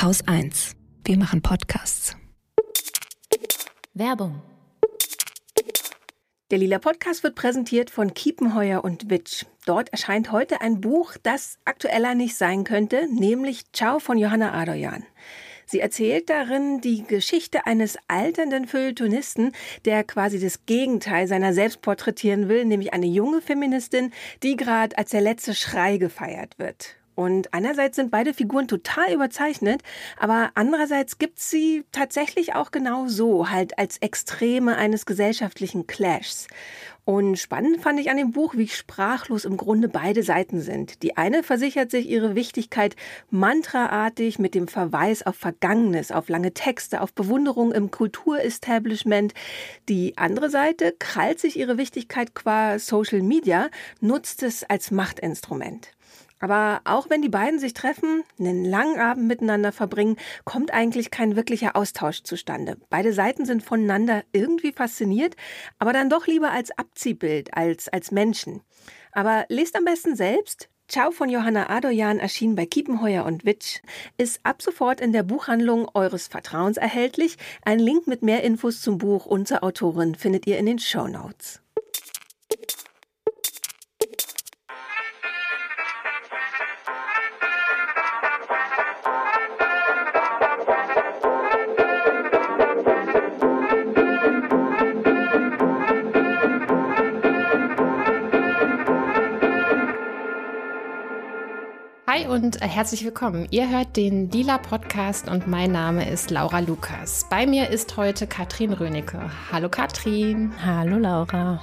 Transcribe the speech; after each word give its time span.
Haus 0.00 0.22
1. 0.28 0.76
Wir 1.04 1.18
machen 1.18 1.42
Podcasts. 1.42 2.16
Werbung. 3.94 4.40
Der 6.52 6.58
Lila 6.58 6.78
Podcast 6.78 7.24
wird 7.24 7.34
präsentiert 7.34 7.90
von 7.90 8.14
Kiepenheuer 8.14 8.84
und 8.84 9.10
Witsch. 9.10 9.44
Dort 9.66 9.88
erscheint 9.88 10.30
heute 10.30 10.60
ein 10.60 10.80
Buch, 10.80 11.16
das 11.24 11.58
aktueller 11.64 12.14
nicht 12.14 12.36
sein 12.36 12.62
könnte, 12.62 13.08
nämlich 13.12 13.72
Ciao 13.72 13.98
von 13.98 14.18
Johanna 14.18 14.52
Adoyan. 14.52 15.04
Sie 15.66 15.80
erzählt 15.80 16.30
darin 16.30 16.80
die 16.80 17.02
Geschichte 17.02 17.66
eines 17.66 17.98
alternden 18.06 18.68
Feuilletonisten, 18.68 19.50
der 19.84 20.04
quasi 20.04 20.38
das 20.38 20.64
Gegenteil 20.64 21.26
seiner 21.26 21.52
selbst 21.52 21.82
porträtieren 21.82 22.48
will, 22.48 22.64
nämlich 22.64 22.92
eine 22.92 23.06
junge 23.06 23.42
Feministin, 23.42 24.12
die 24.44 24.54
gerade 24.54 24.96
als 24.96 25.10
der 25.10 25.22
letzte 25.22 25.56
Schrei 25.56 25.96
gefeiert 25.96 26.56
wird. 26.60 26.97
Und 27.18 27.52
einerseits 27.52 27.96
sind 27.96 28.12
beide 28.12 28.32
Figuren 28.32 28.68
total 28.68 29.12
überzeichnet, 29.12 29.82
aber 30.20 30.52
andererseits 30.54 31.18
gibt 31.18 31.40
sie 31.40 31.84
tatsächlich 31.90 32.54
auch 32.54 32.70
genau 32.70 33.08
so, 33.08 33.50
halt 33.50 33.76
als 33.76 33.98
Extreme 33.98 34.76
eines 34.76 35.04
gesellschaftlichen 35.04 35.88
Clashs. 35.88 36.46
Und 37.04 37.36
spannend 37.36 37.82
fand 37.82 37.98
ich 37.98 38.08
an 38.08 38.18
dem 38.18 38.30
Buch, 38.30 38.54
wie 38.54 38.68
sprachlos 38.68 39.44
im 39.44 39.56
Grunde 39.56 39.88
beide 39.88 40.22
Seiten 40.22 40.60
sind. 40.60 41.02
Die 41.02 41.16
eine 41.16 41.42
versichert 41.42 41.90
sich 41.90 42.08
ihre 42.08 42.36
Wichtigkeit 42.36 42.94
mantraartig 43.30 44.38
mit 44.38 44.54
dem 44.54 44.68
Verweis 44.68 45.26
auf 45.26 45.34
Vergangenes, 45.34 46.12
auf 46.12 46.28
lange 46.28 46.54
Texte, 46.54 47.00
auf 47.00 47.12
Bewunderung 47.12 47.72
im 47.72 47.90
Kulturestablishment. 47.90 49.34
Die 49.88 50.16
andere 50.18 50.50
Seite 50.50 50.94
krallt 50.96 51.40
sich 51.40 51.58
ihre 51.58 51.78
Wichtigkeit 51.78 52.36
qua 52.36 52.78
Social 52.78 53.22
Media, 53.22 53.70
nutzt 54.00 54.44
es 54.44 54.62
als 54.62 54.92
Machtinstrument. 54.92 55.97
Aber 56.40 56.80
auch 56.84 57.10
wenn 57.10 57.22
die 57.22 57.28
beiden 57.28 57.58
sich 57.58 57.74
treffen, 57.74 58.22
einen 58.38 58.64
langen 58.64 59.00
Abend 59.00 59.26
miteinander 59.26 59.72
verbringen, 59.72 60.16
kommt 60.44 60.72
eigentlich 60.72 61.10
kein 61.10 61.36
wirklicher 61.36 61.76
Austausch 61.76 62.22
zustande. 62.22 62.76
Beide 62.90 63.12
Seiten 63.12 63.44
sind 63.44 63.62
voneinander 63.62 64.22
irgendwie 64.32 64.72
fasziniert, 64.72 65.36
aber 65.78 65.92
dann 65.92 66.10
doch 66.10 66.26
lieber 66.26 66.50
als 66.52 66.70
Abziehbild, 66.76 67.54
als 67.54 67.88
als 67.88 68.10
Menschen. 68.10 68.62
Aber 69.12 69.46
lest 69.48 69.76
am 69.76 69.84
besten 69.84 70.16
selbst. 70.16 70.68
Ciao 70.90 71.10
von 71.10 71.28
Johanna 71.28 71.68
Adoyan 71.68 72.18
erschien 72.18 72.54
bei 72.54 72.64
Kiepenheuer 72.64 73.26
und 73.26 73.44
Witsch, 73.44 73.80
ist 74.16 74.40
ab 74.42 74.62
sofort 74.62 75.02
in 75.02 75.12
der 75.12 75.22
Buchhandlung 75.22 75.86
eures 75.92 76.28
Vertrauens 76.28 76.78
erhältlich. 76.78 77.36
Ein 77.62 77.78
Link 77.78 78.06
mit 78.06 78.22
mehr 78.22 78.42
Infos 78.42 78.80
zum 78.80 78.96
Buch 78.96 79.26
und 79.26 79.46
zur 79.46 79.62
Autorin 79.62 80.14
findet 80.14 80.46
ihr 80.46 80.56
in 80.56 80.64
den 80.64 80.78
Show 80.78 81.06
Notes. 81.06 81.60
Hi 102.18 102.26
und 102.26 102.60
äh, 102.62 102.66
herzlich 102.66 103.04
willkommen. 103.04 103.46
Ihr 103.52 103.68
hört 103.68 103.96
den 103.96 104.28
Lila 104.30 104.58
Podcast 104.58 105.28
und 105.28 105.46
mein 105.46 105.70
Name 105.70 106.10
ist 106.10 106.32
Laura 106.32 106.58
Lukas. 106.58 107.26
Bei 107.30 107.46
mir 107.46 107.70
ist 107.70 107.96
heute 107.96 108.26
Katrin 108.26 108.72
Rönecke. 108.72 109.30
Hallo 109.52 109.68
Katrin. 109.68 110.52
Hallo 110.64 110.96
Laura. 110.96 111.60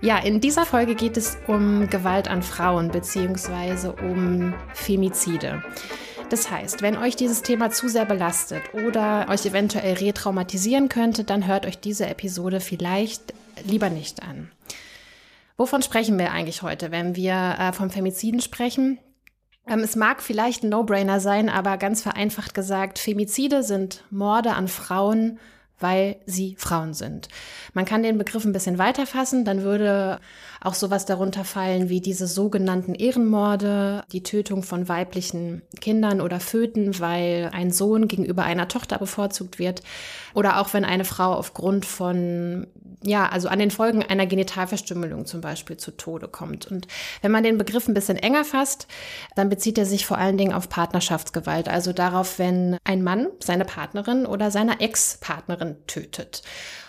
Ja, 0.00 0.18
in 0.18 0.40
dieser 0.40 0.64
Folge 0.64 0.94
geht 0.94 1.18
es 1.18 1.36
um 1.48 1.90
Gewalt 1.90 2.28
an 2.28 2.42
Frauen 2.42 2.90
bzw. 2.92 3.88
um 4.02 4.54
Femizide. 4.72 5.62
Das 6.30 6.50
heißt, 6.50 6.80
wenn 6.80 6.96
euch 6.96 7.16
dieses 7.16 7.42
Thema 7.42 7.70
zu 7.70 7.88
sehr 7.88 8.06
belastet 8.06 8.62
oder 8.72 9.26
euch 9.28 9.44
eventuell 9.44 9.96
retraumatisieren 9.96 10.88
könnte, 10.88 11.24
dann 11.24 11.46
hört 11.46 11.66
euch 11.66 11.78
diese 11.78 12.06
Episode 12.06 12.60
vielleicht 12.60 13.34
lieber 13.64 13.90
nicht 13.90 14.22
an. 14.22 14.50
Wovon 15.58 15.82
sprechen 15.82 16.18
wir 16.18 16.32
eigentlich 16.32 16.62
heute, 16.62 16.90
wenn 16.90 17.16
wir 17.16 17.56
äh, 17.58 17.72
vom 17.74 17.90
Femiziden 17.90 18.40
sprechen? 18.40 18.98
Ähm, 19.66 19.80
es 19.80 19.96
mag 19.96 20.22
vielleicht 20.22 20.62
ein 20.62 20.68
No-Brainer 20.68 21.20
sein, 21.20 21.48
aber 21.48 21.76
ganz 21.76 22.02
vereinfacht 22.02 22.54
gesagt, 22.54 22.98
Femizide 22.98 23.62
sind 23.62 24.04
Morde 24.10 24.54
an 24.54 24.68
Frauen, 24.68 25.38
weil 25.84 26.16
sie 26.24 26.56
Frauen 26.58 26.94
sind. 26.94 27.28
Man 27.74 27.84
kann 27.84 28.02
den 28.02 28.16
Begriff 28.16 28.46
ein 28.46 28.54
bisschen 28.54 28.78
weiter 28.78 29.04
fassen, 29.04 29.44
dann 29.44 29.64
würde 29.64 30.18
auch 30.62 30.72
sowas 30.72 31.04
darunter 31.04 31.44
fallen 31.44 31.90
wie 31.90 32.00
diese 32.00 32.26
sogenannten 32.26 32.94
Ehrenmorde, 32.94 34.02
die 34.10 34.22
Tötung 34.22 34.62
von 34.62 34.88
weiblichen 34.88 35.60
Kindern 35.82 36.22
oder 36.22 36.40
Föten, 36.40 36.98
weil 37.00 37.50
ein 37.52 37.70
Sohn 37.70 38.08
gegenüber 38.08 38.44
einer 38.44 38.66
Tochter 38.66 38.96
bevorzugt 38.96 39.58
wird 39.58 39.82
oder 40.32 40.58
auch 40.58 40.72
wenn 40.72 40.86
eine 40.86 41.04
Frau 41.04 41.34
aufgrund 41.34 41.84
von 41.84 42.66
ja, 43.06 43.28
also 43.28 43.48
an 43.48 43.58
den 43.58 43.70
Folgen 43.70 44.02
einer 44.02 44.26
Genitalverstümmelung 44.26 45.26
zum 45.26 45.40
Beispiel 45.40 45.76
zu 45.76 45.90
Tode 45.90 46.28
kommt. 46.28 46.66
Und 46.66 46.88
wenn 47.20 47.30
man 47.30 47.44
den 47.44 47.58
Begriff 47.58 47.86
ein 47.86 47.94
bisschen 47.94 48.16
enger 48.16 48.44
fasst, 48.44 48.86
dann 49.36 49.48
bezieht 49.48 49.78
er 49.78 49.84
sich 49.84 50.06
vor 50.06 50.18
allen 50.18 50.38
Dingen 50.38 50.54
auf 50.54 50.68
Partnerschaftsgewalt, 50.68 51.68
also 51.68 51.92
darauf, 51.92 52.38
wenn 52.38 52.78
ein 52.84 53.02
Mann 53.02 53.28
seine 53.40 53.64
Partnerin 53.64 54.26
oder 54.26 54.50
seine 54.50 54.80
Ex-Partnerin 54.80 55.73
tötet. 55.86 56.42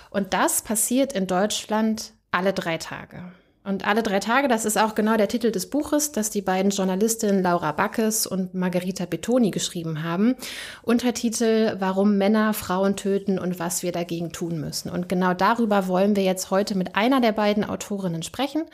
Und 0.09 0.34
das 0.34 0.62
passiert 0.62 1.13
in 1.13 1.28
Deutschland 1.28 2.13
alle 2.31 2.53
drei 2.53 2.78
Tage. 2.78 3.23
Und 3.66 3.88
alle 3.88 4.03
drei 4.03 4.19
Tage, 4.19 4.47
das 4.47 4.63
ist 4.63 4.78
auch 4.78 4.94
genau 4.94 5.18
der 5.18 5.28
Titel 5.28 5.51
des 5.51 5.72
Buches, 5.72 6.12
das 6.12 6.29
die 6.29 6.44
beiden 6.44 6.69
Journalistinnen 6.69 7.41
Laura 7.41 7.72
Backes 7.72 8.28
und 8.28 8.53
Margarita 8.53 9.07
Betoni 9.07 9.50
geschrieben 9.50 10.03
haben. 10.03 10.35
Untertitel 10.84 11.75
Warum 11.79 12.18
Männer 12.19 12.53
Frauen 12.53 12.96
töten 12.96 13.40
und 13.40 13.57
was 13.57 13.81
wir 13.81 13.91
dagegen 13.91 14.31
tun 14.31 14.59
müssen. 14.59 14.91
Und 14.91 15.09
genau 15.09 15.34
darüber 15.34 15.88
wollen 15.88 16.16
wir 16.16 16.23
jetzt 16.23 16.52
heute 16.52 16.78
mit 16.78 16.96
einer 16.96 17.22
der 17.22 17.31
beiden 17.31 17.63
Autorinnen 17.63 18.22
sprechen. 18.22 18.66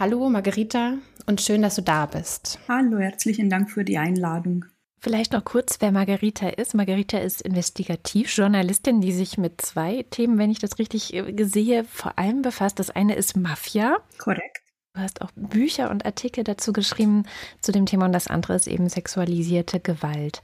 Hallo 0.00 0.28
Margarita 0.28 0.94
und 1.26 1.40
schön, 1.40 1.62
dass 1.62 1.76
du 1.76 1.82
da 1.82 2.06
bist. 2.06 2.58
Hallo, 2.66 2.98
herzlichen 2.98 3.48
Dank 3.48 3.70
für 3.70 3.84
die 3.84 3.98
Einladung. 3.98 4.64
Vielleicht 5.04 5.34
noch 5.34 5.44
kurz, 5.44 5.76
wer 5.80 5.92
Margarita 5.92 6.48
ist. 6.48 6.72
Margarita 6.72 7.18
ist 7.18 7.42
Investigativjournalistin, 7.42 9.02
die 9.02 9.12
sich 9.12 9.36
mit 9.36 9.60
zwei 9.60 10.06
Themen, 10.08 10.38
wenn 10.38 10.50
ich 10.50 10.60
das 10.60 10.78
richtig 10.78 11.12
äh, 11.12 11.44
sehe, 11.44 11.84
vor 11.84 12.18
allem 12.18 12.40
befasst. 12.40 12.78
Das 12.78 12.88
eine 12.88 13.14
ist 13.14 13.36
Mafia. 13.36 13.98
Korrekt. 14.16 14.62
Du 14.94 15.02
hast 15.02 15.20
auch 15.20 15.30
Bücher 15.36 15.90
und 15.90 16.06
Artikel 16.06 16.42
dazu 16.42 16.72
geschrieben 16.72 17.24
zu 17.60 17.70
dem 17.70 17.84
Thema 17.84 18.06
und 18.06 18.12
das 18.12 18.28
andere 18.28 18.54
ist 18.54 18.66
eben 18.66 18.88
sexualisierte 18.88 19.78
Gewalt. 19.78 20.40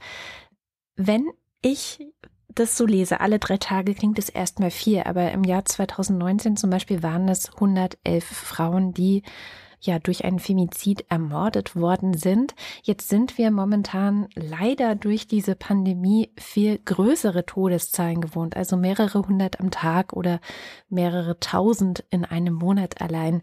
Wenn 0.95 1.25
ich 1.63 2.05
das 2.47 2.77
so 2.77 2.85
lese, 2.85 3.19
alle 3.19 3.39
drei 3.39 3.57
Tage 3.57 3.95
klingt 3.95 4.19
es 4.19 4.29
erstmal 4.29 4.69
vier, 4.69 5.07
aber 5.07 5.31
im 5.31 5.43
Jahr 5.43 5.65
2019 5.65 6.55
zum 6.55 6.69
Beispiel 6.69 7.01
waren 7.01 7.27
es 7.29 7.51
111 7.51 8.23
Frauen, 8.23 8.93
die 8.93 9.23
ja 9.81 9.99
durch 9.99 10.23
einen 10.23 10.39
Femizid 10.39 11.05
ermordet 11.09 11.75
worden 11.75 12.13
sind. 12.13 12.55
Jetzt 12.83 13.09
sind 13.09 13.37
wir 13.37 13.51
momentan 13.51 14.27
leider 14.35 14.95
durch 14.95 15.27
diese 15.27 15.55
Pandemie 15.55 16.31
viel 16.37 16.77
größere 16.77 17.45
Todeszahlen 17.45 18.21
gewohnt, 18.21 18.55
also 18.55 18.77
mehrere 18.77 19.27
hundert 19.27 19.59
am 19.59 19.71
Tag 19.71 20.13
oder 20.13 20.39
mehrere 20.89 21.39
tausend 21.39 22.03
in 22.09 22.23
einem 22.23 22.53
Monat 22.53 23.01
allein. 23.01 23.41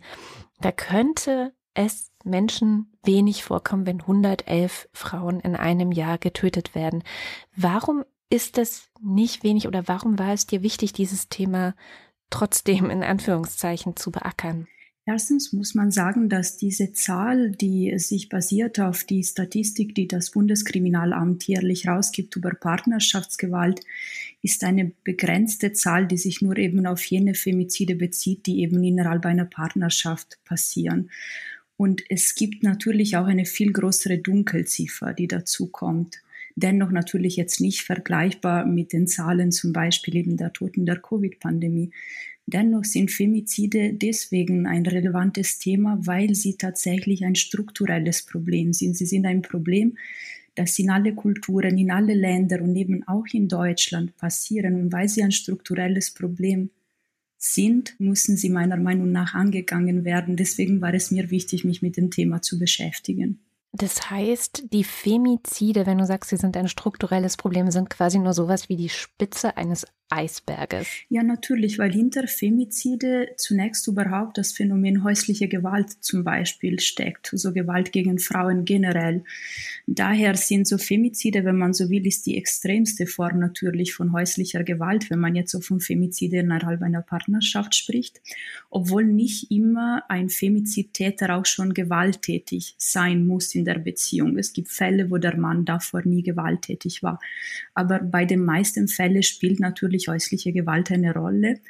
Da 0.61 0.73
könnte 0.73 1.53
es 1.75 2.11
Menschen 2.25 2.93
wenig 3.05 3.45
vorkommen, 3.45 3.87
wenn 3.87 4.01
111 4.01 4.89
Frauen 4.93 5.41
in 5.41 5.55
einem 5.55 5.93
Jahr 5.93 6.19
getötet 6.19 6.75
werden. 6.75 7.05
Warum 7.55 8.05
ist 8.31 8.59
das 8.59 8.89
nicht 9.01 9.43
wenig 9.45 9.67
oder 9.67 9.89
warum 9.89 10.19
war 10.19 10.33
es 10.33 10.47
dir 10.47 10.63
wichtig, 10.63 10.93
dieses 10.93 11.29
Thema 11.29 11.75
trotzdem 12.31 12.91
in 12.91 13.03
Anführungszeichen 13.03 13.97
zu 13.97 14.11
beackern? 14.11 14.67
Erstens 15.11 15.55
muss 15.55 15.75
man 15.75 15.91
sagen, 15.91 16.29
dass 16.29 16.59
diese 16.59 16.93
Zahl, 16.93 17.53
die 17.53 17.99
sich 17.99 18.29
basiert 18.29 18.79
auf 18.79 19.05
die 19.05 19.25
Statistik, 19.25 19.95
die 19.95 20.07
das 20.07 20.33
Bundeskriminalamt 20.33 21.45
jährlich 21.45 21.89
rausgibt 21.89 22.37
über 22.37 22.51
Partnerschaftsgewalt, 22.51 23.81
ist 24.43 24.65
eine 24.65 24.93
begrenzte 25.05 25.73
Zahl, 25.73 26.07
die 26.07 26.19
sich 26.19 26.43
nur 26.43 26.59
eben 26.59 26.85
auf 26.87 27.03
jene 27.07 27.33
Femizide 27.33 27.95
bezieht, 27.95 28.45
die 28.45 28.61
eben 28.61 28.85
innerhalb 28.85 29.25
einer 29.25 29.47
Partnerschaft 29.47 30.41
passieren. 30.45 31.11
Und 31.79 32.03
es 32.11 32.35
gibt 32.35 32.63
natürlich 32.63 33.17
auch 33.17 33.29
eine 33.29 33.47
viel 33.47 33.73
größere 33.73 34.19
Dunkelziffer, 34.19 35.15
die 35.15 35.27
dazu 35.27 35.69
kommt. 35.69 36.19
Dennoch 36.55 36.91
natürlich 36.91 37.37
jetzt 37.37 37.63
nicht 37.63 37.81
vergleichbar 37.81 38.67
mit 38.67 38.93
den 38.93 39.07
Zahlen 39.07 39.53
zum 39.53 39.73
Beispiel 39.73 40.17
eben 40.17 40.37
der 40.37 40.53
Toten 40.53 40.85
der 40.85 40.99
Covid-Pandemie. 40.99 41.93
Dennoch 42.51 42.85
sind 42.85 43.11
Femizide 43.11 43.93
deswegen 43.93 44.67
ein 44.67 44.87
relevantes 44.87 45.59
Thema, 45.59 45.99
weil 46.01 46.35
sie 46.35 46.57
tatsächlich 46.57 47.23
ein 47.23 47.35
strukturelles 47.35 48.23
Problem 48.23 48.73
sind. 48.73 48.97
Sie 48.97 49.05
sind 49.05 49.27
ein 49.27 49.43
Problem, 49.43 49.99
das 50.55 50.79
in 50.79 50.89
alle 50.89 51.15
Kulturen, 51.15 51.77
in 51.77 51.91
alle 51.91 52.15
Länder 52.15 52.63
und 52.63 52.75
eben 52.75 53.07
auch 53.07 53.27
in 53.33 53.49
Deutschland 53.49 54.17
passieren. 54.17 54.81
Und 54.81 54.93
weil 54.95 55.11
sie 55.11 55.23
ein 55.23 55.31
strukturelles 55.31 56.11
Problem 56.13 56.71
sind, 57.37 57.95
müssen 58.01 58.39
sie 58.39 58.49
meiner 58.49 58.79
Meinung 58.79 59.13
nach 59.13 59.35
angegangen 59.35 60.07
werden. 60.07 60.39
Deswegen 60.39 60.81
war 60.81 60.95
es 60.95 61.11
mir 61.11 61.31
wichtig, 61.31 61.65
mich 61.65 61.83
mit 61.83 61.99
dem 61.99 62.11
Thema 62.11 62.41
zu 62.41 62.59
beschäftigen. 62.59 63.41
Das 63.73 64.11
heißt, 64.11 64.73
die 64.73 64.85
Femizide, 64.85 65.85
wenn 65.85 65.99
du 65.99 66.07
sagst, 66.07 66.31
sie 66.31 66.39
sind 66.39 66.57
ein 66.57 66.69
strukturelles 66.69 67.37
Problem, 67.37 67.71
sind 67.71 67.91
quasi 67.91 68.19
nur 68.19 68.33
sowas 68.33 68.71
wie 68.71 68.77
die 68.77 68.89
Spitze 68.89 69.59
eines 69.59 69.87
Eisberges. 70.11 70.89
Ja, 71.09 71.23
natürlich, 71.23 71.79
weil 71.79 71.93
hinter 71.93 72.27
Femizide 72.27 73.29
zunächst 73.37 73.87
überhaupt 73.89 74.39
das 74.39 74.53
Phänomen 74.53 75.05
häusliche 75.05 75.49
Gewalt 75.49 75.91
zum 76.03 76.25
Beispiel 76.25 76.81
steckt, 76.81 77.31
so 77.33 77.53
Gewalt 77.53 77.93
gegen 77.93 78.19
Frauen 78.19 78.65
generell. 78.65 79.25
Daher 79.87 80.35
sind 80.37 80.67
so 80.67 80.79
Femizide, 80.79 81.45
wenn 81.45 81.59
man 81.59 81.75
so 81.75 81.91
will, 81.91 82.07
ist 82.07 82.27
die 82.27 82.37
extremste 82.39 83.07
Form 83.07 83.39
natürlich 83.39 83.95
von 83.95 84.13
häuslicher 84.13 84.65
Gewalt, 84.65 85.11
wenn 85.11 85.21
man 85.21 85.35
jetzt 85.35 85.51
so 85.51 85.61
von 85.61 85.81
Femizide 85.81 86.39
innerhalb 86.39 86.81
einer 86.83 87.03
Partnerschaft 87.03 87.75
spricht, 87.75 88.23
obwohl 88.71 89.05
nicht 89.05 89.51
immer 89.51 90.03
ein 90.09 90.31
Femizidtäter 90.31 91.37
auch 91.37 91.47
schon 91.47 91.75
gewalttätig 91.75 92.75
sein 92.79 93.27
muss 93.27 93.55
in 93.55 93.65
der 93.65 93.79
Beziehung. 93.79 94.39
Es 94.39 94.53
gibt 94.53 94.69
Fälle, 94.69 95.11
wo 95.11 95.19
der 95.19 95.37
Mann 95.37 95.65
davor 95.65 96.03
nie 96.05 96.23
gewalttätig 96.23 97.03
war. 97.03 97.21
Aber 97.75 97.99
bei 97.99 98.25
den 98.25 98.45
meisten 98.45 98.89
Fällen 98.89 99.23
spielt 99.23 99.61
natürlich 99.61 99.98
häusliche 100.07 100.53
Gewalt 100.53 100.93
eine 100.93 101.13
Rolle. 101.13 101.61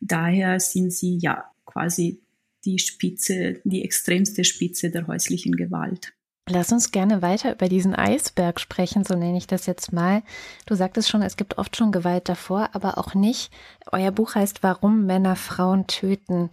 Daher 0.00 0.58
sind 0.58 0.92
sie 0.92 1.18
ja 1.18 1.44
quasi 1.64 2.20
die 2.64 2.78
Spitze, 2.80 3.60
die 3.64 3.84
extremste 3.84 4.42
Spitze 4.42 4.90
der 4.90 5.06
häuslichen 5.06 5.54
Gewalt. 5.54 6.12
Lass 6.48 6.70
uns 6.70 6.92
gerne 6.92 7.22
weiter 7.22 7.52
über 7.52 7.68
diesen 7.68 7.94
Eisberg 7.94 8.60
sprechen, 8.60 9.04
so 9.04 9.14
nenne 9.14 9.36
ich 9.36 9.48
das 9.48 9.66
jetzt 9.66 9.92
mal. 9.92 10.22
Du 10.64 10.76
sagtest 10.76 11.08
schon, 11.08 11.22
es 11.22 11.36
gibt 11.36 11.58
oft 11.58 11.76
schon 11.76 11.90
Gewalt 11.90 12.28
davor, 12.28 12.70
aber 12.72 12.98
auch 12.98 13.14
nicht. 13.14 13.50
Euer 13.90 14.12
Buch 14.12 14.36
heißt 14.36 14.62
Warum 14.62 15.06
Männer 15.06 15.34
Frauen 15.34 15.88
töten. 15.88 16.50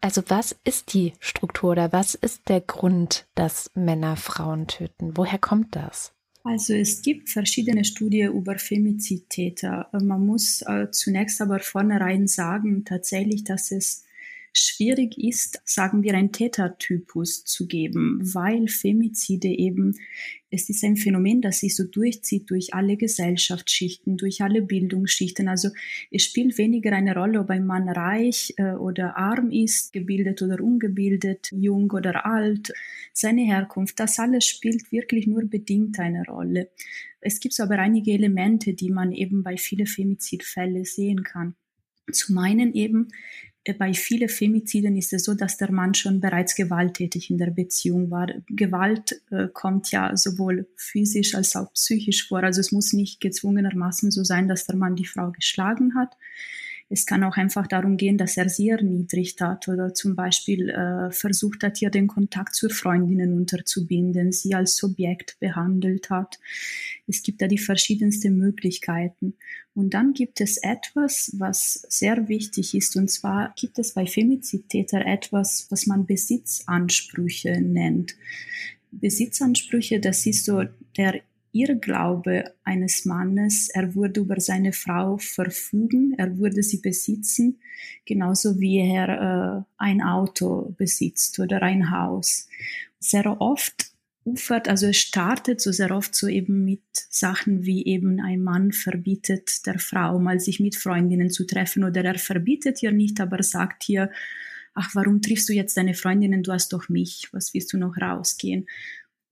Also 0.00 0.22
was 0.28 0.54
ist 0.62 0.94
die 0.94 1.14
Struktur 1.18 1.72
oder 1.72 1.92
was 1.92 2.14
ist 2.14 2.48
der 2.48 2.60
Grund, 2.60 3.26
dass 3.34 3.72
Männer 3.74 4.16
Frauen 4.16 4.68
töten? 4.68 5.16
Woher 5.16 5.38
kommt 5.38 5.74
das? 5.74 6.15
Also 6.46 6.74
es 6.74 7.02
gibt 7.02 7.28
verschiedene 7.28 7.84
Studien 7.84 8.32
über 8.32 8.56
Femizidtäter. 8.56 9.88
Man 9.92 10.24
muss 10.24 10.62
äh, 10.62 10.88
zunächst 10.92 11.40
aber 11.40 11.58
vornherein 11.58 12.28
sagen, 12.28 12.84
tatsächlich, 12.84 13.42
dass 13.42 13.72
es 13.72 14.05
schwierig 14.58 15.18
ist, 15.18 15.60
sagen 15.64 16.02
wir, 16.02 16.14
ein 16.14 16.32
Tätertypus 16.32 17.44
zu 17.44 17.66
geben, 17.66 18.20
weil 18.22 18.68
Femizide 18.68 19.48
eben, 19.48 19.94
es 20.50 20.68
ist 20.68 20.84
ein 20.84 20.96
Phänomen, 20.96 21.42
das 21.42 21.60
sich 21.60 21.76
so 21.76 21.84
durchzieht 21.84 22.48
durch 22.50 22.72
alle 22.72 22.96
Gesellschaftsschichten, 22.96 24.16
durch 24.16 24.42
alle 24.42 24.62
Bildungsschichten. 24.62 25.48
Also 25.48 25.70
es 26.10 26.24
spielt 26.24 26.56
weniger 26.58 26.92
eine 26.92 27.14
Rolle, 27.14 27.40
ob 27.40 27.50
ein 27.50 27.66
Mann 27.66 27.88
reich 27.88 28.54
äh, 28.56 28.72
oder 28.72 29.16
arm 29.16 29.50
ist, 29.50 29.92
gebildet 29.92 30.42
oder 30.42 30.60
ungebildet, 30.60 31.50
jung 31.52 31.90
oder 31.90 32.26
alt, 32.26 32.72
seine 33.12 33.42
Herkunft, 33.42 33.98
das 33.98 34.18
alles 34.18 34.44
spielt 34.46 34.92
wirklich 34.92 35.26
nur 35.26 35.44
bedingt 35.44 35.98
eine 35.98 36.24
Rolle. 36.24 36.70
Es 37.20 37.40
gibt 37.40 37.58
aber 37.60 37.78
einige 37.78 38.12
Elemente, 38.12 38.74
die 38.74 38.90
man 38.90 39.12
eben 39.12 39.42
bei 39.42 39.56
vielen 39.56 39.86
Femizidfällen 39.86 40.84
sehen 40.84 41.24
kann. 41.24 41.56
Zum 42.12 42.38
einen 42.38 42.72
eben 42.72 43.08
bei 43.74 43.94
vielen 43.94 44.28
Femiziden 44.28 44.96
ist 44.96 45.12
es 45.12 45.24
so, 45.24 45.34
dass 45.34 45.56
der 45.56 45.72
Mann 45.72 45.94
schon 45.94 46.20
bereits 46.20 46.54
gewalttätig 46.54 47.30
in 47.30 47.38
der 47.38 47.50
Beziehung 47.50 48.10
war. 48.10 48.28
Gewalt 48.48 49.20
äh, 49.30 49.48
kommt 49.52 49.90
ja 49.90 50.16
sowohl 50.16 50.68
physisch 50.76 51.34
als 51.34 51.56
auch 51.56 51.72
psychisch 51.72 52.28
vor. 52.28 52.42
Also 52.42 52.60
es 52.60 52.72
muss 52.72 52.92
nicht 52.92 53.20
gezwungenermaßen 53.20 54.10
so 54.10 54.24
sein, 54.24 54.48
dass 54.48 54.66
der 54.66 54.76
Mann 54.76 54.96
die 54.96 55.06
Frau 55.06 55.32
geschlagen 55.32 55.94
hat. 55.96 56.16
Es 56.88 57.04
kann 57.04 57.24
auch 57.24 57.36
einfach 57.36 57.66
darum 57.66 57.96
gehen, 57.96 58.16
dass 58.16 58.36
er 58.36 58.48
sie 58.48 58.68
erniedrigt 58.68 59.40
hat 59.40 59.66
oder 59.66 59.92
zum 59.92 60.14
Beispiel 60.14 60.70
äh, 60.70 61.10
versucht 61.10 61.64
hat, 61.64 61.82
ihr 61.82 61.90
den 61.90 62.06
Kontakt 62.06 62.54
zur 62.54 62.70
Freundinnen 62.70 63.32
unterzubinden, 63.32 64.30
sie 64.30 64.54
als 64.54 64.76
Subjekt 64.76 65.36
behandelt 65.40 66.10
hat. 66.10 66.38
Es 67.08 67.22
gibt 67.22 67.42
da 67.42 67.48
die 67.48 67.58
verschiedensten 67.58 68.36
Möglichkeiten. 68.36 69.34
Und 69.74 69.94
dann 69.94 70.12
gibt 70.12 70.40
es 70.40 70.58
etwas, 70.58 71.32
was 71.36 71.86
sehr 71.88 72.28
wichtig 72.28 72.74
ist, 72.74 72.96
und 72.96 73.10
zwar 73.10 73.52
gibt 73.56 73.78
es 73.78 73.92
bei 73.92 74.06
Femizidtäter 74.06 75.04
etwas, 75.04 75.66
was 75.70 75.86
man 75.86 76.06
Besitzansprüche 76.06 77.60
nennt. 77.60 78.14
Besitzansprüche, 78.92 80.00
das 80.00 80.24
ist 80.24 80.44
so 80.44 80.62
der 80.96 81.20
Irrglaube 81.56 82.52
eines 82.64 83.04
Mannes, 83.04 83.68
er 83.68 83.94
würde 83.94 84.20
über 84.20 84.40
seine 84.40 84.72
Frau 84.72 85.18
verfügen, 85.18 86.14
er 86.18 86.38
würde 86.38 86.62
sie 86.62 86.78
besitzen, 86.78 87.58
genauso 88.04 88.60
wie 88.60 88.78
er 88.78 89.08
äh, 89.08 89.62
ein 89.76 90.02
Auto 90.02 90.74
besitzt 90.76 91.38
oder 91.38 91.62
ein 91.62 91.90
Haus. 91.90 92.48
Sehr 92.98 93.40
oft 93.40 93.92
ufert, 94.24 94.68
also 94.68 94.86
es 94.88 94.96
startet 94.96 95.60
so 95.60 95.70
sehr 95.70 95.92
oft 95.92 96.14
so 96.14 96.26
eben 96.26 96.64
mit 96.64 96.82
Sachen 96.92 97.64
wie 97.64 97.86
eben 97.86 98.20
ein 98.20 98.42
Mann 98.42 98.72
verbietet 98.72 99.64
der 99.66 99.78
Frau 99.78 100.18
mal 100.18 100.40
sich 100.40 100.58
mit 100.58 100.74
Freundinnen 100.76 101.30
zu 101.30 101.46
treffen 101.46 101.84
oder 101.84 102.04
er 102.04 102.18
verbietet 102.18 102.82
ihr 102.82 102.90
nicht, 102.90 103.20
aber 103.20 103.42
sagt 103.42 103.88
ihr, 103.88 104.10
ach, 104.74 104.94
warum 104.94 105.22
triffst 105.22 105.48
du 105.48 105.52
jetzt 105.52 105.76
deine 105.76 105.94
Freundinnen, 105.94 106.42
du 106.42 106.52
hast 106.52 106.72
doch 106.72 106.88
mich, 106.88 107.28
was 107.32 107.54
willst 107.54 107.72
du 107.72 107.78
noch 107.78 107.96
rausgehen? 107.96 108.66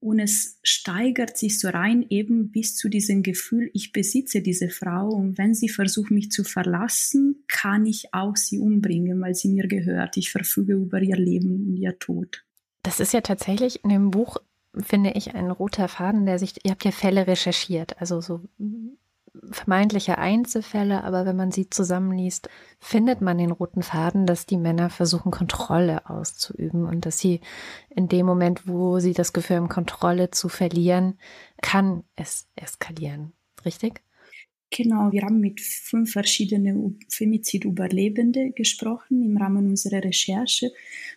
Und 0.05 0.19
es 0.19 0.59
steigert 0.61 1.35
sich 1.35 1.59
so 1.59 1.67
rein 1.67 2.05
eben 2.09 2.51
bis 2.51 2.75
zu 2.75 2.89
diesem 2.89 3.23
Gefühl, 3.23 3.71
ich 3.73 3.91
besitze 3.91 4.43
diese 4.43 4.69
Frau 4.69 5.09
und 5.09 5.39
wenn 5.39 5.55
sie 5.55 5.67
versucht, 5.67 6.11
mich 6.11 6.29
zu 6.29 6.43
verlassen, 6.43 7.43
kann 7.47 7.87
ich 7.87 8.13
auch 8.13 8.35
sie 8.35 8.59
umbringen, 8.59 9.19
weil 9.19 9.33
sie 9.33 9.49
mir 9.49 9.67
gehört. 9.67 10.15
Ich 10.17 10.29
verfüge 10.29 10.73
über 10.73 11.01
ihr 11.01 11.17
Leben 11.17 11.69
und 11.69 11.77
ihr 11.77 11.97
Tod. 11.97 12.45
Das 12.83 12.99
ist 12.99 13.13
ja 13.13 13.21
tatsächlich 13.21 13.83
in 13.83 13.89
dem 13.89 14.11
Buch, 14.11 14.37
finde 14.77 15.09
ich, 15.15 15.33
ein 15.33 15.49
roter 15.49 15.87
Faden, 15.87 16.27
der 16.27 16.37
sich, 16.37 16.53
ihr 16.63 16.69
habt 16.69 16.85
ja 16.85 16.91
Fälle 16.91 17.25
recherchiert, 17.25 17.99
also 17.99 18.21
so 18.21 18.41
vermeintliche 19.51 20.17
Einzelfälle, 20.17 21.03
aber 21.03 21.25
wenn 21.25 21.35
man 21.35 21.51
sie 21.51 21.69
zusammenliest, 21.69 22.49
findet 22.79 23.21
man 23.21 23.37
den 23.37 23.51
roten 23.51 23.83
Faden, 23.83 24.25
dass 24.25 24.45
die 24.45 24.57
Männer 24.57 24.89
versuchen, 24.89 25.31
Kontrolle 25.31 26.09
auszuüben 26.09 26.85
und 26.85 27.05
dass 27.05 27.19
sie 27.19 27.41
in 27.89 28.07
dem 28.07 28.25
Moment, 28.25 28.67
wo 28.67 28.99
sie 28.99 29.13
das 29.13 29.33
Gefühl 29.33 29.57
haben, 29.57 29.69
Kontrolle 29.69 30.31
zu 30.31 30.49
verlieren, 30.49 31.17
kann 31.61 32.03
es 32.15 32.47
eskalieren. 32.55 33.33
Richtig? 33.65 34.01
Genau, 34.71 35.11
wir 35.11 35.21
haben 35.21 35.39
mit 35.39 35.61
fünf 35.61 36.11
verschiedenen 36.11 36.99
Femizid-Überlebende 37.09 38.51
gesprochen 38.51 39.23
im 39.23 39.37
Rahmen 39.37 39.67
unserer 39.67 40.03
Recherche. 40.03 40.71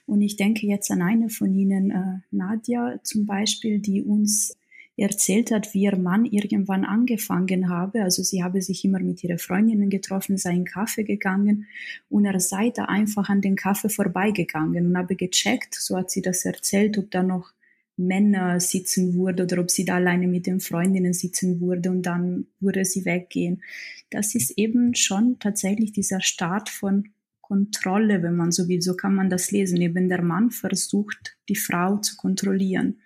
Und 0.06 0.22
ich 0.22 0.36
denke 0.36 0.66
jetzt 0.66 0.90
an 0.90 1.02
eine 1.02 1.28
von 1.28 1.52
ihnen, 1.54 1.90
äh, 1.90 2.20
Nadia 2.30 3.00
zum 3.02 3.26
Beispiel, 3.26 3.80
die 3.80 4.02
uns 4.02 4.56
erzählt 4.98 5.50
hat, 5.50 5.74
wie 5.74 5.82
ihr 5.82 5.96
Mann 5.96 6.24
irgendwann 6.24 6.84
angefangen 6.84 7.68
habe. 7.68 8.02
Also 8.02 8.22
sie 8.22 8.42
habe 8.42 8.60
sich 8.62 8.84
immer 8.84 9.00
mit 9.00 9.22
ihren 9.22 9.38
Freundinnen 9.38 9.90
getroffen, 9.90 10.36
sei 10.36 10.54
in 10.54 10.64
Kaffee 10.64 11.04
gegangen 11.04 11.66
und 12.08 12.24
er 12.24 12.40
sei 12.40 12.70
da 12.70 12.84
einfach 12.86 13.28
an 13.28 13.40
den 13.40 13.56
Kaffee 13.56 13.88
vorbeigegangen 13.88 14.86
und 14.86 14.98
habe 14.98 15.16
gecheckt, 15.16 15.74
so 15.74 15.96
hat 15.96 16.10
sie 16.10 16.22
das 16.22 16.44
erzählt, 16.44 16.98
ob 16.98 17.10
da 17.10 17.22
noch 17.22 17.52
Männer 17.96 18.60
sitzen 18.60 19.14
würde 19.14 19.44
oder 19.44 19.60
ob 19.60 19.70
sie 19.70 19.84
da 19.84 19.96
alleine 19.96 20.28
mit 20.28 20.46
den 20.46 20.60
Freundinnen 20.60 21.12
sitzen 21.12 21.60
würde 21.60 21.90
und 21.90 22.02
dann 22.02 22.46
würde 22.60 22.84
sie 22.84 23.04
weggehen. 23.04 23.62
Das 24.10 24.34
ist 24.34 24.52
eben 24.56 24.94
schon 24.94 25.38
tatsächlich 25.38 25.92
dieser 25.92 26.20
Start 26.20 26.68
von 26.68 27.08
Kontrolle, 27.48 28.22
wenn 28.22 28.36
man 28.36 28.52
so 28.52 28.68
will. 28.68 28.82
So 28.82 28.94
kann 28.94 29.14
man 29.14 29.30
das 29.30 29.50
lesen. 29.50 29.80
Eben 29.80 30.08
der 30.08 30.22
Mann 30.22 30.50
versucht, 30.50 31.38
die 31.48 31.56
Frau 31.56 31.96
zu 31.96 32.16
kontrollieren. 32.16 33.00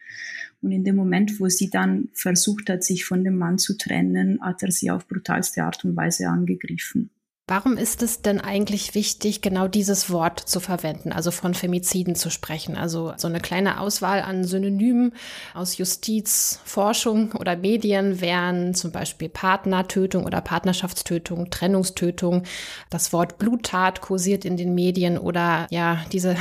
Und 0.62 0.70
in 0.70 0.84
dem 0.84 0.96
Moment, 0.96 1.40
wo 1.40 1.48
sie 1.48 1.70
dann 1.70 2.08
versucht 2.14 2.70
hat, 2.70 2.84
sich 2.84 3.04
von 3.04 3.24
dem 3.24 3.36
Mann 3.36 3.58
zu 3.58 3.76
trennen, 3.76 4.40
hat 4.40 4.62
er 4.62 4.70
sie 4.70 4.90
auf 4.90 5.08
brutalste 5.08 5.64
Art 5.64 5.84
und 5.84 5.96
Weise 5.96 6.28
angegriffen. 6.28 7.10
Warum 7.48 7.76
ist 7.76 8.02
es 8.02 8.22
denn 8.22 8.40
eigentlich 8.40 8.94
wichtig, 8.94 9.42
genau 9.42 9.66
dieses 9.66 10.10
Wort 10.10 10.38
zu 10.38 10.60
verwenden, 10.60 11.10
also 11.12 11.32
von 11.32 11.54
Femiziden 11.54 12.14
zu 12.14 12.30
sprechen? 12.30 12.76
Also 12.76 13.12
so 13.16 13.26
eine 13.26 13.40
kleine 13.40 13.80
Auswahl 13.80 14.22
an 14.22 14.44
Synonymen 14.44 15.12
aus 15.52 15.76
Justiz, 15.76 16.60
Forschung 16.64 17.32
oder 17.32 17.56
Medien 17.56 18.20
wären 18.20 18.74
zum 18.74 18.92
Beispiel 18.92 19.28
Partnertötung 19.28 20.24
oder 20.24 20.40
Partnerschaftstötung, 20.40 21.50
Trennungstötung. 21.50 22.44
Das 22.90 23.12
Wort 23.12 23.38
Bluttat 23.38 24.00
kursiert 24.00 24.44
in 24.44 24.56
den 24.56 24.74
Medien 24.74 25.18
oder 25.18 25.66
ja, 25.70 26.04
diese 26.12 26.36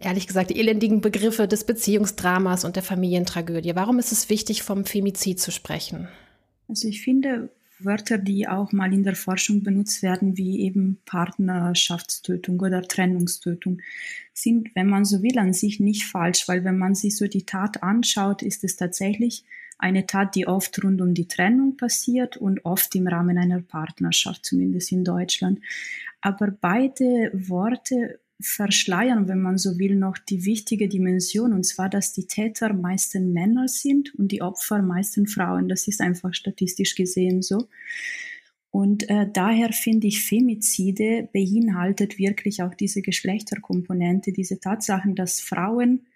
ehrlich 0.00 0.26
gesagt 0.26 0.50
elendigen 0.50 1.00
Begriffe 1.00 1.46
des 1.46 1.64
Beziehungsdramas 1.64 2.64
und 2.64 2.76
der 2.76 2.82
Familientragödie. 2.82 3.74
Warum 3.74 3.98
ist 3.98 4.12
es 4.12 4.28
wichtig, 4.28 4.62
vom 4.62 4.84
Femizid 4.84 5.38
zu 5.38 5.50
sprechen? 5.50 6.08
Also 6.68 6.88
ich 6.88 7.02
finde, 7.02 7.50
Wörter, 7.78 8.18
die 8.18 8.48
auch 8.48 8.72
mal 8.72 8.92
in 8.92 9.02
der 9.02 9.16
Forschung 9.16 9.62
benutzt 9.62 10.02
werden, 10.02 10.36
wie 10.36 10.60
eben 10.60 10.98
Partnerschaftstötung 11.04 12.60
oder 12.60 12.82
Trennungstötung, 12.82 13.80
sind, 14.32 14.74
wenn 14.74 14.88
man 14.88 15.04
so 15.04 15.22
will, 15.22 15.38
an 15.38 15.52
sich 15.52 15.80
nicht 15.80 16.04
falsch, 16.04 16.48
weil 16.48 16.64
wenn 16.64 16.78
man 16.78 16.94
sich 16.94 17.16
so 17.16 17.26
die 17.26 17.44
Tat 17.44 17.82
anschaut, 17.82 18.42
ist 18.42 18.64
es 18.64 18.76
tatsächlich 18.76 19.44
eine 19.78 20.06
Tat, 20.06 20.34
die 20.34 20.46
oft 20.46 20.82
rund 20.84 21.00
um 21.00 21.14
die 21.14 21.26
Trennung 21.26 21.76
passiert 21.76 22.36
und 22.36 22.64
oft 22.64 22.94
im 22.94 23.06
Rahmen 23.06 23.38
einer 23.38 23.62
Partnerschaft, 23.62 24.44
zumindest 24.44 24.92
in 24.92 25.04
Deutschland. 25.04 25.60
Aber 26.20 26.50
beide 26.50 27.30
Worte 27.32 28.20
verschleiern, 28.40 29.28
wenn 29.28 29.40
man 29.40 29.58
so 29.58 29.78
will, 29.78 29.96
noch 29.96 30.18
die 30.18 30.44
wichtige 30.44 30.88
Dimension, 30.88 31.52
und 31.52 31.64
zwar, 31.64 31.88
dass 31.88 32.12
die 32.12 32.26
Täter 32.26 32.72
meistens 32.72 33.32
Männer 33.32 33.68
sind 33.68 34.14
und 34.14 34.32
die 34.32 34.42
Opfer 34.42 34.82
meistens 34.82 35.34
Frauen. 35.34 35.68
Das 35.68 35.88
ist 35.88 36.00
einfach 36.00 36.34
statistisch 36.34 36.94
gesehen 36.94 37.42
so. 37.42 37.68
Und 38.70 39.08
äh, 39.10 39.26
daher 39.32 39.72
finde 39.72 40.06
ich, 40.06 40.22
Femizide 40.22 41.28
beinhaltet 41.32 42.18
wirklich 42.18 42.62
auch 42.62 42.74
diese 42.74 43.02
Geschlechterkomponente, 43.02 44.32
diese 44.32 44.60
Tatsachen, 44.60 45.16
dass 45.16 45.40
Frauen 45.40 46.06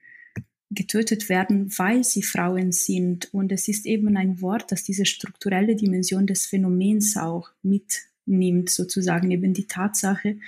getötet 0.71 1.29
werden, 1.29 1.71
weil 1.79 2.05
sie 2.05 2.23
Frauen 2.23 2.73
sind. 2.73 3.33
Und 3.35 3.51
es 3.53 3.69
ist 3.69 3.87
eben 3.87 4.17
ein 4.17 4.41
Wort, 4.41 4.71
das 4.71 4.85
diese 4.85 5.05
strukturelle 5.05 5.75
Dimension 5.75 6.27
des 6.27 6.47
Phänomens 6.47 7.17
auch 7.17 7.51
mitnimmt, 7.63 8.71
sozusagen 8.71 9.31
eben 9.31 9.53
die 9.53 9.67
Tatsache, 9.67 10.39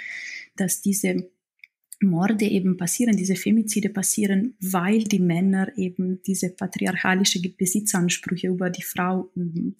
dass 0.57 0.81
diese 0.81 1.29
Morde 2.01 2.45
eben 2.45 2.77
passieren, 2.77 3.17
diese 3.17 3.37
Femizide 3.37 3.89
passieren, 3.89 4.55
weil 4.61 5.05
die 5.05 5.19
Männer 5.19 5.69
eben 5.77 6.23
diese 6.23 6.51
patriarchalische 6.51 7.41
Besitzansprüche 7.41 8.49
über 8.49 8.71
die 8.71 8.83
Frau 8.83 9.31
üben. 9.35 9.77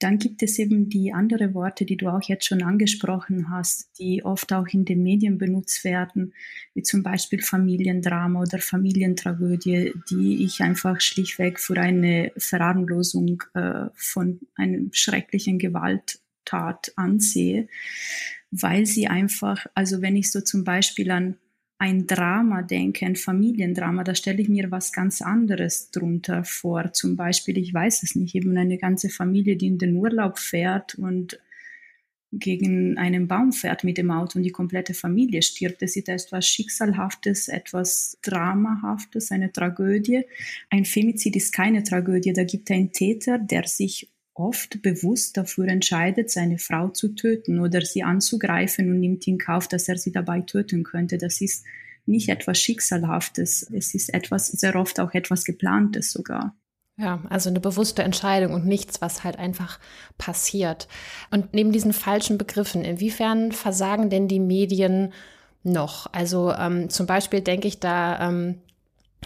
Dann 0.00 0.18
gibt 0.18 0.42
es 0.44 0.58
eben 0.60 0.88
die 0.88 1.12
andere 1.12 1.54
Worte, 1.54 1.84
die 1.84 1.96
du 1.96 2.08
auch 2.08 2.22
jetzt 2.22 2.46
schon 2.46 2.62
angesprochen 2.62 3.50
hast, 3.50 3.98
die 3.98 4.24
oft 4.24 4.52
auch 4.52 4.68
in 4.68 4.84
den 4.84 5.02
Medien 5.02 5.38
benutzt 5.38 5.82
werden, 5.82 6.34
wie 6.74 6.82
zum 6.82 7.02
Beispiel 7.02 7.42
Familiendrama 7.42 8.40
oder 8.40 8.58
Familientragödie, 8.58 9.92
die 10.08 10.44
ich 10.44 10.60
einfach 10.60 11.00
schlichtweg 11.00 11.58
für 11.58 11.76
eine 11.80 12.30
Verharmlosung 12.36 13.42
äh, 13.54 13.86
von 13.94 14.38
einem 14.54 14.90
schrecklichen 14.92 15.58
Gewalttat 15.58 16.92
ansehe, 16.94 17.66
weil 18.50 18.86
sie 18.86 19.08
einfach, 19.08 19.66
also 19.74 20.02
wenn 20.02 20.16
ich 20.16 20.30
so 20.30 20.40
zum 20.40 20.64
Beispiel 20.64 21.10
an 21.10 21.36
ein 21.78 22.06
Drama 22.06 22.62
denke, 22.62 23.06
ein 23.06 23.14
Familiendrama, 23.14 24.02
da 24.02 24.14
stelle 24.14 24.42
ich 24.42 24.48
mir 24.48 24.70
was 24.70 24.92
ganz 24.92 25.22
anderes 25.22 25.90
drunter 25.92 26.42
vor. 26.44 26.92
Zum 26.92 27.14
Beispiel, 27.14 27.56
ich 27.56 27.72
weiß 27.72 28.02
es 28.02 28.16
nicht, 28.16 28.34
eben 28.34 28.56
eine 28.56 28.78
ganze 28.78 29.10
Familie, 29.10 29.56
die 29.56 29.68
in 29.68 29.78
den 29.78 29.94
Urlaub 29.94 30.38
fährt 30.38 30.96
und 30.96 31.38
gegen 32.32 32.98
einen 32.98 33.26
Baum 33.26 33.52
fährt 33.52 33.84
mit 33.84 33.96
dem 33.96 34.10
Auto 34.10 34.38
und 34.38 34.42
die 34.42 34.50
komplette 34.50 34.92
Familie 34.92 35.40
stirbt. 35.40 35.80
Das 35.80 35.96
ist 35.96 36.08
etwas 36.08 36.46
Schicksalhaftes, 36.46 37.48
etwas 37.48 38.18
Dramahaftes, 38.22 39.30
eine 39.30 39.50
Tragödie. 39.50 40.24
Ein 40.68 40.84
Femizid 40.84 41.36
ist 41.36 41.52
keine 41.52 41.84
Tragödie. 41.84 42.32
Da 42.32 42.44
gibt 42.44 42.68
es 42.68 42.76
einen 42.76 42.92
Täter, 42.92 43.38
der 43.38 43.66
sich 43.66 44.10
oft 44.38 44.82
bewusst 44.82 45.36
dafür 45.36 45.68
entscheidet, 45.68 46.30
seine 46.30 46.58
Frau 46.58 46.88
zu 46.88 47.14
töten 47.14 47.60
oder 47.60 47.80
sie 47.82 48.02
anzugreifen 48.02 48.90
und 48.90 49.00
nimmt 49.00 49.26
in 49.26 49.38
Kauf, 49.38 49.68
dass 49.68 49.88
er 49.88 49.98
sie 49.98 50.12
dabei 50.12 50.40
töten 50.40 50.84
könnte. 50.84 51.18
Das 51.18 51.40
ist 51.40 51.64
nicht 52.06 52.28
etwas 52.28 52.58
Schicksalhaftes. 52.58 53.70
Es 53.70 53.94
ist 53.94 54.14
etwas, 54.14 54.48
sehr 54.48 54.76
oft 54.76 55.00
auch 55.00 55.12
etwas 55.14 55.44
Geplantes 55.44 56.12
sogar. 56.12 56.56
Ja, 56.96 57.22
also 57.28 57.48
eine 57.48 57.60
bewusste 57.60 58.02
Entscheidung 58.02 58.54
und 58.54 58.66
nichts, 58.66 59.00
was 59.00 59.22
halt 59.22 59.38
einfach 59.38 59.78
passiert. 60.16 60.88
Und 61.30 61.54
neben 61.54 61.70
diesen 61.70 61.92
falschen 61.92 62.38
Begriffen, 62.38 62.82
inwiefern 62.82 63.52
versagen 63.52 64.10
denn 64.10 64.26
die 64.26 64.40
Medien 64.40 65.12
noch? 65.62 66.12
Also 66.12 66.52
ähm, 66.52 66.90
zum 66.90 67.06
Beispiel 67.06 67.40
denke 67.40 67.68
ich 67.68 67.78
da 67.78 68.28
ähm, 68.28 68.62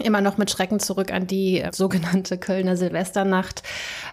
immer 0.00 0.20
noch 0.20 0.38
mit 0.38 0.50
Schrecken 0.50 0.80
zurück 0.80 1.12
an 1.12 1.26
die 1.26 1.61
äh, 1.61 1.72
sogenannte 1.72 2.38
Kölner 2.38 2.76
Silvesternacht, 2.76 3.62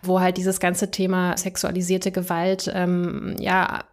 wo 0.03 0.19
halt 0.19 0.37
dieses 0.37 0.59
ganze 0.59 0.91
Thema 0.91 1.37
sexualisierte 1.37 2.11
Gewalt 2.11 2.69
ähm, 2.73 3.35
ja 3.39 3.83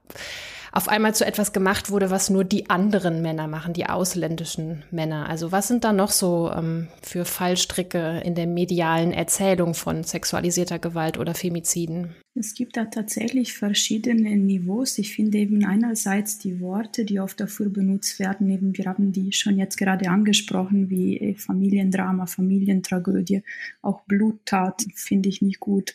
auf 0.77 0.89
einmal 0.91 1.15
zu 1.15 1.25
etwas 1.25 1.55
gemacht 1.55 1.91
wurde, 1.91 2.11
was 2.11 2.29
nur 2.29 2.45
die 2.45 2.69
anderen 2.69 3.23
Männer 3.23 3.49
machen, 3.49 3.73
die 3.73 3.87
ausländischen 3.87 4.83
Männer. 4.91 5.27
Also 5.27 5.51
was 5.51 5.69
sind 5.69 5.85
da 5.85 5.95
noch 5.95 6.11
so 6.11 6.53
ähm, 6.55 6.89
für 7.03 7.25
Fallstricke 7.25 8.21
in 8.23 8.35
der 8.35 8.47
medialen 8.47 9.13
Erzählung 9.13 9.73
von 9.73 10.05
sexualisierter 10.05 10.79
Gewalt 10.79 11.19
oder 11.19 11.35
Femiziden? 11.35 12.15
Es 12.35 12.53
gibt 12.53 12.77
da 12.77 12.85
tatsächlich 12.85 13.55
verschiedene 13.55 14.37
Niveaus. 14.37 14.99
Ich 14.99 15.15
finde 15.15 15.39
eben 15.39 15.65
einerseits 15.65 16.37
die 16.37 16.61
Worte, 16.61 17.07
die 17.07 17.21
oft 17.21 17.41
dafür 17.41 17.71
benutzt 17.71 18.19
werden, 18.19 18.51
eben 18.51 18.77
wir 18.77 18.85
haben 18.85 19.13
die 19.13 19.33
schon 19.33 19.57
jetzt 19.57 19.79
gerade 19.79 20.11
angesprochen, 20.11 20.91
wie 20.91 21.17
äh, 21.17 21.35
Familiendrama, 21.37 22.27
Familientragödie, 22.27 23.43
auch 23.81 24.03
Bluttat 24.03 24.85
finde 24.95 25.31
ich 25.31 25.41
nicht 25.41 25.59
gut. 25.59 25.95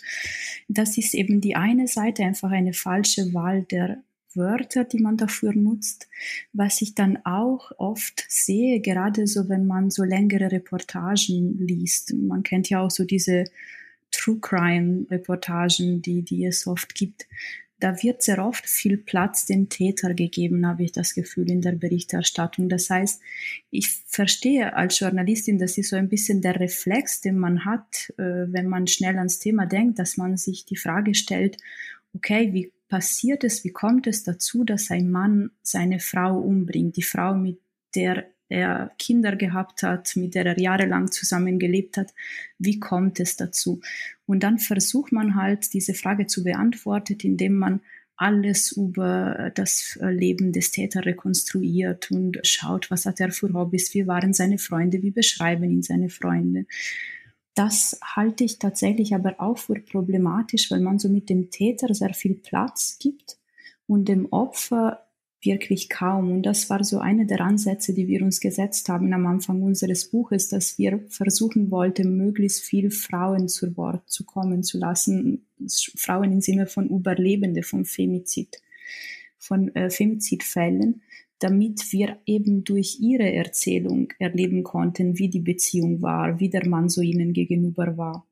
Das 0.67 0.97
ist 0.97 1.13
eben 1.13 1.39
die 1.39 1.55
eine 1.55 1.87
Seite, 1.87 2.23
einfach 2.23 2.49
eine 2.49 2.73
falsche 2.73 3.31
Wahl 3.35 3.61
der 3.61 3.99
Wörter, 4.35 4.83
die 4.83 4.99
man 4.99 5.17
dafür 5.17 5.53
nutzt. 5.53 6.07
Was 6.53 6.81
ich 6.81 6.95
dann 6.95 7.17
auch 7.25 7.71
oft 7.77 8.25
sehe, 8.29 8.79
gerade 8.79 9.27
so, 9.27 9.49
wenn 9.49 9.65
man 9.65 9.89
so 9.89 10.03
längere 10.03 10.51
Reportagen 10.51 11.57
liest. 11.59 12.13
Man 12.13 12.43
kennt 12.43 12.69
ja 12.69 12.81
auch 12.81 12.91
so 12.91 13.03
diese 13.03 13.45
True 14.11 14.39
Crime 14.39 15.05
Reportagen, 15.09 16.01
die, 16.01 16.21
die 16.21 16.45
es 16.45 16.67
oft 16.67 16.95
gibt. 16.95 17.27
Da 17.79 18.03
wird 18.03 18.21
sehr 18.21 18.45
oft 18.45 18.67
viel 18.67 18.95
Platz 18.95 19.47
den 19.47 19.67
Täter 19.67 20.13
gegeben, 20.13 20.67
habe 20.67 20.83
ich 20.83 20.91
das 20.91 21.15
Gefühl 21.15 21.49
in 21.49 21.61
der 21.61 21.71
Berichterstattung. 21.71 22.69
Das 22.69 22.91
heißt, 22.91 23.19
ich 23.71 23.89
verstehe 24.05 24.75
als 24.75 24.99
Journalistin, 24.99 25.57
das 25.57 25.79
ist 25.79 25.89
so 25.89 25.95
ein 25.95 26.07
bisschen 26.07 26.41
der 26.41 26.59
Reflex, 26.59 27.21
den 27.21 27.39
man 27.39 27.65
hat, 27.65 28.13
äh, 28.17 28.45
wenn 28.53 28.67
man 28.67 28.85
schnell 28.85 29.17
ans 29.17 29.39
Thema 29.39 29.65
denkt, 29.65 29.97
dass 29.97 30.15
man 30.15 30.37
sich 30.37 30.65
die 30.65 30.75
Frage 30.75 31.15
stellt, 31.15 31.57
okay, 32.13 32.53
wie 32.53 32.71
passiert 32.91 33.45
es, 33.45 33.63
wie 33.63 33.71
kommt 33.71 34.05
es 34.05 34.23
dazu, 34.23 34.65
dass 34.65 34.91
ein 34.91 35.09
Mann 35.09 35.51
seine 35.63 36.01
Frau 36.01 36.37
umbringt, 36.37 36.97
die 36.97 37.03
Frau, 37.03 37.33
mit 37.33 37.57
der 37.95 38.25
er 38.49 38.91
Kinder 38.99 39.37
gehabt 39.37 39.81
hat, 39.81 40.11
mit 40.17 40.35
der 40.35 40.45
er 40.45 40.59
jahrelang 40.59 41.09
zusammengelebt 41.09 41.95
hat, 41.95 42.13
wie 42.59 42.81
kommt 42.81 43.21
es 43.21 43.37
dazu? 43.37 43.79
Und 44.25 44.43
dann 44.43 44.59
versucht 44.59 45.13
man 45.13 45.35
halt 45.35 45.73
diese 45.73 45.93
Frage 45.93 46.27
zu 46.27 46.43
beantworten, 46.43 47.17
indem 47.23 47.57
man 47.57 47.79
alles 48.17 48.73
über 48.73 49.51
das 49.55 49.97
Leben 50.01 50.51
des 50.51 50.71
Täters 50.71 51.05
rekonstruiert 51.05 52.11
und 52.11 52.39
schaut, 52.43 52.91
was 52.91 53.05
hat 53.05 53.21
er 53.21 53.31
für 53.31 53.53
Hobbys, 53.53 53.93
wie 53.93 54.05
waren 54.05 54.33
seine 54.33 54.57
Freunde, 54.57 55.01
wie 55.01 55.11
beschreiben 55.11 55.63
ihn 55.63 55.81
seine 55.81 56.09
Freunde. 56.09 56.65
Das 57.53 57.99
halte 58.03 58.43
ich 58.43 58.59
tatsächlich 58.59 59.13
aber 59.13 59.35
auch 59.39 59.57
für 59.57 59.75
problematisch, 59.75 60.71
weil 60.71 60.79
man 60.79 60.99
so 60.99 61.09
mit 61.09 61.29
dem 61.29 61.49
Täter 61.49 61.93
sehr 61.93 62.13
viel 62.13 62.35
Platz 62.35 62.97
gibt 62.99 63.37
und 63.87 64.07
dem 64.07 64.31
Opfer 64.31 65.05
wirklich 65.43 65.89
kaum. 65.89 66.31
Und 66.31 66.43
das 66.43 66.69
war 66.69 66.83
so 66.83 66.99
einer 66.99 67.25
der 67.25 67.41
Ansätze, 67.41 67.93
die 67.93 68.07
wir 68.07 68.21
uns 68.21 68.39
gesetzt 68.39 68.87
haben 68.89 69.11
am 69.13 69.25
Anfang 69.25 69.61
unseres 69.61 70.09
Buches, 70.09 70.49
dass 70.49 70.77
wir 70.77 71.03
versuchen 71.09 71.71
wollten, 71.71 72.15
möglichst 72.15 72.61
viel 72.61 72.91
Frauen 72.91 73.49
zu 73.49 73.75
Wort 73.75 74.09
zu 74.09 74.23
kommen 74.23 74.63
zu 74.63 74.77
lassen. 74.77 75.45
Frauen 75.97 76.31
im 76.31 76.41
Sinne 76.41 76.67
von 76.67 76.87
Überlebende 76.89 77.63
von 77.63 77.85
Femizid, 77.85 78.61
von 79.39 79.75
äh, 79.75 79.89
Femizidfällen 79.89 81.01
damit 81.41 81.91
wir 81.91 82.19
eben 82.25 82.63
durch 82.63 82.99
ihre 82.99 83.33
Erzählung 83.33 84.13
erleben 84.19 84.63
konnten, 84.63 85.17
wie 85.17 85.27
die 85.27 85.39
Beziehung 85.39 86.01
war, 86.01 86.39
wie 86.39 86.49
der 86.49 86.67
Mann 86.67 86.87
so 86.87 87.01
ihnen 87.01 87.33
gegenüber 87.33 87.97
war. 87.97 88.27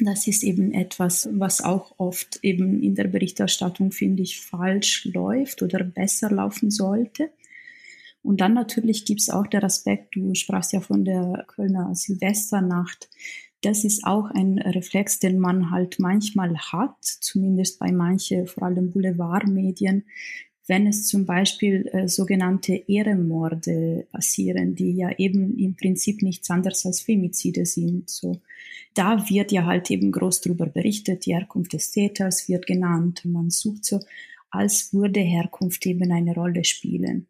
Das 0.00 0.26
ist 0.26 0.42
eben 0.42 0.72
etwas, 0.72 1.28
was 1.32 1.62
auch 1.62 1.94
oft 1.98 2.38
eben 2.42 2.82
in 2.82 2.94
der 2.94 3.08
Berichterstattung, 3.08 3.90
finde 3.90 4.22
ich, 4.22 4.40
falsch 4.40 5.04
läuft 5.04 5.62
oder 5.62 5.84
besser 5.84 6.30
laufen 6.30 6.70
sollte. 6.70 7.30
Und 8.22 8.40
dann 8.40 8.54
natürlich 8.54 9.04
gibt 9.04 9.20
es 9.20 9.30
auch 9.30 9.46
der 9.46 9.64
Aspekt, 9.64 10.16
du 10.16 10.34
sprachst 10.34 10.72
ja 10.72 10.80
von 10.80 11.04
der 11.04 11.44
Kölner 11.48 11.94
Silvesternacht. 11.94 13.10
Das 13.62 13.84
ist 13.84 14.04
auch 14.04 14.30
ein 14.30 14.58
Reflex, 14.58 15.18
den 15.18 15.38
man 15.38 15.70
halt 15.70 15.98
manchmal 15.98 16.56
hat, 16.56 16.96
zumindest 17.02 17.78
bei 17.78 17.92
manchen, 17.92 18.46
vor 18.46 18.64
allem 18.64 18.90
Boulevardmedien, 18.90 20.04
wenn 20.68 20.86
es 20.86 21.06
zum 21.06 21.24
Beispiel 21.24 21.88
äh, 21.92 22.08
sogenannte 22.08 22.74
Ehrenmorde 22.86 24.06
passieren, 24.12 24.74
die 24.74 24.92
ja 24.92 25.10
eben 25.18 25.58
im 25.58 25.74
Prinzip 25.74 26.22
nichts 26.22 26.50
anderes 26.50 26.84
als 26.84 27.00
Femizide 27.00 27.64
sind. 27.64 28.10
So, 28.10 28.40
da 28.94 29.28
wird 29.30 29.50
ja 29.50 29.64
halt 29.64 29.90
eben 29.90 30.12
groß 30.12 30.42
darüber 30.42 30.66
berichtet, 30.66 31.24
die 31.26 31.34
Herkunft 31.34 31.72
des 31.72 31.90
Täters 31.90 32.48
wird 32.48 32.66
genannt. 32.66 33.24
Man 33.24 33.50
sucht 33.50 33.86
so, 33.86 34.00
als 34.50 34.92
würde 34.92 35.20
Herkunft 35.20 35.86
eben 35.86 36.12
eine 36.12 36.34
Rolle 36.34 36.64
spielen. 36.64 37.26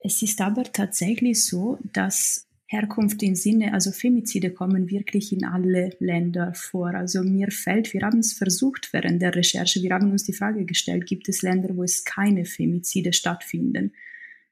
Es 0.00 0.22
ist 0.22 0.40
aber 0.40 0.64
tatsächlich 0.64 1.44
so, 1.44 1.78
dass 1.92 2.47
Herkunft 2.70 3.22
im 3.22 3.34
Sinne, 3.34 3.72
also 3.72 3.92
Femizide 3.92 4.50
kommen 4.50 4.90
wirklich 4.90 5.32
in 5.32 5.44
alle 5.44 5.96
Länder 6.00 6.52
vor. 6.54 6.94
Also 6.94 7.22
mir 7.22 7.50
fällt, 7.50 7.94
wir 7.94 8.02
haben 8.02 8.18
es 8.18 8.34
versucht 8.34 8.92
während 8.92 9.22
der 9.22 9.34
Recherche, 9.34 9.82
wir 9.82 9.94
haben 9.94 10.10
uns 10.10 10.24
die 10.24 10.34
Frage 10.34 10.66
gestellt, 10.66 11.06
gibt 11.06 11.30
es 11.30 11.40
Länder, 11.40 11.74
wo 11.74 11.82
es 11.82 12.04
keine 12.04 12.44
Femizide 12.44 13.14
stattfinden? 13.14 13.92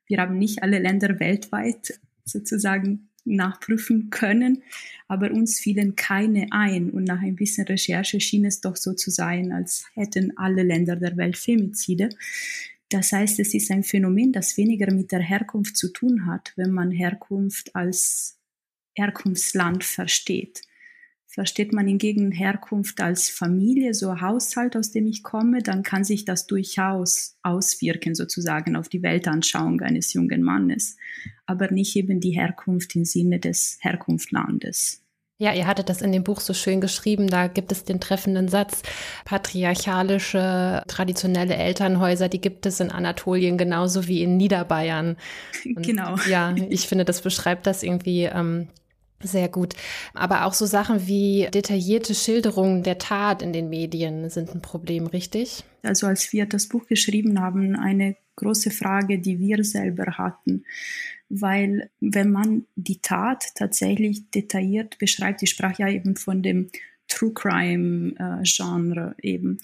Wir 0.07 0.19
haben 0.19 0.39
nicht 0.39 0.63
alle 0.63 0.79
Länder 0.79 1.21
weltweit 1.21 2.01
sozusagen 2.25 3.11
nachprüfen 3.27 4.09
können, 4.09 4.63
aber 5.09 5.31
uns 5.33 5.59
fielen 5.59 5.95
keine 5.95 6.47
ein. 6.53 6.91
Und 6.91 7.05
nach 7.05 7.21
ein 7.21 7.37
bisschen 7.37 7.67
Recherche 7.67 8.21
schien 8.21 8.47
es 8.47 8.63
doch 8.63 8.77
so 8.77 8.95
zu 8.95 9.11
sein, 9.11 9.53
als 9.53 9.87
hätten 9.95 10.39
alle 10.39 10.63
Länder 10.63 10.97
der 10.97 11.17
Welt 11.19 11.37
Femizide. 11.37 12.09
Das 12.89 13.13
heißt, 13.13 13.41
es 13.41 13.53
ist 13.55 13.71
ein 13.71 13.83
Phänomen, 13.83 14.33
das 14.33 14.57
weniger 14.57 14.93
mit 14.93 15.11
der 15.11 15.21
Herkunft 15.21 15.77
zu 15.77 15.93
tun 15.93 16.27
hat, 16.27 16.53
wenn 16.57 16.71
man 16.71 16.91
Herkunft 16.91 17.75
als 17.75 18.39
Herkunftsland 18.95 19.85
versteht. 19.85 20.63
Versteht 21.27 21.73
man 21.73 21.87
hingegen 21.87 22.33
Herkunft 22.33 23.01
als 23.01 23.29
Familie, 23.29 23.93
so 23.93 24.23
Haushalt, 24.23 24.75
aus 24.75 24.93
dem 24.93 25.07
ich 25.07 25.23
komme, 25.23 25.63
dann 25.63 25.83
kann 25.83 26.03
sich 26.03 26.25
das 26.25 26.47
durchaus 26.47 27.37
auswirken, 27.43 28.15
sozusagen 28.15 28.75
auf 28.75 28.89
die 28.89 29.03
Weltanschauung 29.03 29.81
eines 29.83 30.15
jungen 30.15 30.43
Mannes, 30.43 30.97
aber 31.45 31.71
nicht 31.71 31.95
eben 31.97 32.21
die 32.21 32.31
Herkunft 32.31 32.97
im 32.97 33.05
Sinne 33.05 33.39
des 33.39 33.77
Herkunftslandes. 33.83 35.06
Ja, 35.39 35.53
ihr 35.53 35.67
hattet 35.67 35.91
das 35.91 36.01
in 36.01 36.13
dem 36.13 36.25
Buch 36.25 36.41
so 36.41 36.55
schön 36.55 36.81
geschrieben. 36.81 37.29
Da 37.29 37.47
gibt 37.47 37.71
es 37.71 37.85
den 37.85 38.01
treffenden 38.01 38.49
Satz, 38.49 38.83
patriarchalische, 39.27 40.83
traditionelle 40.89 41.57
Elternhäuser, 41.57 42.31
die 42.31 42.41
gibt 42.41 42.65
es 42.65 42.81
in 42.81 42.91
Anatolien 42.91 43.59
genauso 43.59 44.07
wie 44.07 44.23
in 44.23 44.39
Niederbayern. 44.39 45.17
Und 45.65 45.87
genau. 45.87 46.17
Ja, 46.29 46.55
ich 46.71 46.89
finde, 46.89 47.05
das 47.05 47.21
beschreibt 47.21 47.67
das 47.67 47.83
irgendwie 47.83 48.25
ähm, 48.25 48.69
sehr 49.23 49.49
gut. 49.49 49.75
Aber 50.15 50.47
auch 50.47 50.55
so 50.55 50.65
Sachen 50.65 51.07
wie 51.07 51.49
detaillierte 51.53 52.15
Schilderungen 52.15 52.83
der 52.83 52.97
Tat 52.97 53.43
in 53.43 53.53
den 53.53 53.69
Medien 53.69 54.31
sind 54.31 54.55
ein 54.55 54.63
Problem, 54.63 55.07
richtig? 55.07 55.65
Also 55.83 56.07
als 56.07 56.33
wir 56.33 56.47
das 56.47 56.67
Buch 56.67 56.87
geschrieben 56.87 57.41
haben, 57.41 57.77
eine 57.77 58.17
große 58.37 58.71
Frage, 58.71 59.19
die 59.19 59.39
wir 59.39 59.65
selber 59.65 60.19
hatten. 60.19 60.65
Weil 61.29 61.91
wenn 62.01 62.31
man 62.31 62.67
die 62.77 62.99
Tat 62.99 63.45
tatsächlich 63.55 64.31
detailliert 64.31 64.99
beschreibt, 64.99 65.43
ich 65.43 65.51
sprach 65.51 65.79
ja 65.79 65.89
eben 65.89 66.17
von 66.17 66.43
dem 66.43 66.71
True 67.09 67.33
Crime 67.33 68.15
äh, 68.19 68.43
Genre 68.45 69.15
eben. 69.23 69.59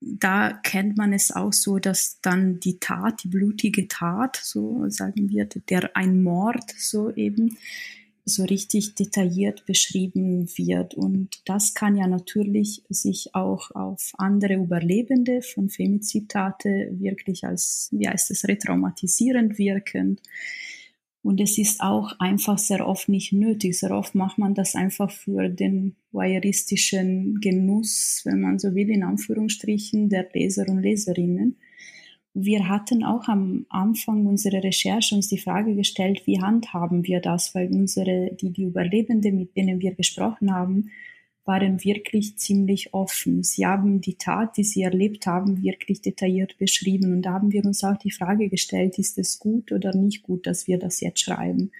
Da 0.00 0.52
kennt 0.52 0.96
man 0.96 1.12
es 1.12 1.30
auch 1.34 1.52
so, 1.52 1.78
dass 1.78 2.20
dann 2.20 2.60
die 2.60 2.78
Tat, 2.78 3.24
die 3.24 3.28
blutige 3.28 3.88
Tat, 3.88 4.40
so 4.42 4.88
sagen 4.88 5.28
wir, 5.28 5.46
der 5.46 5.96
ein 5.96 6.22
Mord 6.22 6.72
so 6.78 7.10
eben 7.10 7.56
so 8.28 8.44
richtig 8.44 8.94
detailliert 8.94 9.66
beschrieben 9.66 10.48
wird. 10.56 10.94
Und 10.94 11.40
das 11.46 11.74
kann 11.74 11.96
ja 11.96 12.06
natürlich 12.06 12.82
sich 12.88 13.34
auch 13.34 13.70
auf 13.72 14.12
andere 14.18 14.54
Überlebende 14.54 15.42
von 15.42 15.68
Femizitate 15.70 16.90
wirklich 16.92 17.44
als, 17.44 17.88
wie 17.90 18.08
heißt 18.08 18.30
es, 18.30 18.46
retraumatisierend 18.46 19.58
wirken. 19.58 20.20
Und 21.22 21.40
es 21.40 21.58
ist 21.58 21.80
auch 21.80 22.18
einfach 22.20 22.58
sehr 22.58 22.86
oft 22.86 23.08
nicht 23.08 23.32
nötig. 23.32 23.78
Sehr 23.78 23.90
oft 23.90 24.14
macht 24.14 24.38
man 24.38 24.54
das 24.54 24.74
einfach 24.74 25.10
für 25.10 25.48
den 25.48 25.96
voyeuristischen 26.12 27.40
Genuss, 27.40 28.22
wenn 28.24 28.40
man 28.40 28.58
so 28.58 28.74
will, 28.74 28.88
in 28.88 29.02
Anführungsstrichen, 29.02 30.08
der 30.08 30.28
Leser 30.32 30.68
und 30.68 30.80
Leserinnen 30.80 31.56
wir 32.44 32.68
hatten 32.68 33.04
auch 33.04 33.28
am 33.28 33.66
Anfang 33.68 34.26
unserer 34.26 34.62
Recherche 34.62 35.14
uns 35.14 35.28
die 35.28 35.38
Frage 35.38 35.74
gestellt, 35.74 36.22
wie 36.26 36.40
handhaben 36.40 37.04
wir 37.04 37.20
das, 37.20 37.54
weil 37.54 37.68
unsere, 37.68 38.30
die, 38.40 38.52
die 38.52 38.64
Überlebenden, 38.64 39.36
mit 39.36 39.56
denen 39.56 39.80
wir 39.80 39.94
gesprochen 39.94 40.52
haben, 40.52 40.90
waren 41.48 41.82
wirklich 41.82 42.36
ziemlich 42.36 42.92
offen. 42.92 43.42
Sie 43.42 43.66
haben 43.66 44.02
die 44.02 44.16
Tat, 44.16 44.58
die 44.58 44.64
sie 44.64 44.82
erlebt 44.82 45.26
haben, 45.26 45.62
wirklich 45.62 46.02
detailliert 46.02 46.58
beschrieben. 46.58 47.10
Und 47.14 47.22
da 47.22 47.32
haben 47.32 47.52
wir 47.52 47.64
uns 47.64 47.82
auch 47.82 47.96
die 47.96 48.10
Frage 48.10 48.50
gestellt, 48.50 48.98
ist 48.98 49.16
es 49.16 49.38
gut 49.38 49.72
oder 49.72 49.96
nicht 49.96 50.22
gut, 50.22 50.46
dass 50.46 50.66
wir 50.66 50.78
das 50.78 51.00
jetzt 51.00 51.20
schreiben. 51.20 51.72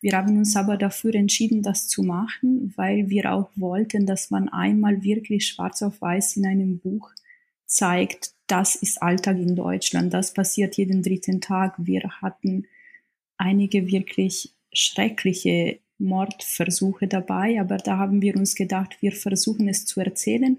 Wir 0.00 0.16
haben 0.16 0.38
uns 0.38 0.56
aber 0.56 0.78
dafür 0.78 1.14
entschieden, 1.14 1.62
das 1.62 1.86
zu 1.86 2.02
machen, 2.02 2.72
weil 2.76 3.10
wir 3.10 3.32
auch 3.32 3.50
wollten, 3.56 4.06
dass 4.06 4.30
man 4.30 4.48
einmal 4.48 5.02
wirklich 5.02 5.46
schwarz 5.46 5.82
auf 5.82 6.00
weiß 6.00 6.38
in 6.38 6.46
einem 6.46 6.78
Buch 6.78 7.10
zeigt, 7.66 8.30
das 8.46 8.74
ist 8.74 9.02
Alltag 9.02 9.36
in 9.36 9.54
Deutschland. 9.54 10.14
Das 10.14 10.32
passiert 10.32 10.78
jeden 10.78 11.02
dritten 11.02 11.42
Tag. 11.42 11.74
Wir 11.76 12.02
hatten 12.22 12.66
einige 13.36 13.86
wirklich 13.86 14.54
schreckliche 14.72 15.78
Mordversuche 16.00 17.06
dabei, 17.06 17.60
aber 17.60 17.76
da 17.76 17.98
haben 17.98 18.22
wir 18.22 18.36
uns 18.36 18.54
gedacht, 18.54 18.96
wir 19.00 19.12
versuchen 19.12 19.68
es 19.68 19.84
zu 19.84 20.00
erzählen. 20.00 20.58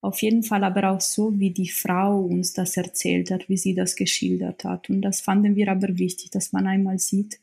Auf 0.00 0.20
jeden 0.20 0.42
Fall 0.42 0.64
aber 0.64 0.90
auch 0.90 1.00
so, 1.00 1.38
wie 1.40 1.50
die 1.50 1.70
Frau 1.70 2.20
uns 2.20 2.52
das 2.52 2.76
erzählt 2.76 3.30
hat, 3.30 3.48
wie 3.48 3.56
sie 3.56 3.74
das 3.74 3.96
geschildert 3.96 4.64
hat. 4.64 4.90
Und 4.90 5.00
das 5.00 5.22
fanden 5.22 5.56
wir 5.56 5.70
aber 5.70 5.98
wichtig, 5.98 6.30
dass 6.30 6.52
man 6.52 6.66
einmal 6.66 6.98
sieht, 6.98 7.40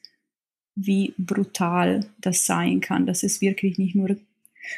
wie 0.75 1.13
brutal 1.17 2.05
das 2.19 2.45
sein 2.45 2.79
kann. 2.79 3.07
Das 3.07 3.23
ist 3.23 3.41
wirklich 3.41 3.77
nicht 3.77 3.95
nur, 3.95 4.15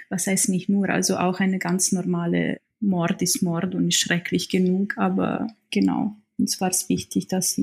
was 0.10 0.28
heißt 0.28 0.50
nicht 0.50 0.70
nur, 0.70 0.90
also 0.90 1.18
auch 1.18 1.40
eine 1.40 1.60
ganz 1.60 1.92
normale 1.92 2.62
Mord 2.80 3.22
ist 3.22 3.42
Mord 3.42 3.76
und 3.76 3.90
ist 3.90 4.00
schrecklich 4.00 4.50
genug, 4.50 4.98
aber 4.98 5.48
genau, 5.70 6.16
uns 6.38 6.60
war 6.60 6.70
es 6.70 6.90
wichtig, 6.90 7.28
das 7.28 7.60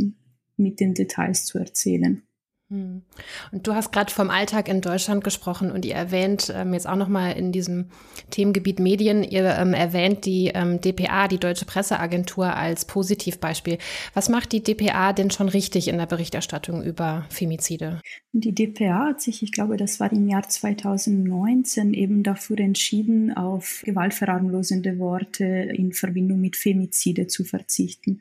mit 0.56 0.80
den 0.80 0.94
Details 0.94 1.44
zu 1.44 1.58
erzählen. 1.58 2.22
Hm. 2.70 3.02
Und 3.50 3.66
du 3.66 3.74
hast 3.74 3.90
gerade 3.90 4.12
vom 4.12 4.30
Alltag 4.30 4.68
in 4.68 4.80
Deutschland 4.80 5.24
gesprochen 5.24 5.72
und 5.72 5.84
ihr 5.84 5.96
erwähnt 5.96 6.52
ähm, 6.54 6.72
jetzt 6.72 6.86
auch 6.86 6.94
nochmal 6.94 7.36
in 7.36 7.50
diesem 7.50 7.86
Themengebiet 8.30 8.78
Medien, 8.78 9.24
ihr 9.24 9.44
ähm, 9.58 9.74
erwähnt 9.74 10.24
die 10.24 10.52
ähm, 10.54 10.80
DPA, 10.80 11.26
die 11.26 11.38
Deutsche 11.38 11.64
Presseagentur, 11.64 12.54
als 12.54 12.84
Positivbeispiel. 12.84 13.78
Was 14.14 14.28
macht 14.28 14.52
die 14.52 14.62
DPA 14.62 15.12
denn 15.12 15.32
schon 15.32 15.48
richtig 15.48 15.88
in 15.88 15.98
der 15.98 16.06
Berichterstattung 16.06 16.84
über 16.84 17.26
Femizide? 17.28 18.00
Die 18.32 18.54
DPA 18.54 19.08
hat 19.08 19.20
sich, 19.20 19.42
ich 19.42 19.50
glaube, 19.50 19.76
das 19.76 19.98
war 19.98 20.12
im 20.12 20.28
Jahr 20.28 20.48
2019, 20.48 21.92
eben 21.92 22.22
dafür 22.22 22.60
entschieden, 22.60 23.36
auf 23.36 23.82
gewaltverharmlosende 23.84 25.00
Worte 25.00 25.44
in 25.44 25.92
Verbindung 25.92 26.40
mit 26.40 26.54
Femizide 26.54 27.26
zu 27.26 27.42
verzichten. 27.42 28.20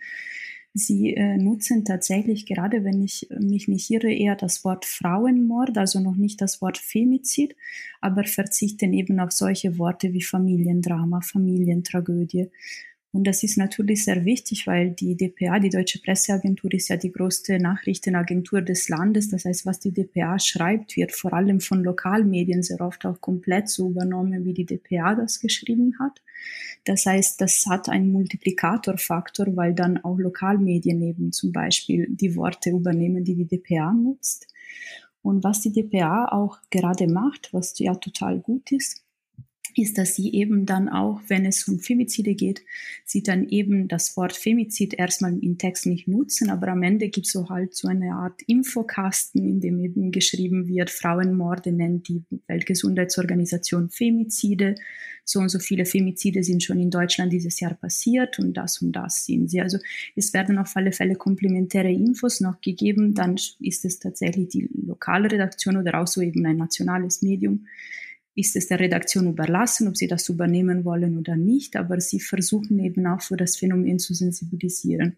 Sie 0.73 1.15
äh, 1.15 1.37
nutzen 1.37 1.83
tatsächlich, 1.83 2.45
gerade 2.45 2.83
wenn 2.83 3.01
ich 3.01 3.27
mich 3.39 3.67
nicht 3.67 3.89
irre, 3.89 4.11
eher 4.11 4.35
das 4.35 4.63
Wort 4.63 4.85
Frauenmord, 4.85 5.77
also 5.77 5.99
noch 5.99 6.15
nicht 6.15 6.41
das 6.41 6.61
Wort 6.61 6.77
Femizid, 6.77 7.55
aber 8.01 8.23
verzichten 8.23 8.93
eben 8.93 9.19
auf 9.19 9.31
solche 9.31 9.79
Worte 9.79 10.13
wie 10.13 10.21
Familiendrama, 10.21 11.21
Familientragödie. 11.21 12.51
Und 13.11 13.25
das 13.25 13.41
ist 13.41 13.57
natürlich 13.57 14.05
sehr 14.05 14.23
wichtig, 14.23 14.67
weil 14.67 14.91
die 14.91 15.17
DPA, 15.17 15.57
die 15.57 15.71
Deutsche 15.71 15.99
Presseagentur, 15.99 16.71
ist 16.73 16.89
ja 16.89 16.97
die 16.97 17.11
größte 17.11 17.57
Nachrichtenagentur 17.57 18.61
des 18.61 18.87
Landes. 18.87 19.29
Das 19.29 19.45
heißt, 19.45 19.65
was 19.65 19.79
die 19.79 19.91
DPA 19.91 20.37
schreibt, 20.37 20.95
wird 20.95 21.11
vor 21.11 21.33
allem 21.33 21.59
von 21.59 21.83
Lokalmedien 21.83 22.61
sehr 22.61 22.81
oft 22.81 23.07
auch 23.07 23.19
komplett 23.19 23.67
so 23.67 23.89
übernommen, 23.89 24.45
wie 24.45 24.53
die 24.53 24.65
DPA 24.65 25.15
das 25.15 25.39
geschrieben 25.39 25.95
hat. 25.99 26.21
Das 26.85 27.07
heißt, 27.07 27.41
das 27.41 27.65
hat 27.67 27.89
einen 27.89 28.11
Multiplikatorfaktor, 28.11 29.55
weil 29.55 29.73
dann 29.73 30.03
auch 30.03 30.19
Lokalmedien 30.19 31.01
eben 31.01 31.31
zum 31.31 31.51
Beispiel 31.51 32.07
die 32.11 32.35
Worte 32.35 32.69
übernehmen, 32.69 33.23
die 33.23 33.33
die 33.33 33.47
DPA 33.47 33.91
nutzt. 33.91 34.47
Und 35.23 35.43
was 35.43 35.61
die 35.61 35.71
DPA 35.71 36.27
auch 36.31 36.59
gerade 36.69 37.07
macht, 37.07 37.53
was 37.53 37.77
ja 37.79 37.95
total 37.95 38.39
gut 38.39 38.71
ist, 38.71 39.03
ist, 39.79 39.97
dass 39.97 40.15
sie 40.15 40.33
eben 40.33 40.65
dann 40.65 40.89
auch, 40.89 41.21
wenn 41.27 41.45
es 41.45 41.67
um 41.67 41.79
Femizide 41.79 42.35
geht, 42.35 42.63
sie 43.05 43.23
dann 43.23 43.47
eben 43.47 43.87
das 43.87 44.15
Wort 44.17 44.33
Femizid 44.33 44.93
erstmal 44.93 45.37
im 45.39 45.57
Text 45.57 45.85
nicht 45.85 46.07
nutzen, 46.07 46.49
aber 46.49 46.69
am 46.69 46.83
Ende 46.83 47.09
gibt 47.09 47.27
es 47.27 47.33
so 47.33 47.49
halt 47.49 47.75
so 47.75 47.87
eine 47.87 48.13
Art 48.13 48.41
Infokasten, 48.43 49.47
in 49.47 49.61
dem 49.61 49.79
eben 49.79 50.11
geschrieben 50.11 50.67
wird, 50.67 50.89
Frauenmorde 50.89 51.71
nennt 51.71 52.07
die 52.07 52.23
Weltgesundheitsorganisation 52.47 53.89
Femizide, 53.89 54.75
so 55.23 55.39
und 55.39 55.49
so 55.49 55.59
viele 55.59 55.85
Femizide 55.85 56.43
sind 56.43 56.63
schon 56.63 56.79
in 56.79 56.89
Deutschland 56.89 57.31
dieses 57.31 57.59
Jahr 57.59 57.75
passiert 57.75 58.39
und 58.39 58.53
das 58.53 58.81
und 58.81 58.93
das 58.93 59.25
sind 59.25 59.49
sie. 59.49 59.61
Also 59.61 59.77
es 60.15 60.33
werden 60.33 60.57
auf 60.57 60.75
alle 60.75 60.91
Fälle 60.91 61.15
komplementäre 61.15 61.91
Infos 61.91 62.41
noch 62.41 62.61
gegeben, 62.61 63.13
dann 63.13 63.35
ist 63.59 63.85
es 63.85 63.99
tatsächlich 63.99 64.49
die 64.49 64.67
lokale 64.73 65.31
Redaktion 65.31 65.77
oder 65.77 66.01
auch 66.01 66.07
so 66.07 66.21
eben 66.21 66.45
ein 66.45 66.57
nationales 66.57 67.21
Medium, 67.21 67.67
ist 68.35 68.55
es 68.55 68.67
der 68.67 68.79
Redaktion 68.79 69.27
überlassen, 69.27 69.87
ob 69.87 69.97
sie 69.97 70.07
das 70.07 70.29
übernehmen 70.29 70.85
wollen 70.85 71.17
oder 71.17 71.35
nicht, 71.35 71.75
aber 71.75 71.99
sie 71.99 72.19
versuchen 72.19 72.79
eben 72.79 73.05
auch 73.07 73.21
für 73.21 73.37
das 73.37 73.57
Phänomen 73.57 73.99
zu 73.99 74.13
sensibilisieren. 74.13 75.17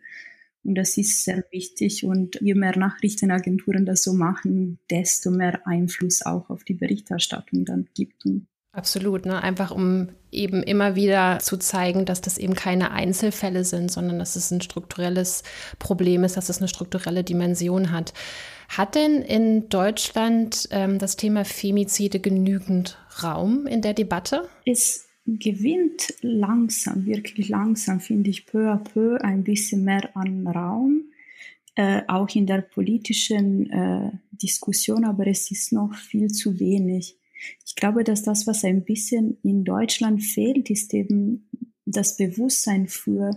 Und 0.64 0.76
das 0.76 0.98
ist 0.98 1.24
sehr 1.24 1.44
wichtig. 1.52 2.06
Und 2.06 2.40
je 2.42 2.54
mehr 2.54 2.78
Nachrichtenagenturen 2.78 3.86
das 3.86 4.04
so 4.04 4.14
machen, 4.14 4.80
desto 4.90 5.32
mehr 5.32 5.66
Einfluss 5.66 6.22
auch 6.24 6.50
auf 6.50 6.64
die 6.64 6.76
Berichterstattung 6.76 7.66
dann 7.66 7.90
gibt. 7.96 8.26
Absolut, 8.74 9.26
ne? 9.26 9.44
einfach 9.44 9.72
um 9.72 10.10
eben 10.32 10.64
immer 10.64 10.96
wieder 10.96 11.40
zu 11.40 11.58
zeigen, 11.58 12.06
dass 12.06 12.22
das 12.22 12.38
eben 12.38 12.54
keine 12.54 12.92
Einzelfälle 12.92 13.66
sind, 13.66 13.92
sondern 13.92 14.20
dass 14.20 14.38
es 14.38 14.50
ein 14.50 14.62
strukturelles 14.62 15.44
Problem 15.78 16.24
ist, 16.24 16.38
dass 16.38 16.48
es 16.48 16.60
eine 16.60 16.70
strukturelle 16.70 17.26
Dimension 17.26 17.92
hat. 17.92 18.14
Hat 18.70 18.96
denn 18.96 19.22
in 19.22 19.68
Deutschland 19.68 20.70
ähm, 20.72 21.00
das 21.00 21.18
Thema 21.18 21.44
Femizide 21.44 22.22
genügend 22.22 22.98
Raum 23.22 23.68
in 23.68 23.82
der 23.82 23.94
Debatte? 23.94 24.48
Es 24.66 25.10
gewinnt 25.26 26.14
langsam, 26.22 27.06
wirklich 27.06 27.50
langsam, 27.50 28.00
finde 28.00 28.30
ich, 28.30 28.46
peu 28.46 28.72
à 28.72 28.78
peu 28.78 29.18
ein 29.22 29.44
bisschen 29.44 29.84
mehr 29.84 30.16
an 30.16 30.48
Raum, 30.48 31.12
äh, 31.76 32.04
auch 32.08 32.30
in 32.34 32.48
der 32.48 32.62
politischen 32.62 33.70
äh, 33.70 34.12
Diskussion, 34.32 35.04
aber 35.04 35.28
es 35.28 35.52
ist 35.52 35.74
noch 35.74 35.94
viel 35.94 36.30
zu 36.30 36.58
wenig. 36.58 37.18
Ich 37.66 37.76
glaube, 37.76 38.04
dass 38.04 38.24
das, 38.24 38.48
was 38.48 38.64
ein 38.64 38.84
bisschen 38.84 39.38
in 39.44 39.64
Deutschland 39.64 40.24
fehlt, 40.24 40.70
ist 40.70 40.94
eben 40.94 41.50
das 41.86 42.18
Bewusstsein 42.18 42.88
für 42.88 43.32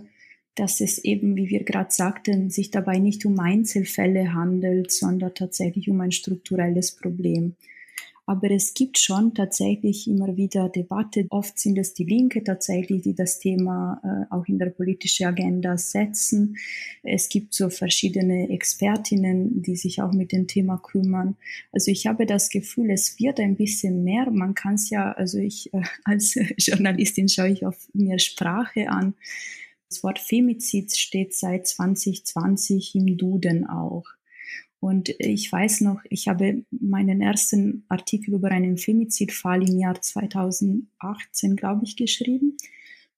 dass 0.55 0.79
es 0.79 0.99
eben, 0.99 1.35
wie 1.35 1.49
wir 1.49 1.63
gerade 1.63 1.91
sagten, 1.91 2.49
sich 2.49 2.71
dabei 2.71 2.97
nicht 2.97 3.25
um 3.25 3.37
Einzelfälle 3.39 4.33
handelt, 4.33 4.91
sondern 4.91 5.33
tatsächlich 5.33 5.89
um 5.89 5.99
ein 5.99 6.13
strukturelles 6.13 6.95
Problem. 6.95 7.55
Aber 8.27 8.49
es 8.49 8.73
gibt 8.73 8.97
schon 8.97 9.35
tatsächlich 9.35 10.07
immer 10.07 10.35
wieder 10.35 10.67
Debatte. 10.69 11.27
Oft 11.29 11.59
sind 11.59 11.77
es 11.77 11.93
die 11.93 12.05
Linke 12.05 12.43
tatsächlich, 12.43 13.03
die 13.03 13.13
das 13.13 13.39
Thema 13.39 14.01
äh, 14.03 14.33
auch 14.33 14.47
in 14.47 14.57
der 14.57 14.71
politischen 14.71 15.27
Agenda 15.27 15.77
setzen. 15.77 16.57
Es 17.03 17.29
gibt 17.29 17.53
so 17.53 17.69
verschiedene 17.69 18.49
Expertinnen, 18.49 19.61
die 19.61 19.75
sich 19.75 20.01
auch 20.01 20.11
mit 20.11 20.31
dem 20.31 20.47
Thema 20.47 20.77
kümmern. 20.77 21.35
Also 21.71 21.91
ich 21.91 22.07
habe 22.07 22.25
das 22.25 22.49
Gefühl, 22.49 22.89
es 22.89 23.19
wird 23.19 23.39
ein 23.39 23.55
bisschen 23.55 24.03
mehr. 24.03 24.31
Man 24.31 24.55
kann 24.55 24.73
es 24.73 24.89
ja, 24.89 25.11
also 25.11 25.37
ich 25.37 25.71
äh, 25.73 25.83
als 26.03 26.35
Journalistin 26.57 27.29
schaue 27.29 27.49
ich 27.49 27.65
auf 27.65 27.87
mir 27.93 28.17
Sprache 28.17 28.89
an. 28.89 29.13
Das 29.87 30.03
Wort 30.03 30.17
Femizid 30.17 30.97
steht 30.97 31.35
seit 31.35 31.67
2020 31.67 32.95
im 32.95 33.17
Duden 33.17 33.67
auch. 33.67 34.05
Und 34.85 35.09
ich 35.17 35.51
weiß 35.51 35.81
noch, 35.81 35.99
ich 36.11 36.27
habe 36.27 36.63
meinen 36.69 37.19
ersten 37.19 37.85
Artikel 37.89 38.35
über 38.35 38.51
einen 38.51 38.77
Femizidfall 38.77 39.67
im 39.67 39.79
Jahr 39.79 39.99
2018, 39.99 41.55
glaube 41.55 41.85
ich, 41.85 41.95
geschrieben. 41.95 42.55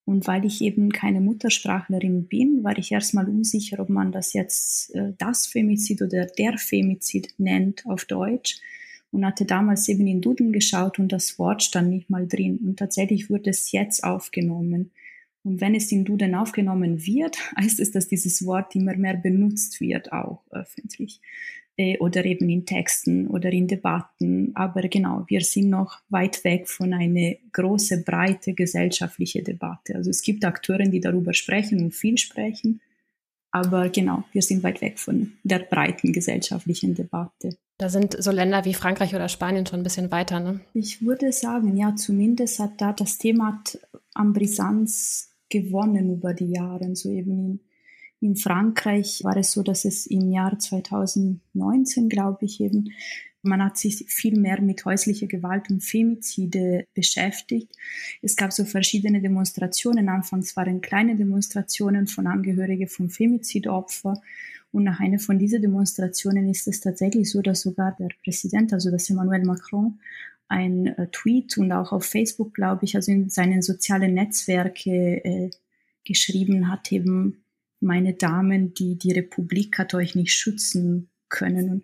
Und 0.06 0.27
weil 0.27 0.45
ich 0.45 0.62
eben 0.62 0.93
keine 0.93 1.19
Muttersprachlerin 1.19 2.30
bin, 2.30 2.63
war 2.63 2.77
ich 2.77 2.93
erstmal 2.93 3.27
unsicher, 3.27 3.82
ob 3.82 3.89
man 3.89 4.13
das 4.13 4.32
jetzt 4.32 4.95
äh, 4.95 5.12
das 5.17 5.45
Femizid 5.45 6.01
oder 6.01 6.27
der 6.27 6.58
Femizid 6.58 7.34
nennt 7.38 7.86
auf 7.86 8.06
Deutsch. 8.06 8.62
Und 9.12 9.25
hatte 9.25 9.43
damals 9.43 9.89
eben 9.89 10.08
in 10.08 10.21
Duden 10.21 10.53
geschaut 10.53 10.99
und 10.99 11.12
das 11.12 11.38
Wort 11.38 11.63
stand 11.63 11.89
nicht 11.89 12.10
mal 12.10 12.30
drin. 12.30 12.60
Und 12.65 12.80
tatsächlich 12.80 13.30
wurde 13.30 13.49
es 13.49 13.73
jetzt 13.73 14.06
aufgenommen. 14.06 14.91
Und 15.47 15.62
wenn 15.62 15.75
es 15.75 15.91
in 15.93 16.03
Duden 16.03 16.36
aufgenommen 16.36 17.05
wird, 17.05 17.38
heißt 17.57 17.79
es, 17.79 17.91
dass 17.91 18.07
dieses 18.07 18.45
Wort 18.45 18.75
immer 18.75 18.95
mehr 18.95 19.15
benutzt 19.15 19.79
wird, 19.79 20.12
auch 20.12 20.43
öffentlich. 20.51 21.21
Äh, 21.77 21.97
oder 21.99 22.25
eben 22.25 22.49
in 22.49 22.65
Texten 22.65 23.27
oder 23.27 23.51
in 23.51 23.67
Debatten. 23.67 24.51
Aber 24.55 24.81
genau, 24.89 25.23
wir 25.27 25.41
sind 25.41 25.69
noch 25.69 25.99
weit 26.10 26.43
weg 26.43 26.67
von 26.67 26.93
einer 26.93 27.36
großen, 27.53 28.03
breite 28.03 28.53
gesellschaftliche 28.53 29.41
Debatte. 29.43 29.95
Also 29.95 30.10
es 30.10 30.21
gibt 30.21 30.43
Akteure, 30.43 30.89
die 30.89 30.99
darüber 30.99 31.33
sprechen 31.33 31.81
und 31.81 31.93
viel 31.93 32.17
sprechen. 32.17 32.81
Aber 33.51 33.89
genau, 33.89 34.23
wir 34.33 34.41
sind 34.41 34.63
weit 34.63 34.81
weg 34.81 34.99
von 34.99 35.33
der 35.43 35.60
breiten 35.60 36.12
gesellschaftlichen 36.12 36.95
Debatte. 36.95 37.57
Da 37.77 37.89
sind 37.89 38.21
so 38.21 38.31
Länder 38.31 38.65
wie 38.65 38.73
Frankreich 38.73 39.15
oder 39.15 39.29
Spanien 39.29 39.65
schon 39.65 39.79
ein 39.79 39.83
bisschen 39.83 40.12
weiter, 40.12 40.39
ne? 40.39 40.60
Ich 40.73 41.05
würde 41.05 41.31
sagen, 41.31 41.77
ja, 41.77 41.95
zumindest 41.95 42.60
hat 42.60 42.81
da 42.81 42.91
das 42.91 43.19
Thema 43.19 43.63
an 44.15 44.33
Brisanz 44.33 45.29
gewonnen 45.49 46.13
über 46.13 46.33
die 46.33 46.51
Jahre. 46.51 46.95
So 46.95 47.10
eben 47.10 47.31
in, 47.31 47.60
in 48.19 48.36
Frankreich 48.36 49.21
war 49.23 49.38
es 49.38 49.51
so, 49.51 49.63
dass 49.63 49.86
es 49.86 50.07
im 50.07 50.31
Jahr 50.31 50.57
2019, 50.57 52.10
glaube 52.10 52.45
ich, 52.45 52.62
eben 52.62 52.89
man 53.47 53.63
hat 53.63 53.77
sich 53.77 54.05
viel 54.07 54.38
mehr 54.38 54.62
mit 54.62 54.83
häuslicher 54.86 55.27
Gewalt 55.27 55.69
und 55.69 55.83
Femizide 55.83 56.86
beschäftigt. 56.93 57.71
Es 58.21 58.36
gab 58.36 58.51
so 58.51 58.65
verschiedene 58.65 59.21
Demonstrationen. 59.21 60.10
Anfangs 60.10 60.55
waren 60.57 60.81
kleine 60.81 61.15
Demonstrationen 61.15 62.07
von 62.07 62.27
Angehörigen 62.27 62.88
von 62.88 63.10
Femizidopfern. 63.10 64.19
Und 64.71 64.83
nach 64.83 64.99
einer 64.99 65.19
von 65.19 65.39
diesen 65.39 65.62
Demonstrationen 65.62 66.49
ist 66.49 66.67
es 66.67 66.81
tatsächlich 66.81 67.31
so, 67.31 67.41
dass 67.41 67.62
sogar 67.62 67.95
der 67.97 68.10
Präsident, 68.23 68.73
also 68.73 68.91
das 68.91 69.10
Emmanuel 69.10 69.45
Macron, 69.45 69.99
ein 70.47 70.88
äh, 70.88 71.07
Tweet 71.12 71.57
und 71.57 71.71
auch 71.71 71.91
auf 71.91 72.05
Facebook, 72.05 72.53
glaube 72.53 72.86
ich, 72.86 72.95
also 72.95 73.12
in 73.12 73.29
seinen 73.29 73.62
sozialen 73.62 74.13
Netzwerke 74.13 75.23
äh, 75.23 75.49
geschrieben 76.05 76.69
hat, 76.69 76.91
eben 76.91 77.43
meine 77.79 78.13
Damen, 78.13 78.73
die 78.73 78.97
die 78.97 79.12
Republik 79.12 79.77
hat 79.77 79.93
euch 79.93 80.15
nicht 80.15 80.33
schützen 80.33 81.10
können. 81.29 81.69
Und 81.69 81.83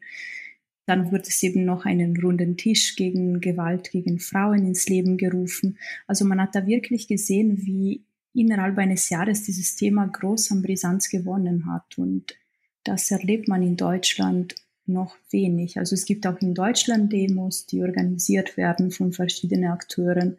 dann 0.85 1.11
wurde 1.11 1.23
es 1.27 1.41
eben 1.43 1.65
noch 1.65 1.85
einen 1.85 2.17
runden 2.17 2.57
Tisch 2.57 2.95
gegen 2.95 3.41
Gewalt 3.41 3.91
gegen 3.91 4.19
Frauen 4.19 4.65
ins 4.65 4.87
Leben 4.87 5.17
gerufen. 5.17 5.77
Also 6.07 6.25
man 6.25 6.41
hat 6.41 6.55
da 6.55 6.65
wirklich 6.65 7.07
gesehen, 7.07 7.65
wie 7.65 8.03
innerhalb 8.33 8.77
eines 8.77 9.09
Jahres 9.09 9.43
dieses 9.43 9.75
Thema 9.75 10.07
groß 10.07 10.51
an 10.51 10.61
Brisanz 10.61 11.09
gewonnen 11.09 11.67
hat. 11.67 11.97
Und 11.97 12.35
das 12.83 13.11
erlebt 13.11 13.47
man 13.47 13.61
in 13.61 13.77
Deutschland 13.77 14.55
noch 14.85 15.15
wenig. 15.29 15.77
Also 15.77 15.95
es 15.95 16.05
gibt 16.05 16.27
auch 16.27 16.39
in 16.39 16.53
Deutschland 16.53 17.11
Demos, 17.11 17.65
die 17.65 17.81
organisiert 17.81 18.57
werden 18.57 18.91
von 18.91 19.11
verschiedenen 19.11 19.71
Akteuren, 19.71 20.37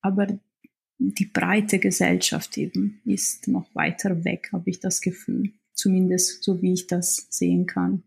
aber 0.00 0.28
die 0.98 1.26
breite 1.26 1.78
Gesellschaft 1.78 2.58
eben 2.58 3.00
ist 3.04 3.48
noch 3.48 3.72
weiter 3.74 4.24
weg, 4.24 4.50
habe 4.52 4.68
ich 4.68 4.80
das 4.80 5.00
Gefühl. 5.00 5.52
Zumindest 5.72 6.42
so 6.42 6.60
wie 6.60 6.72
ich 6.72 6.88
das 6.88 7.28
sehen 7.30 7.66
kann. 7.66 8.02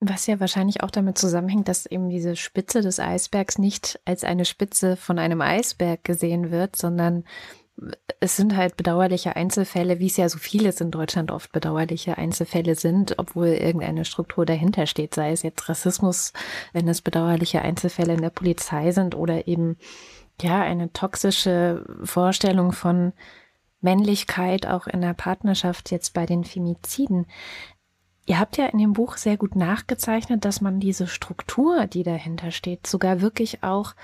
Was 0.00 0.26
ja 0.26 0.40
wahrscheinlich 0.40 0.82
auch 0.82 0.90
damit 0.90 1.16
zusammenhängt, 1.16 1.68
dass 1.68 1.86
eben 1.86 2.10
diese 2.10 2.34
Spitze 2.34 2.80
des 2.80 2.98
Eisbergs 2.98 3.58
nicht 3.58 4.00
als 4.04 4.24
eine 4.24 4.44
Spitze 4.44 4.96
von 4.96 5.20
einem 5.20 5.40
Eisberg 5.40 6.02
gesehen 6.02 6.50
wird, 6.50 6.74
sondern 6.74 7.22
es 8.20 8.36
sind 8.36 8.56
halt 8.56 8.76
bedauerliche 8.76 9.36
Einzelfälle, 9.36 9.98
wie 9.98 10.06
es 10.06 10.16
ja 10.16 10.28
so 10.28 10.38
vieles 10.38 10.80
in 10.80 10.90
Deutschland 10.90 11.30
oft 11.30 11.52
bedauerliche 11.52 12.18
Einzelfälle 12.18 12.74
sind, 12.74 13.18
obwohl 13.18 13.48
irgendeine 13.48 14.04
Struktur 14.04 14.46
dahinter 14.46 14.86
steht, 14.86 15.14
sei 15.14 15.32
es 15.32 15.42
jetzt 15.42 15.68
Rassismus, 15.68 16.32
wenn 16.72 16.86
es 16.88 17.02
bedauerliche 17.02 17.62
Einzelfälle 17.62 18.14
in 18.14 18.22
der 18.22 18.30
Polizei 18.30 18.92
sind 18.92 19.14
oder 19.14 19.48
eben 19.48 19.76
ja 20.40 20.60
eine 20.62 20.92
toxische 20.92 21.84
Vorstellung 22.04 22.72
von 22.72 23.12
Männlichkeit 23.80 24.66
auch 24.66 24.86
in 24.86 25.00
der 25.00 25.14
Partnerschaft 25.14 25.90
jetzt 25.90 26.14
bei 26.14 26.24
den 26.24 26.44
Femiziden. 26.44 27.26
Ihr 28.24 28.38
habt 28.38 28.56
ja 28.56 28.66
in 28.66 28.78
dem 28.78 28.92
Buch 28.92 29.16
sehr 29.16 29.36
gut 29.36 29.56
nachgezeichnet, 29.56 30.44
dass 30.44 30.60
man 30.60 30.78
diese 30.78 31.08
Struktur, 31.08 31.86
die 31.86 32.04
dahinter 32.04 32.52
steht, 32.52 32.86
sogar 32.86 33.20
wirklich 33.20 33.64
auch 33.64 33.94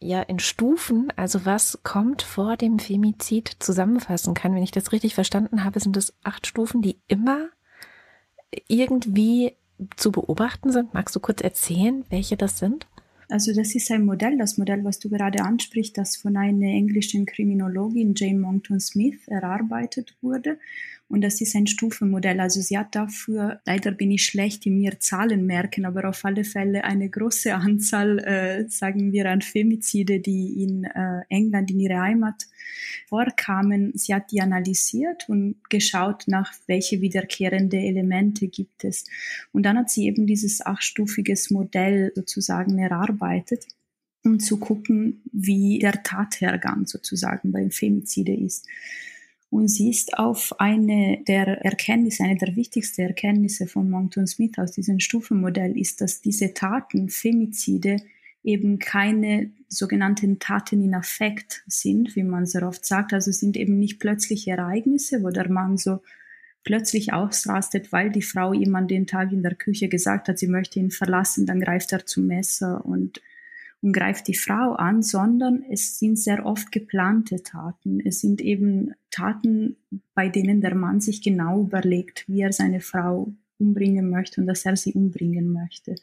ja 0.00 0.22
in 0.22 0.40
Stufen, 0.40 1.12
also 1.14 1.44
was 1.44 1.78
kommt 1.84 2.22
vor 2.22 2.56
dem 2.56 2.80
Femizid 2.80 3.56
zusammenfassen 3.60 4.34
kann. 4.34 4.54
Wenn 4.54 4.62
ich 4.62 4.72
das 4.72 4.90
richtig 4.90 5.14
verstanden 5.14 5.62
habe, 5.62 5.78
sind 5.78 5.96
es 5.96 6.14
acht 6.24 6.48
Stufen, 6.48 6.82
die 6.82 6.98
immer 7.06 7.48
irgendwie 8.66 9.54
zu 9.96 10.10
beobachten 10.10 10.72
sind. 10.72 10.92
Magst 10.92 11.14
du 11.14 11.20
kurz 11.20 11.40
erzählen, 11.40 12.04
welche 12.10 12.36
das 12.36 12.58
sind? 12.58 12.88
Also 13.28 13.54
das 13.54 13.76
ist 13.76 13.90
ein 13.92 14.04
Modell, 14.04 14.36
das 14.38 14.58
Modell, 14.58 14.82
was 14.82 14.98
du 14.98 15.08
gerade 15.08 15.44
ansprichst, 15.44 15.96
das 15.96 16.16
von 16.16 16.36
einer 16.36 16.66
englischen 16.66 17.26
Kriminologin 17.26 18.14
Jane 18.16 18.40
Monckton 18.40 18.80
Smith 18.80 19.28
erarbeitet 19.28 20.16
wurde. 20.20 20.58
Und 21.10 21.22
das 21.22 21.40
ist 21.40 21.56
ein 21.56 21.66
Stufenmodell. 21.66 22.38
Also 22.38 22.60
sie 22.60 22.78
hat 22.78 22.94
dafür, 22.94 23.60
leider 23.66 23.90
bin 23.90 24.12
ich 24.12 24.24
schlecht 24.24 24.64
in 24.64 24.78
mir 24.78 25.00
Zahlen 25.00 25.44
merken, 25.44 25.84
aber 25.84 26.08
auf 26.08 26.24
alle 26.24 26.44
Fälle 26.44 26.84
eine 26.84 27.10
große 27.10 27.52
Anzahl, 27.56 28.20
äh, 28.20 28.68
sagen 28.68 29.10
wir, 29.10 29.28
an 29.28 29.42
Femizide, 29.42 30.20
die 30.20 30.62
in 30.62 30.84
äh, 30.84 31.22
England, 31.28 31.72
in 31.72 31.80
ihrer 31.80 32.02
Heimat 32.02 32.46
vorkamen. 33.08 33.90
Sie 33.96 34.14
hat 34.14 34.30
die 34.30 34.40
analysiert 34.40 35.28
und 35.28 35.56
geschaut, 35.68 36.28
nach 36.28 36.54
welche 36.68 37.00
wiederkehrende 37.00 37.76
Elemente 37.76 38.46
gibt 38.46 38.84
es. 38.84 39.04
Und 39.50 39.64
dann 39.64 39.78
hat 39.78 39.90
sie 39.90 40.06
eben 40.06 40.28
dieses 40.28 40.64
achtstufiges 40.64 41.50
Modell 41.50 42.12
sozusagen 42.14 42.78
erarbeitet 42.78 43.66
um 44.22 44.38
zu 44.38 44.58
gucken, 44.58 45.22
wie 45.32 45.78
der 45.78 46.02
Tathergang 46.02 46.86
sozusagen 46.86 47.52
beim 47.52 47.70
Femizide 47.70 48.34
ist. 48.34 48.66
Und 49.50 49.66
sie 49.66 49.90
ist 49.90 50.16
auf 50.16 50.58
eine 50.60 51.22
der 51.26 51.46
Erkenntnisse, 51.64 52.22
eine 52.22 52.38
der 52.38 52.54
wichtigsten 52.54 53.02
Erkenntnisse 53.02 53.66
von 53.66 53.90
Moncton 53.90 54.28
Smith 54.28 54.58
aus 54.58 54.70
diesem 54.70 55.00
Stufenmodell 55.00 55.76
ist, 55.76 56.00
dass 56.00 56.20
diese 56.20 56.54
Taten, 56.54 57.08
Femizide, 57.08 57.96
eben 58.42 58.78
keine 58.78 59.50
sogenannten 59.68 60.38
Taten 60.38 60.82
in 60.82 60.94
Affekt 60.94 61.62
sind, 61.66 62.16
wie 62.16 62.22
man 62.22 62.46
sehr 62.46 62.66
oft 62.66 62.86
sagt. 62.86 63.12
Also 63.12 63.32
sind 63.32 63.56
eben 63.56 63.78
nicht 63.78 63.98
plötzliche 63.98 64.52
Ereignisse, 64.52 65.22
wo 65.22 65.30
der 65.30 65.50
Mann 65.50 65.76
so 65.76 66.00
plötzlich 66.62 67.12
ausrastet, 67.12 67.90
weil 67.92 68.10
die 68.10 68.22
Frau 68.22 68.52
ihm 68.52 68.74
an 68.76 68.88
den 68.88 69.06
Tag 69.06 69.32
in 69.32 69.42
der 69.42 69.54
Küche 69.54 69.88
gesagt 69.88 70.28
hat, 70.28 70.38
sie 70.38 70.46
möchte 70.46 70.78
ihn 70.78 70.90
verlassen, 70.90 71.46
dann 71.46 71.60
greift 71.60 71.92
er 71.92 72.06
zum 72.06 72.26
Messer 72.26 72.84
und 72.84 73.20
und 73.82 73.92
greift 73.92 74.28
die 74.28 74.34
Frau 74.34 74.74
an, 74.74 75.02
sondern 75.02 75.64
es 75.70 75.98
sind 75.98 76.18
sehr 76.18 76.44
oft 76.44 76.70
geplante 76.70 77.42
Taten. 77.42 78.00
Es 78.04 78.20
sind 78.20 78.40
eben 78.40 78.94
Taten, 79.10 79.76
bei 80.14 80.28
denen 80.28 80.60
der 80.60 80.74
Mann 80.74 81.00
sich 81.00 81.22
genau 81.22 81.62
überlegt, 81.62 82.24
wie 82.28 82.42
er 82.42 82.52
seine 82.52 82.80
Frau 82.80 83.32
umbringen 83.58 84.10
möchte 84.10 84.40
und 84.40 84.46
dass 84.46 84.66
er 84.66 84.76
sie 84.76 84.92
umbringen 84.92 85.52
möchte. 85.52 85.94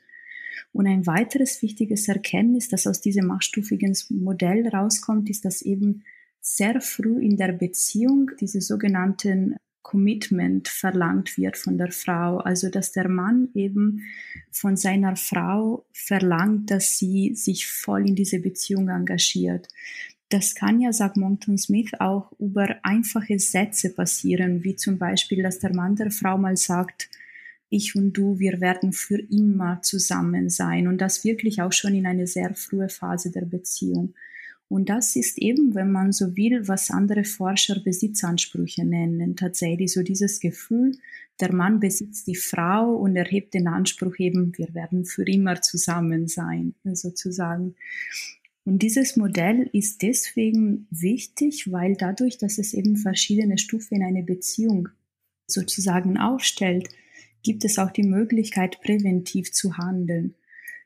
Und 0.74 0.88
ein 0.88 1.06
weiteres 1.06 1.62
wichtiges 1.62 2.08
Erkenntnis, 2.08 2.70
das 2.70 2.88
aus 2.88 3.02
diesem 3.02 3.32
achtstufigen 3.32 3.96
Modell 4.10 4.68
rauskommt, 4.68 5.30
ist, 5.30 5.46
dass 5.46 5.62
eben 5.62 6.04
sehr 6.42 6.82
früh 6.82 7.22
in 7.22 7.38
der 7.38 7.52
Beziehung 7.52 8.32
diese 8.40 8.62
sogenannten 8.62 9.58
Commitment 9.82 10.68
verlangt 10.68 11.38
wird 11.38 11.58
von 11.58 11.78
der 11.78 11.92
Frau. 11.92 12.38
Also 12.38 12.70
dass 12.70 12.92
der 12.92 13.08
Mann 13.08 13.50
eben 13.54 14.04
von 14.52 14.76
seiner 14.76 15.16
Frau 15.16 15.86
verlangt, 15.94 16.72
dass 16.72 16.98
sie 16.98 17.34
sich 17.36 17.68
voll 17.68 18.08
in 18.08 18.16
diese 18.16 18.40
Beziehung 18.40 18.90
engagiert. 18.90 19.68
Das 20.30 20.56
kann 20.56 20.82
ja, 20.82 20.92
sagt 20.92 21.16
Monckton 21.16 21.58
Smith, 21.58 21.92
auch 22.00 22.34
über 22.38 22.76
einfache 22.84 23.40
Sätze 23.40 23.94
passieren, 23.94 24.64
wie 24.64 24.76
zum 24.76 24.98
Beispiel, 24.98 25.42
dass 25.42 25.60
der 25.60 25.74
Mann 25.74 25.96
der 25.96 26.12
Frau 26.12 26.38
mal 26.38 26.58
sagt, 26.58 27.10
ich 27.70 27.96
und 27.96 28.14
du, 28.14 28.40
wir 28.40 28.60
werden 28.62 28.94
für 28.94 29.20
immer 29.20 29.82
zusammen 29.82 30.50
sein 30.50 30.88
und 30.88 31.00
das 31.00 31.24
wirklich 31.24 31.62
auch 31.62 31.74
schon 31.74 31.96
in 31.96 32.06
eine 32.06 32.28
sehr 32.28 32.54
frühe 32.56 32.90
Phase 32.90 33.32
der 33.32 33.46
Beziehung. 33.46 34.14
Und 34.70 34.90
das 34.90 35.16
ist 35.16 35.38
eben, 35.38 35.76
wenn 35.76 35.92
man 35.92 36.12
so 36.12 36.36
will, 36.36 36.68
was 36.68 36.92
andere 36.92 37.24
Forscher 37.24 37.80
Besitzansprüche 37.80 38.84
nennen. 38.84 39.36
Tatsächlich 39.38 39.94
so 39.94 40.04
dieses 40.04 40.40
Gefühl, 40.42 40.98
der 41.40 41.54
Mann 41.54 41.80
besitzt 41.80 42.28
die 42.28 42.36
Frau 42.36 42.94
und 42.96 43.16
erhebt 43.16 43.54
den 43.54 43.68
Anspruch 43.68 44.16
eben, 44.18 44.58
wir 44.58 44.74
werden 44.74 45.06
für 45.06 45.24
immer 45.24 45.62
zusammen 45.62 46.28
sein, 46.28 46.74
sozusagen. 46.84 47.76
Und 48.66 48.80
dieses 48.80 49.16
Modell 49.16 49.70
ist 49.72 50.02
deswegen 50.02 50.88
wichtig, 50.90 51.72
weil 51.72 51.96
dadurch, 51.96 52.38
dass 52.38 52.58
es 52.58 52.74
eben 52.74 52.98
verschiedene 52.98 53.58
Stufen 53.58 53.96
in 53.96 54.04
eine 54.04 54.24
Beziehung 54.24 54.90
sozusagen 55.46 56.18
aufstellt, 56.18 56.90
gibt 57.44 57.64
es 57.64 57.80
auch 57.80 57.92
die 57.92 58.04
Möglichkeit, 58.04 58.82
präventiv 58.82 59.54
zu 59.54 59.78
handeln. 59.78 60.36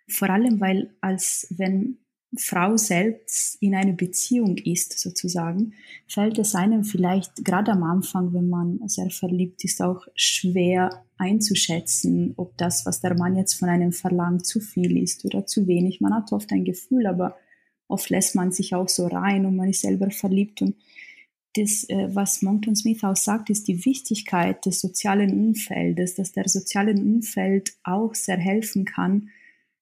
Vor 0.07 0.29
allem, 0.29 0.59
weil 0.59 0.93
als 1.01 1.47
wenn 1.49 1.97
Frau 2.37 2.77
selbst 2.77 3.61
in 3.61 3.75
eine 3.75 3.93
Beziehung 3.93 4.57
ist, 4.57 4.97
sozusagen, 4.97 5.73
fällt 6.07 6.37
es 6.39 6.55
einem 6.55 6.85
vielleicht 6.85 7.43
gerade 7.43 7.73
am 7.73 7.83
Anfang, 7.83 8.33
wenn 8.33 8.47
man 8.47 8.79
sehr 8.87 9.09
verliebt 9.09 9.63
ist, 9.65 9.81
auch 9.81 10.07
schwer 10.15 11.03
einzuschätzen, 11.17 12.33
ob 12.37 12.57
das, 12.57 12.85
was 12.85 13.01
der 13.01 13.17
Mann 13.17 13.35
jetzt 13.35 13.55
von 13.55 13.67
einem 13.67 13.91
verlangt, 13.91 14.45
zu 14.45 14.61
viel 14.61 14.97
ist 14.97 15.25
oder 15.25 15.45
zu 15.45 15.67
wenig. 15.67 15.99
Man 15.99 16.13
hat 16.13 16.31
oft 16.31 16.51
ein 16.53 16.63
Gefühl, 16.63 17.05
aber 17.05 17.35
oft 17.89 18.09
lässt 18.09 18.35
man 18.35 18.51
sich 18.53 18.73
auch 18.73 18.87
so 18.87 19.07
rein 19.07 19.45
und 19.45 19.57
man 19.57 19.69
ist 19.69 19.81
selber 19.81 20.09
verliebt. 20.09 20.61
Und 20.61 20.75
das, 21.55 21.83
äh, 21.89 22.07
was 22.13 22.41
Monckton 22.41 22.77
Smith 22.77 23.03
auch 23.03 23.17
sagt, 23.17 23.49
ist 23.49 23.67
die 23.67 23.83
Wichtigkeit 23.85 24.65
des 24.65 24.79
sozialen 24.79 25.33
Umfeldes, 25.47 26.15
dass 26.15 26.31
der 26.31 26.47
soziale 26.47 26.93
Umfeld 26.93 27.73
auch 27.83 28.15
sehr 28.15 28.37
helfen 28.37 28.85
kann, 28.85 29.29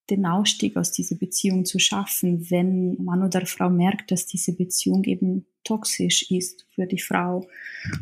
den 0.10 0.26
Ausstieg 0.26 0.78
aus 0.78 0.92
dieser 0.92 1.16
Beziehung 1.16 1.66
zu 1.66 1.80
schaffen, 1.80 2.50
wenn 2.50 3.02
Mann 3.04 3.24
oder 3.24 3.46
Frau 3.46 3.70
merkt, 3.70 4.12
dass 4.12 4.26
diese 4.26 4.54
Beziehung 4.54 5.04
eben 5.04 5.46
toxisch 5.64 6.32
ist 6.32 6.66
für 6.74 6.86
die 6.86 7.00
Frau. 7.00 7.48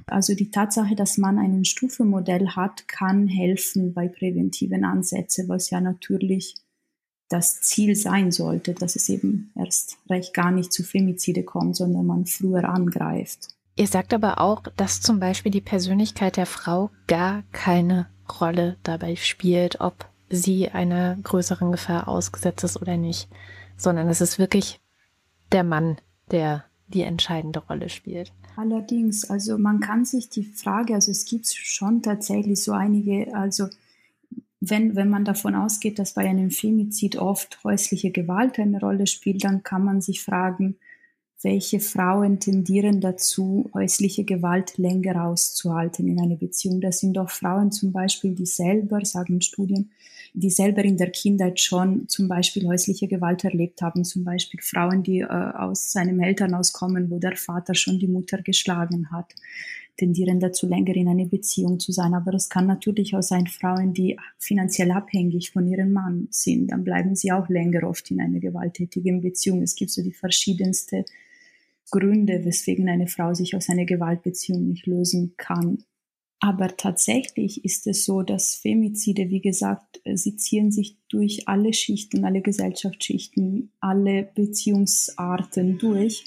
Also 0.05 0.35
die 0.35 0.51
Tatsache, 0.51 0.95
dass 0.95 1.17
man 1.17 1.37
ein 1.37 1.65
Stufenmodell 1.65 2.49
hat, 2.49 2.87
kann 2.87 3.27
helfen 3.27 3.93
bei 3.93 4.07
präventiven 4.07 4.85
Ansätzen, 4.85 5.49
was 5.49 5.69
ja 5.69 5.81
natürlich 5.81 6.55
das 7.29 7.61
Ziel 7.61 7.95
sein 7.95 8.31
sollte, 8.31 8.73
dass 8.73 8.95
es 8.95 9.09
eben 9.09 9.51
erst 9.55 9.97
recht 10.09 10.33
gar 10.33 10.51
nicht 10.51 10.71
zu 10.71 10.83
Femizide 10.83 11.43
kommt, 11.43 11.75
sondern 11.75 12.05
man 12.05 12.25
früher 12.25 12.69
angreift. 12.69 13.49
Ihr 13.75 13.87
sagt 13.87 14.13
aber 14.13 14.39
auch, 14.41 14.63
dass 14.75 15.01
zum 15.01 15.19
Beispiel 15.19 15.51
die 15.51 15.61
Persönlichkeit 15.61 16.37
der 16.37 16.45
Frau 16.45 16.89
gar 17.05 17.43
keine 17.51 18.07
Rolle 18.39 18.77
dabei 18.83 19.15
spielt, 19.15 19.79
ob 19.81 20.09
sie 20.29 20.69
einer 20.69 21.15
größeren 21.23 21.71
Gefahr 21.71 22.07
ausgesetzt 22.07 22.63
ist 22.63 22.81
oder 22.81 22.97
nicht, 22.97 23.29
sondern 23.77 24.07
es 24.09 24.21
ist 24.21 24.39
wirklich 24.39 24.79
der 25.51 25.63
Mann, 25.63 25.97
der 26.31 26.65
die 26.87 27.01
entscheidende 27.01 27.59
Rolle 27.59 27.89
spielt. 27.89 28.31
Allerdings, 28.55 29.29
also 29.29 29.57
man 29.57 29.79
kann 29.79 30.05
sich 30.05 30.29
die 30.29 30.43
Frage, 30.43 30.95
also 30.95 31.11
es 31.11 31.25
gibt 31.25 31.47
schon 31.47 32.01
tatsächlich 32.01 32.63
so 32.63 32.71
einige, 32.71 33.33
also 33.35 33.67
wenn, 34.59 34.95
wenn 34.95 35.09
man 35.09 35.25
davon 35.25 35.55
ausgeht, 35.55 35.99
dass 35.99 36.13
bei 36.13 36.27
einem 36.27 36.49
Femizid 36.49 37.17
oft 37.17 37.63
häusliche 37.63 38.11
Gewalt 38.11 38.57
eine 38.57 38.79
Rolle 38.79 39.05
spielt, 39.05 39.43
dann 39.43 39.63
kann 39.63 39.83
man 39.83 40.01
sich 40.01 40.23
fragen, 40.23 40.77
welche 41.43 41.79
Frauen 41.79 42.39
tendieren 42.39 42.99
dazu, 42.99 43.69
häusliche 43.73 44.23
Gewalt 44.23 44.77
länger 44.77 45.25
auszuhalten 45.25 46.07
in 46.07 46.19
einer 46.19 46.35
Beziehung. 46.35 46.81
Das 46.81 46.99
sind 46.99 47.13
doch 47.13 47.29
Frauen 47.29 47.71
zum 47.71 47.91
Beispiel, 47.91 48.33
die 48.33 48.47
selber, 48.47 49.05
sagen 49.05 49.41
Studien, 49.41 49.91
die 50.33 50.49
selber 50.49 50.83
in 50.83 50.97
der 50.97 51.11
Kindheit 51.11 51.59
schon 51.59 52.07
zum 52.07 52.27
Beispiel 52.27 52.67
häusliche 52.67 53.07
Gewalt 53.07 53.43
erlebt 53.43 53.81
haben. 53.81 54.03
Zum 54.03 54.23
Beispiel 54.23 54.59
Frauen, 54.61 55.03
die 55.03 55.19
äh, 55.19 55.25
aus 55.25 55.91
seinem 55.91 56.19
Elternhaus 56.19 56.73
kommen, 56.73 57.09
wo 57.09 57.19
der 57.19 57.35
Vater 57.35 57.75
schon 57.75 57.99
die 57.99 58.07
Mutter 58.07 58.41
geschlagen 58.41 59.11
hat 59.11 59.33
tendieren 59.97 60.39
dazu, 60.39 60.67
länger 60.67 60.95
in 60.95 61.09
einer 61.09 61.25
Beziehung 61.25 61.79
zu 61.79 61.91
sein. 61.91 62.13
Aber 62.13 62.33
es 62.33 62.49
kann 62.49 62.67
natürlich 62.67 63.15
auch 63.15 63.23
sein, 63.23 63.47
Frauen, 63.47 63.93
die 63.93 64.17
finanziell 64.37 64.91
abhängig 64.91 65.51
von 65.51 65.67
ihrem 65.67 65.91
Mann 65.91 66.27
sind, 66.29 66.71
dann 66.71 66.83
bleiben 66.83 67.15
sie 67.15 67.31
auch 67.31 67.49
länger 67.49 67.83
oft 67.83 68.09
in 68.11 68.21
einer 68.21 68.39
gewalttätigen 68.39 69.21
Beziehung. 69.21 69.61
Es 69.63 69.75
gibt 69.75 69.91
so 69.91 70.03
die 70.03 70.13
verschiedensten 70.13 71.03
Gründe, 71.89 72.45
weswegen 72.45 72.87
eine 72.89 73.07
Frau 73.07 73.33
sich 73.33 73.55
aus 73.55 73.69
einer 73.69 73.85
Gewaltbeziehung 73.85 74.67
nicht 74.67 74.85
lösen 74.85 75.33
kann. 75.37 75.83
Aber 76.39 76.77
tatsächlich 76.77 77.65
ist 77.65 77.87
es 77.87 78.05
so, 78.05 78.21
dass 78.21 78.53
Femizide, 78.53 79.29
wie 79.29 79.41
gesagt, 79.41 80.01
sie 80.13 80.35
ziehen 80.35 80.71
sich 80.71 80.97
durch 81.09 81.47
alle 81.47 81.73
Schichten, 81.73 82.25
alle 82.25 82.41
Gesellschaftsschichten, 82.41 83.71
alle 83.79 84.29
Beziehungsarten 84.35 85.79
durch. 85.79 86.25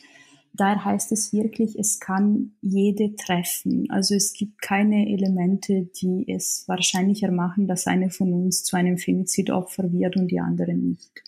Daher 0.53 0.85
heißt 0.85 1.13
es 1.13 1.33
wirklich, 1.33 1.79
es 1.79 2.01
kann 2.01 2.55
jede 2.61 3.15
treffen. 3.15 3.89
Also 3.89 4.17
es 4.17 4.33
gibt 4.33 4.61
keine 4.61 5.09
Elemente, 5.09 5.89
die 6.03 6.25
es 6.29 6.65
wahrscheinlicher 6.67 7.31
machen, 7.31 7.69
dass 7.69 7.87
eine 7.87 8.11
von 8.11 8.33
uns 8.33 8.65
zu 8.65 8.77
einem 8.77 8.99
Femizidopfer 8.99 9.93
wird 9.93 10.17
und 10.17 10.27
die 10.29 10.41
andere 10.41 10.75
nicht. 10.75 11.23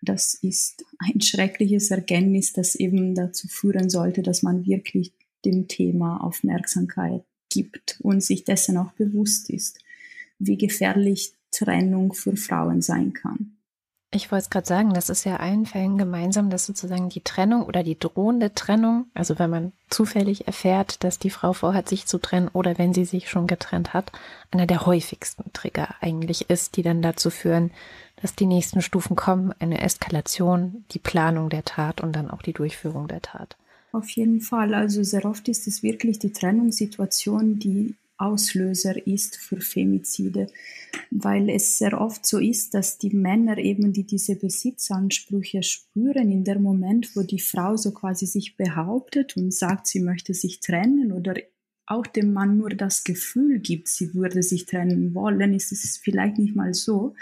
Das 0.00 0.32
ist 0.34 0.82
ein 0.98 1.20
schreckliches 1.20 1.90
Erkenntnis, 1.90 2.54
das 2.54 2.74
eben 2.74 3.14
dazu 3.14 3.48
führen 3.48 3.90
sollte, 3.90 4.22
dass 4.22 4.42
man 4.42 4.64
wirklich 4.64 5.12
dem 5.44 5.68
Thema 5.68 6.24
Aufmerksamkeit 6.24 7.22
gibt 7.52 7.98
und 8.00 8.22
sich 8.22 8.44
dessen 8.44 8.76
auch 8.76 8.92
bewusst 8.92 9.50
ist, 9.50 9.78
wie 10.38 10.56
gefährlich 10.56 11.34
Trennung 11.50 12.12
für 12.12 12.36
Frauen 12.36 12.82
sein 12.82 13.12
kann. 13.12 13.56
Ich 14.14 14.30
wollte 14.30 14.42
es 14.42 14.50
gerade 14.50 14.66
sagen, 14.66 14.92
das 14.92 15.08
ist 15.08 15.24
ja 15.24 15.36
allen 15.36 15.64
Fällen 15.64 15.96
gemeinsam, 15.96 16.50
dass 16.50 16.66
sozusagen 16.66 17.08
die 17.08 17.22
Trennung 17.22 17.62
oder 17.62 17.82
die 17.82 17.98
drohende 17.98 18.52
Trennung, 18.52 19.06
also 19.14 19.38
wenn 19.38 19.48
man 19.48 19.72
zufällig 19.88 20.46
erfährt, 20.46 21.02
dass 21.02 21.18
die 21.18 21.30
Frau 21.30 21.54
vorhat, 21.54 21.88
sich 21.88 22.06
zu 22.06 22.18
trennen 22.18 22.48
oder 22.48 22.76
wenn 22.76 22.92
sie 22.92 23.06
sich 23.06 23.30
schon 23.30 23.46
getrennt 23.46 23.94
hat, 23.94 24.12
einer 24.50 24.66
der 24.66 24.84
häufigsten 24.84 25.50
Trigger 25.54 25.94
eigentlich 26.02 26.50
ist, 26.50 26.76
die 26.76 26.82
dann 26.82 27.00
dazu 27.00 27.30
führen, 27.30 27.70
dass 28.20 28.34
die 28.34 28.44
nächsten 28.44 28.82
Stufen 28.82 29.16
kommen, 29.16 29.54
eine 29.58 29.80
Eskalation, 29.80 30.84
die 30.90 30.98
Planung 30.98 31.48
der 31.48 31.64
Tat 31.64 32.02
und 32.02 32.12
dann 32.12 32.30
auch 32.30 32.42
die 32.42 32.52
Durchführung 32.52 33.08
der 33.08 33.22
Tat. 33.22 33.56
Auf 33.92 34.08
jeden 34.10 34.40
Fall. 34.40 34.74
Also 34.74 35.02
sehr 35.02 35.26
oft 35.26 35.48
ist 35.48 35.66
es 35.66 35.82
wirklich 35.82 36.18
die 36.18 36.32
Trennungssituation, 36.32 37.58
die 37.58 37.94
Auslöser 38.16 39.06
ist 39.06 39.36
für 39.36 39.60
Femizide, 39.60 40.46
weil 41.10 41.50
es 41.50 41.78
sehr 41.78 42.00
oft 42.00 42.24
so 42.24 42.38
ist, 42.38 42.72
dass 42.72 42.98
die 42.98 43.10
Männer 43.10 43.58
eben, 43.58 43.92
die 43.92 44.04
diese 44.04 44.36
Besitzansprüche 44.36 45.62
spüren, 45.62 46.30
in 46.30 46.44
dem 46.44 46.62
Moment, 46.62 47.14
wo 47.16 47.22
die 47.22 47.40
Frau 47.40 47.76
so 47.76 47.92
quasi 47.92 48.26
sich 48.26 48.56
behauptet 48.56 49.36
und 49.36 49.52
sagt, 49.52 49.88
sie 49.88 50.00
möchte 50.00 50.34
sich 50.34 50.60
trennen 50.60 51.12
oder 51.12 51.34
auch 51.86 52.06
dem 52.06 52.32
Mann 52.32 52.56
nur 52.58 52.70
das 52.70 53.04
Gefühl 53.04 53.58
gibt, 53.58 53.88
sie 53.88 54.14
würde 54.14 54.42
sich 54.42 54.66
trennen 54.66 55.14
wollen, 55.14 55.52
ist 55.52 55.72
es 55.72 55.98
vielleicht 55.98 56.38
nicht 56.38 56.54
mal 56.54 56.74
so, 56.74 57.14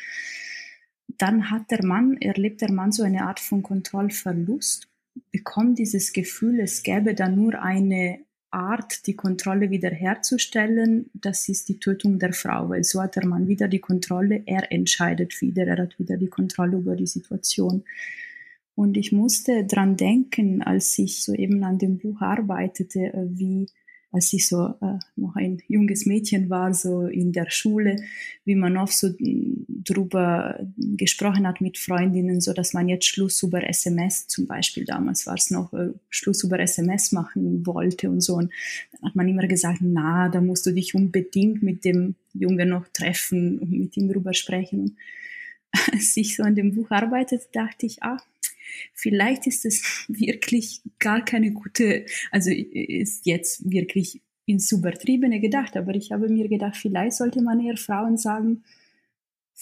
dann 1.16 1.50
hat 1.50 1.70
der 1.70 1.84
Mann, 1.84 2.18
erlebt 2.18 2.60
der 2.60 2.70
Mann 2.70 2.92
so 2.92 3.02
eine 3.02 3.24
Art 3.26 3.40
von 3.40 3.62
Kontrollverlust, 3.62 4.89
bekommt 5.32 5.78
dieses 5.78 6.12
Gefühl, 6.12 6.60
es 6.60 6.82
gäbe 6.82 7.14
da 7.14 7.28
nur 7.28 7.60
eine 7.62 8.20
Art, 8.50 9.06
die 9.06 9.14
Kontrolle 9.14 9.70
wiederherzustellen, 9.70 11.10
das 11.14 11.48
ist 11.48 11.68
die 11.68 11.78
Tötung 11.78 12.18
der 12.18 12.32
Frau, 12.32 12.68
weil 12.68 12.82
so 12.82 13.00
hat 13.00 13.16
der 13.16 13.26
Mann 13.26 13.46
wieder 13.46 13.68
die 13.68 13.78
Kontrolle, 13.78 14.42
er 14.46 14.72
entscheidet 14.72 15.40
wieder, 15.40 15.66
er 15.66 15.82
hat 15.82 15.98
wieder 15.98 16.16
die 16.16 16.28
Kontrolle 16.28 16.78
über 16.78 16.96
die 16.96 17.06
Situation. 17.06 17.84
Und 18.74 18.96
ich 18.96 19.12
musste 19.12 19.64
dran 19.66 19.96
denken, 19.96 20.62
als 20.62 20.98
ich 20.98 21.22
so 21.22 21.32
eben 21.32 21.62
an 21.64 21.78
dem 21.78 21.98
Buch 21.98 22.20
arbeitete, 22.22 23.28
wie 23.30 23.68
als 24.12 24.32
ich 24.32 24.48
so 24.48 24.74
äh, 24.80 24.98
noch 25.16 25.36
ein 25.36 25.62
junges 25.68 26.04
Mädchen 26.04 26.50
war, 26.50 26.74
so 26.74 27.06
in 27.06 27.32
der 27.32 27.48
Schule, 27.50 28.02
wie 28.44 28.56
man 28.56 28.76
oft 28.76 28.92
so 28.92 29.08
mm, 29.08 29.66
drüber 29.68 30.58
gesprochen 30.76 31.46
hat 31.46 31.60
mit 31.60 31.78
Freundinnen, 31.78 32.40
so 32.40 32.52
dass 32.52 32.72
man 32.72 32.88
jetzt 32.88 33.06
Schluss 33.06 33.42
über 33.42 33.62
SMS 33.68 34.26
zum 34.26 34.46
Beispiel, 34.46 34.84
damals 34.84 35.26
war 35.26 35.34
es 35.34 35.50
noch, 35.50 35.72
äh, 35.72 35.90
Schluss 36.08 36.42
über 36.42 36.58
SMS 36.58 37.12
machen 37.12 37.64
wollte 37.66 38.10
und 38.10 38.20
so. 38.20 38.34
Und 38.34 38.50
dann 38.92 39.08
hat 39.08 39.16
man 39.16 39.28
immer 39.28 39.46
gesagt, 39.46 39.78
na, 39.80 40.28
da 40.28 40.40
musst 40.40 40.66
du 40.66 40.72
dich 40.72 40.94
unbedingt 40.94 41.62
mit 41.62 41.84
dem 41.84 42.16
Jungen 42.34 42.68
noch 42.68 42.88
treffen 42.88 43.58
und 43.60 43.70
mit 43.70 43.96
ihm 43.96 44.08
drüber 44.08 44.34
sprechen. 44.34 44.80
Und 44.80 44.96
als 45.92 46.16
ich 46.16 46.36
so 46.36 46.42
an 46.42 46.56
dem 46.56 46.74
Buch 46.74 46.90
arbeitete, 46.90 47.46
dachte 47.52 47.86
ich, 47.86 48.02
ah, 48.02 48.18
vielleicht 48.94 49.46
ist 49.46 49.64
es 49.64 50.06
wirklich 50.08 50.82
gar 50.98 51.24
keine 51.24 51.52
gute, 51.52 52.06
also 52.30 52.50
ist 52.50 53.26
jetzt 53.26 53.70
wirklich 53.70 54.22
ins 54.46 54.72
Übertriebene 54.72 55.40
gedacht, 55.40 55.76
aber 55.76 55.94
ich 55.94 56.12
habe 56.12 56.28
mir 56.28 56.48
gedacht, 56.48 56.76
vielleicht 56.76 57.12
sollte 57.12 57.40
man 57.40 57.60
eher 57.60 57.76
Frauen 57.76 58.16
sagen, 58.16 58.64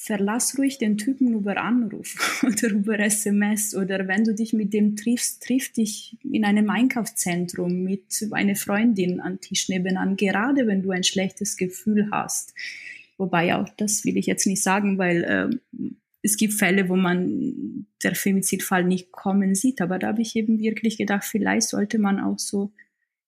verlass 0.01 0.57
ruhig 0.57 0.79
den 0.79 0.97
Typen 0.97 1.35
über 1.35 1.57
Anruf 1.57 2.43
oder 2.47 2.71
über 2.71 3.01
SMS 3.01 3.75
oder 3.75 4.07
wenn 4.07 4.23
du 4.23 4.33
dich 4.33 4.53
mit 4.53 4.73
dem 4.73 4.95
triffst, 4.95 5.43
triff 5.43 5.73
dich 5.73 6.17
in 6.23 6.45
einem 6.45 6.71
Einkaufszentrum 6.71 7.83
mit 7.83 8.05
einer 8.31 8.55
Freundin 8.55 9.21
am 9.21 9.41
Tisch 9.41 9.69
nebenan, 9.69 10.17
gerade 10.17 10.69
wenn 10.69 10.83
du 10.83 10.93
ein 10.93 11.03
schlechtes 11.03 11.57
Gefühl 11.57 12.09
hast. 12.13 12.55
Wobei 13.17 13.57
auch 13.57 13.69
das 13.77 14.05
will 14.05 14.17
ich 14.17 14.27
jetzt 14.27 14.47
nicht 14.47 14.63
sagen, 14.63 14.99
weil 14.99 15.25
äh, 15.25 15.83
es 16.23 16.37
gibt 16.37 16.55
Fälle, 16.55 16.89
wo 16.89 16.97
man 16.97 17.87
der 18.03 18.15
Femizidfall 18.15 18.85
nicht 18.85 19.13
kommen 19.13 19.55
sieht, 19.55 19.81
aber 19.81 19.99
da 19.99 20.09
habe 20.09 20.23
ich 20.23 20.37
eben 20.37 20.59
wirklich 20.59 20.99
gedacht, 20.99 21.25
vielleicht 21.25 21.69
sollte 21.69 21.99
man 21.99 22.21
auch 22.21 22.39
so 22.39 22.73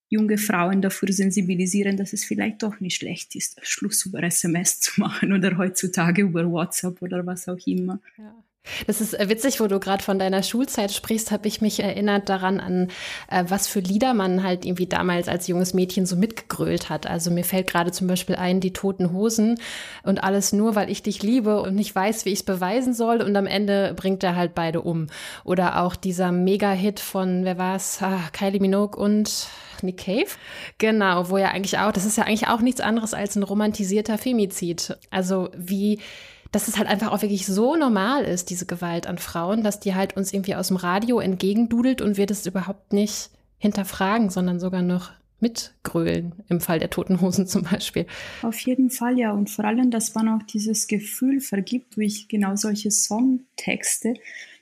junge 0.08 0.38
Frauen 0.38 0.82
dafür 0.82 1.12
sensibilisieren, 1.12 1.96
dass 1.96 2.12
es 2.12 2.24
vielleicht 2.24 2.62
doch 2.64 2.80
nicht 2.80 2.96
schlecht 2.96 3.36
ist, 3.36 3.60
Schluss 3.62 4.04
über 4.06 4.22
SMS 4.22 4.80
zu 4.80 4.92
machen 5.00 5.32
oder 5.32 5.56
heutzutage 5.56 6.22
über 6.22 6.50
WhatsApp 6.50 7.00
oder 7.00 7.24
was 7.24 7.48
auch 7.48 7.64
immer. 7.64 8.00
Ja. 8.18 8.44
Das 8.86 9.00
ist 9.00 9.18
äh, 9.18 9.28
witzig, 9.28 9.60
wo 9.60 9.66
du 9.66 9.80
gerade 9.80 10.02
von 10.02 10.18
deiner 10.18 10.42
Schulzeit 10.42 10.92
sprichst, 10.92 11.30
habe 11.30 11.48
ich 11.48 11.60
mich 11.60 11.80
erinnert 11.80 12.28
daran 12.28 12.60
an, 12.60 12.88
äh, 13.30 13.44
was 13.48 13.66
für 13.66 13.80
Lieder 13.80 14.14
man 14.14 14.42
halt 14.42 14.64
irgendwie 14.64 14.86
damals 14.86 15.28
als 15.28 15.46
junges 15.46 15.72
Mädchen 15.74 16.06
so 16.06 16.16
mitgegrölt 16.16 16.90
hat. 16.90 17.06
Also 17.06 17.30
mir 17.30 17.44
fällt 17.44 17.68
gerade 17.68 17.90
zum 17.90 18.06
Beispiel 18.06 18.36
ein, 18.36 18.60
die 18.60 18.72
toten 18.72 19.12
Hosen 19.12 19.58
und 20.02 20.22
alles 20.22 20.52
nur, 20.52 20.74
weil 20.74 20.90
ich 20.90 21.02
dich 21.02 21.22
liebe 21.22 21.60
und 21.62 21.74
nicht 21.74 21.94
weiß, 21.94 22.24
wie 22.26 22.30
ich 22.30 22.40
es 22.40 22.44
beweisen 22.44 22.92
soll 22.92 23.22
und 23.22 23.34
am 23.34 23.46
Ende 23.46 23.94
bringt 23.94 24.22
er 24.22 24.36
halt 24.36 24.54
beide 24.54 24.82
um. 24.82 25.06
Oder 25.44 25.82
auch 25.82 25.96
dieser 25.96 26.30
Mega-Hit 26.30 27.00
von, 27.00 27.44
wer 27.44 27.58
war 27.58 27.76
es? 27.76 27.98
Ah, 28.02 28.28
Kylie 28.32 28.60
Minogue 28.60 29.00
und 29.00 29.48
Nick 29.82 30.04
Cave. 30.04 30.28
Genau, 30.76 31.30
wo 31.30 31.38
ja 31.38 31.48
eigentlich 31.48 31.78
auch, 31.78 31.92
das 31.92 32.04
ist 32.04 32.18
ja 32.18 32.24
eigentlich 32.24 32.48
auch 32.48 32.60
nichts 32.60 32.82
anderes 32.82 33.14
als 33.14 33.36
ein 33.36 33.42
romantisierter 33.42 34.18
Femizid. 34.18 34.98
Also 35.10 35.48
wie 35.56 36.00
dass 36.52 36.68
es 36.68 36.76
halt 36.78 36.88
einfach 36.88 37.12
auch 37.12 37.22
wirklich 37.22 37.46
so 37.46 37.76
normal 37.76 38.24
ist, 38.24 38.50
diese 38.50 38.66
Gewalt 38.66 39.06
an 39.06 39.18
Frauen, 39.18 39.62
dass 39.62 39.80
die 39.80 39.94
halt 39.94 40.16
uns 40.16 40.32
irgendwie 40.32 40.54
aus 40.54 40.68
dem 40.68 40.76
Radio 40.76 41.20
entgegendudelt 41.20 42.02
und 42.02 42.16
wir 42.16 42.26
das 42.26 42.46
überhaupt 42.46 42.92
nicht 42.92 43.30
hinterfragen, 43.58 44.30
sondern 44.30 44.58
sogar 44.58 44.82
noch 44.82 45.12
mitgrölen, 45.40 46.32
im 46.48 46.60
Fall 46.60 46.78
der 46.78 46.90
Toten 46.90 47.20
Hosen 47.20 47.46
zum 47.46 47.62
Beispiel. 47.62 48.06
Auf 48.42 48.58
jeden 48.60 48.90
Fall, 48.90 49.18
ja. 49.18 49.32
Und 49.32 49.50
vor 49.50 49.64
allem, 49.64 49.90
dass 49.90 50.14
man 50.14 50.28
auch 50.28 50.42
dieses 50.42 50.86
Gefühl 50.86 51.40
vergibt 51.40 51.96
durch 51.96 52.28
genau 52.28 52.56
solche 52.56 52.90
Songtexte, 52.90 54.14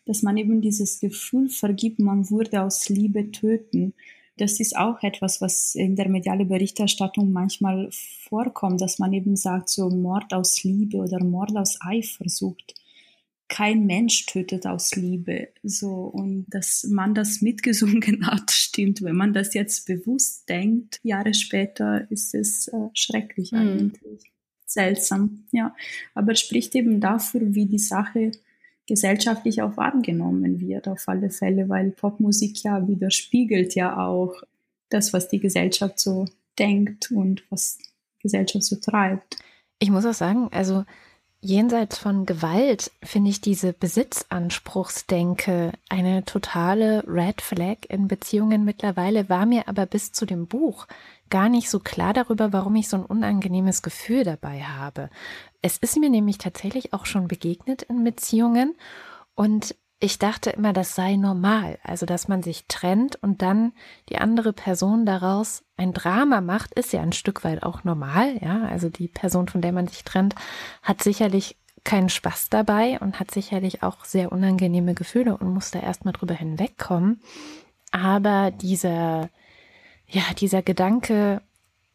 dass 0.07 0.23
man 0.23 0.37
eben 0.37 0.61
dieses 0.61 1.01
Gefühl 1.01 1.49
vergibt, 1.49 1.99
man 1.99 2.31
würde 2.31 2.63
aus 2.63 2.89
Liebe 2.89 3.31
töten 3.31 3.95
das 4.39 4.61
ist 4.61 4.77
auch 4.77 5.03
etwas, 5.03 5.41
was 5.41 5.75
in 5.75 5.97
der 5.97 6.09
medialen 6.09 6.49
Berichterstattung 6.49 7.33
manchmal 7.33 7.89
vorkommt, 7.91 8.81
dass 8.81 8.99
man 8.99 9.13
eben 9.13 9.37
sagt, 9.37 9.69
so 9.69 9.91
Mord 9.91 10.33
aus 10.33 10.63
Liebe 10.65 10.99
oder 10.99 11.23
Mord 11.23 11.57
aus 11.57 11.79
Eifersucht. 11.81 12.75
Kein 13.49 13.87
Mensch 13.87 14.27
tötet 14.27 14.67
aus 14.67 14.95
Liebe. 14.95 15.49
So, 15.63 15.89
und 15.89 16.47
dass 16.49 16.85
man 16.85 17.15
das 17.15 17.41
mitgesungen 17.41 18.27
hat, 18.27 18.51
stimmt. 18.51 19.03
Wenn 19.03 19.17
man 19.17 19.33
das 19.33 19.55
jetzt 19.55 19.87
bewusst 19.87 20.49
denkt, 20.49 21.01
Jahre 21.03 21.35
später, 21.35 22.11
ist 22.11 22.35
es 22.35 22.69
äh, 22.69 22.89
schrecklich 22.95 23.53
mhm. 23.53 23.59
eigentlich. 23.59 24.33
Seltsam, 24.67 25.45
ja. 25.51 25.75
Aber 26.15 26.33
es 26.33 26.41
spricht 26.41 26.75
eben 26.75 27.01
dafür, 27.01 27.55
wie 27.55 27.67
die 27.67 27.79
Sache 27.79 28.33
gesellschaftlich 28.89 29.63
auch 29.63 29.77
wahrgenommen 29.77 30.61
wird, 30.61 30.89
auf 30.89 31.07
alle 31.07 31.31
Fälle, 31.31 31.69
weil 31.69 31.91
Popmusik 31.91 32.65
ja 32.65 32.89
widerspiegelt 32.89 33.75
ja 33.75 34.05
auch 34.05 34.43
das, 34.89 35.13
was 35.13 35.29
die 35.29 35.39
Gesellschaft 35.39 36.01
so 36.01 36.25
denkt 36.59 37.13
und 37.13 37.45
was 37.51 37.79
Gesellschaft 38.21 38.65
so 38.65 38.77
treibt. 38.77 39.37
Ich 39.79 39.91
muss 39.91 40.07
auch 40.07 40.15
sagen, 40.15 40.49
also 40.51 40.85
jenseits 41.41 41.99
von 41.99 42.27
Gewalt 42.27 42.91
finde 43.03 43.31
ich 43.31 43.41
diese 43.41 43.73
Besitzanspruchsdenke 43.73 45.73
eine 45.89 46.25
totale 46.25 47.05
Red 47.07 47.43
Flag 47.43 47.79
in 47.89 48.09
Beziehungen 48.09 48.65
mittlerweile, 48.65 49.29
war 49.29 49.47
mir 49.47 49.69
aber 49.69 49.87
bis 49.87 50.13
zu 50.13 50.27
dem 50.27 50.47
Buch 50.47 50.87
gar 51.31 51.49
nicht 51.49 51.69
so 51.69 51.79
klar 51.79 52.15
darüber, 52.15 52.53
warum 52.53 52.75
ich 52.77 52.89
so 52.89 52.97
ein 52.97 53.05
unangenehmes 53.05 53.83
Gefühl 53.83 54.25
dabei 54.25 54.63
habe. 54.63 55.11
Es 55.63 55.79
ist 55.79 55.97
mir 55.99 56.11
nämlich 56.11 56.39
tatsächlich 56.39 56.93
auch 56.93 57.07
schon 57.07 57.29
begegnet 57.29 57.83
in 57.83 58.05
Beziehungen 58.05 58.77
und 59.35 59.75
ich 60.01 60.19
dachte 60.21 60.51
immer, 60.51 60.73
das 60.73 60.95
sei 60.95 61.17
normal, 61.17 61.79
also 61.83 62.07
dass 62.07 62.29
man 62.29 62.43
sich 62.43 62.67
trennt 62.69 63.17
und 63.17 63.43
dann 63.43 63.73
die 64.09 64.19
andere 64.19 64.53
Person 64.53 65.05
daraus 65.05 65.65
ein 65.77 65.93
Drama 65.93 66.41
macht, 66.41 66.73
ist 66.75 66.93
ja 66.93 67.03
ein 67.03 67.13
Stück 67.13 67.43
weit 67.43 67.65
auch 67.65 67.83
normal, 67.83 68.39
ja, 68.41 68.63
also 68.67 68.89
die 68.89 69.09
Person, 69.09 69.49
von 69.49 69.61
der 69.61 69.73
man 69.73 69.89
sich 69.89 70.05
trennt, 70.05 70.37
hat 70.83 71.03
sicherlich 71.03 71.57
keinen 71.83 72.11
Spaß 72.11 72.49
dabei 72.51 72.99
und 73.01 73.19
hat 73.19 73.31
sicherlich 73.33 73.83
auch 73.83 74.05
sehr 74.05 74.31
unangenehme 74.31 74.95
Gefühle 74.95 75.37
und 75.37 75.53
muss 75.53 75.73
da 75.73 75.81
erstmal 75.81 76.13
drüber 76.13 76.35
hinwegkommen. 76.35 77.21
Aber 77.91 78.51
dieser, 78.51 79.31
ja, 80.07 80.23
dieser 80.39 80.63
Gedanke, 80.63 81.43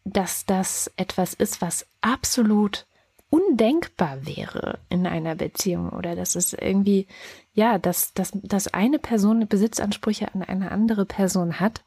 dass 0.04 0.45
das 0.45 0.91
etwas 0.97 1.34
ist, 1.34 1.62
was 1.62 1.86
absolut 2.02 2.86
undenkbar 3.33 4.27
wäre 4.27 4.77
in 4.89 5.07
einer 5.07 5.33
Beziehung 5.33 5.89
oder 5.89 6.15
dass 6.15 6.35
es 6.35 6.53
irgendwie, 6.53 7.07
ja, 7.55 7.79
dass, 7.79 8.13
dass, 8.13 8.29
dass 8.35 8.67
eine 8.67 8.99
Person 8.99 9.47
Besitzansprüche 9.47 10.31
an 10.35 10.43
eine 10.43 10.69
andere 10.71 11.07
Person 11.07 11.59
hat, 11.59 11.81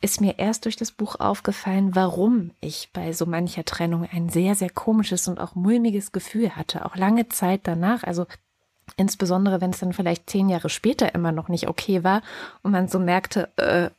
ist 0.00 0.22
mir 0.22 0.38
erst 0.38 0.64
durch 0.64 0.76
das 0.76 0.92
Buch 0.92 1.16
aufgefallen, 1.20 1.94
warum 1.94 2.52
ich 2.62 2.88
bei 2.94 3.12
so 3.12 3.26
mancher 3.26 3.66
Trennung 3.66 4.08
ein 4.10 4.30
sehr, 4.30 4.54
sehr 4.54 4.70
komisches 4.70 5.28
und 5.28 5.38
auch 5.38 5.54
mulmiges 5.54 6.12
Gefühl 6.12 6.56
hatte, 6.56 6.86
auch 6.86 6.96
lange 6.96 7.28
Zeit 7.28 7.60
danach. 7.64 8.02
Also 8.02 8.26
insbesondere, 8.96 9.60
wenn 9.60 9.72
es 9.72 9.80
dann 9.80 9.92
vielleicht 9.92 10.30
zehn 10.30 10.48
Jahre 10.48 10.70
später 10.70 11.14
immer 11.14 11.30
noch 11.30 11.48
nicht 11.48 11.68
okay 11.68 12.04
war 12.04 12.22
und 12.62 12.72
man 12.72 12.88
so 12.88 12.98
merkte, 12.98 13.50
äh, 13.56 13.90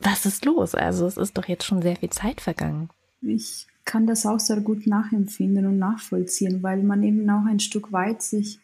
was 0.00 0.26
ist 0.26 0.44
los? 0.44 0.74
Also 0.74 1.06
es 1.06 1.16
ist 1.16 1.38
doch 1.38 1.48
jetzt 1.48 1.64
schon 1.64 1.80
sehr 1.80 1.96
viel 1.96 2.10
Zeit 2.10 2.42
vergangen. 2.42 2.90
Ich 3.22 3.68
kann 3.84 4.06
das 4.06 4.26
auch 4.26 4.40
sehr 4.40 4.60
gut 4.60 4.86
nachempfinden 4.86 5.66
und 5.66 5.78
nachvollziehen, 5.78 6.62
weil 6.62 6.82
man 6.82 7.02
eben 7.02 7.28
auch 7.28 7.44
ein 7.46 7.60
Stück 7.60 7.92
weit 7.92 8.22
sich 8.22 8.58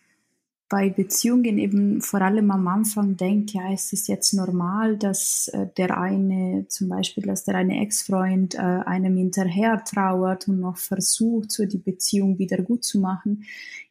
bei 0.70 0.88
Beziehungen 0.88 1.58
eben 1.58 2.00
vor 2.00 2.22
allem 2.22 2.52
am 2.52 2.68
Anfang 2.68 3.16
denkt, 3.16 3.50
ja, 3.50 3.72
es 3.72 3.92
ist 3.92 4.06
jetzt 4.06 4.32
normal, 4.34 4.96
dass 4.96 5.48
äh, 5.48 5.66
der 5.76 5.98
eine, 5.98 6.66
zum 6.68 6.88
Beispiel, 6.88 7.24
dass 7.24 7.42
der 7.42 7.56
eine 7.56 7.82
Ex-Freund 7.82 8.54
äh, 8.54 8.58
einem 8.58 9.16
hinterher 9.16 9.82
trauert 9.84 10.46
und 10.46 10.60
noch 10.60 10.76
versucht, 10.76 11.50
so 11.50 11.66
die 11.66 11.78
Beziehung 11.78 12.38
wieder 12.38 12.62
gut 12.62 12.84
zu 12.84 13.00
machen. 13.00 13.42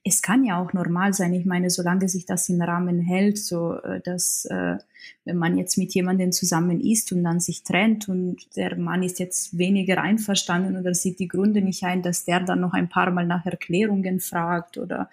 Es 0.06 0.22
kann 0.22 0.46
ja 0.46 0.58
auch 0.58 0.72
normal 0.72 1.14
sein. 1.14 1.34
Ich 1.34 1.46
meine, 1.46 1.70
solange 1.70 2.08
sich 2.08 2.26
das 2.26 2.48
im 2.48 2.62
Rahmen 2.62 3.02
hält, 3.02 3.38
so 3.38 3.74
äh, 3.74 4.00
dass 4.00 4.46
äh, 4.46 4.78
wenn 5.26 5.38
man 5.38 5.58
jetzt 5.58 5.78
mit 5.78 5.94
jemandem 5.94 6.32
zusammen 6.32 6.80
ist 6.80 7.12
und 7.12 7.26
dann 7.26 7.42
sich 7.42 7.64
trennt 7.64 8.08
und 8.08 8.56
der 8.56 8.78
Mann 8.78 9.04
ist 9.04 9.20
jetzt 9.20 9.58
weniger 9.58 10.02
einverstanden 10.02 10.78
oder 10.78 10.94
sieht 10.94 11.20
die 11.20 11.28
Gründe 11.28 11.62
nicht 11.62 11.84
ein, 11.84 12.04
dass 12.04 12.24
der 12.24 12.40
dann 12.40 12.62
noch 12.62 12.72
ein 12.72 12.88
paar 12.88 13.12
Mal 13.12 13.28
nach 13.28 13.46
Erklärungen 13.46 14.22
fragt 14.22 14.78
oder 14.78 15.10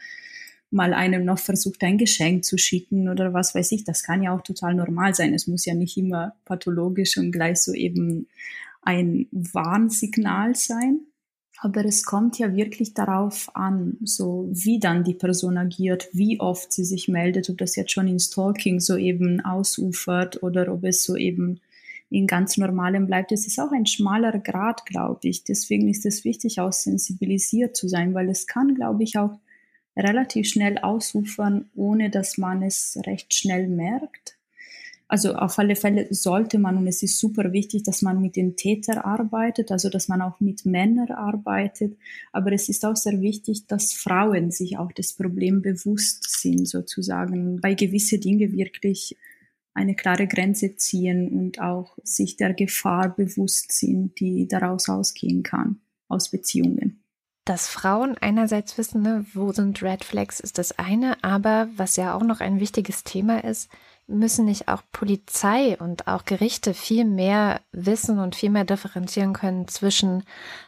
mal 0.71 0.93
einem 0.93 1.25
noch 1.25 1.39
versucht, 1.39 1.83
ein 1.83 1.99
Geschenk 1.99 2.45
zu 2.45 2.59
schicken 2.59 3.09
oder 3.09 3.33
was 3.33 3.55
weiß 3.55 3.73
ich. 3.73 3.85
Das 3.85 4.03
kann 4.03 4.23
ja 4.23 4.35
auch 4.35 4.43
total 4.43 4.75
normal 4.75 5.15
sein. 5.15 5.35
Es 5.35 5.47
muss 5.47 5.65
ja 5.65 5.75
nicht 5.75 5.97
immer 5.97 6.35
pathologisch 6.45 7.17
und 7.19 7.33
gleich 7.33 7.63
so 7.63 7.73
eben 7.73 8.29
ein 8.83 9.29
Warnsignal 9.31 10.55
sein. 10.55 11.01
Aber 11.59 11.85
es 11.87 12.05
kommt 12.05 12.39
ja 12.39 12.55
wirklich 12.55 12.93
darauf 12.93 13.49
an, 13.55 13.97
so 14.03 14.49
wie 14.53 14.79
dann 14.79 15.05
die 15.05 15.15
Person 15.15 15.57
agiert, 15.57 16.09
wie 16.13 16.39
oft 16.39 16.73
sie 16.73 16.85
sich 16.85 17.09
meldet, 17.09 17.49
ob 17.49 17.57
das 17.59 17.77
jetzt 17.77 17.93
schon 17.93 18.09
in 18.09 18.19
Stalking 18.19 18.79
so 18.79 18.97
eben 18.97 19.41
ausufert 19.41 20.43
oder 20.43 20.71
ob 20.71 20.85
es 20.85 21.03
so 21.03 21.17
eben 21.17 21.61
in 22.11 22.27
ganz 22.27 22.57
normalem 22.59 23.07
bleibt. 23.07 23.33
Es 23.33 23.47
ist 23.47 23.59
auch 23.59 23.73
ein 23.73 23.87
schmaler 23.87 24.39
Grad, 24.39 24.85
glaube 24.85 25.21
ich. 25.23 25.45
Deswegen 25.45 25.89
ist 25.89 26.05
es 26.05 26.25
wichtig, 26.25 26.61
auch 26.61 26.73
sensibilisiert 26.73 27.75
zu 27.75 27.89
sein, 27.89 28.15
weil 28.15 28.29
es 28.29 28.47
kann, 28.47 28.75
glaube 28.75 29.03
ich, 29.03 29.17
auch 29.19 29.39
relativ 29.97 30.49
schnell 30.49 30.79
ausufern, 30.79 31.71
ohne 31.75 32.11
dass 32.11 32.39
man 32.39 32.63
es 32.63 32.99
recht 33.07 33.35
schnell 33.35 33.69
merkt. 33.69 34.37
Also 35.09 35.35
auf 35.35 35.59
alle 35.59 35.77
Fälle 35.77 36.09
sollte 36.11 36.59
man, 36.59 36.77
und 36.77 36.89
es 36.89 37.03
ist 37.03 37.19
super 37.21 37.53
wichtig, 37.53 37.85
dass 37.85 38.03
man 38.03 38.21
mit 38.21 38.35
den 38.35 38.57
Tätern 38.57 38.99
arbeitet, 38.99 39.71
also 39.71 39.89
dass 39.89 40.09
man 40.09 40.21
auch 40.21 40.41
mit 40.41 40.67
Männern 40.67 41.13
arbeitet. 41.13 41.97
Aber 42.33 42.51
es 42.53 42.69
ist 42.69 42.85
auch 42.85 42.97
sehr 42.97 43.21
wichtig, 43.21 43.69
dass 43.69 43.93
Frauen 43.93 44.51
sich 44.51 44.79
auch 44.79 44.91
das 44.91 45.13
Problem 45.13 45.63
bewusst 45.63 46.41
sind, 46.41 46.67
sozusagen, 46.67 47.61
bei 47.61 47.75
gewisse 47.75 48.19
Dinge 48.19 48.51
wirklich 48.53 49.17
eine 49.75 49.95
klare 49.95 50.27
Grenze 50.27 50.75
ziehen 50.75 51.29
und 51.29 51.61
auch 51.61 51.97
sich 52.03 52.37
der 52.37 52.55
Gefahr 52.55 53.15
bewusst 53.15 53.73
sind, 53.73 54.19
die 54.19 54.49
daraus 54.49 54.89
ausgehen 54.89 55.45
kann, 55.45 55.81
aus 56.09 56.31
Beziehungen 56.31 57.06
dass 57.47 57.69
Frauen 57.69 58.19
einerseits 58.21 58.77
wissen, 58.77 59.03
ne, 59.03 59.25
wo 59.33 59.53
sind 59.53 59.81
Red 59.81 60.05
Flags, 60.05 60.41
ist 60.41 60.59
das 60.59 60.79
eine, 60.79 61.17
aber 61.23 61.69
was 61.77 61.97
ja 61.97 62.15
auch 62.15 62.23
noch 62.23 62.41
ein 62.41 62.61
wichtiges 62.61 63.05
Thema 63.05 63.43
ist, 63.45 63.71
müssen 64.09 64.45
nicht 64.45 64.69
auch 64.69 64.83
Polizei 64.93 65.77
und 65.79 66.07
auch 66.07 66.25
Gerichte 66.25 66.75
viel 66.75 67.05
mehr 67.05 67.61
wissen 67.73 68.19
und 68.19 68.37
viel 68.37 68.51
mehr 68.51 68.65
differenzieren 68.65 69.33
können 69.33 69.67
zwischen, 69.69 70.25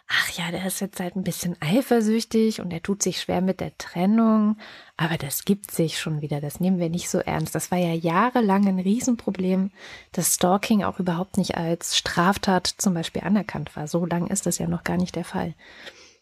ach 0.08 0.30
ja, 0.30 0.50
der 0.50 0.66
ist 0.66 0.80
jetzt 0.80 0.98
halt 0.98 1.14
ein 1.16 1.22
bisschen 1.22 1.56
eifersüchtig 1.60 2.60
und 2.60 2.72
er 2.72 2.82
tut 2.82 3.02
sich 3.02 3.20
schwer 3.20 3.40
mit 3.40 3.60
der 3.60 3.76
Trennung, 3.78 4.56
aber 4.96 5.16
das 5.18 5.44
gibt 5.44 5.70
sich 5.70 6.00
schon 6.00 6.20
wieder, 6.20 6.40
das 6.40 6.58
nehmen 6.58 6.78
wir 6.78 6.90
nicht 6.90 7.08
so 7.10 7.18
ernst. 7.18 7.54
Das 7.54 7.70
war 7.70 7.78
ja 7.78 7.92
jahrelang 7.92 8.66
ein 8.66 8.80
Riesenproblem, 8.80 9.70
dass 10.12 10.34
Stalking 10.34 10.82
auch 10.82 10.98
überhaupt 10.98 11.38
nicht 11.38 11.56
als 11.56 11.96
Straftat 11.96 12.66
zum 12.66 12.94
Beispiel 12.94 13.22
anerkannt 13.22 13.76
war. 13.76 13.86
So 13.86 14.04
lang 14.04 14.28
ist 14.28 14.46
das 14.46 14.58
ja 14.58 14.66
noch 14.66 14.84
gar 14.84 14.96
nicht 14.96 15.14
der 15.14 15.24
Fall. 15.24 15.54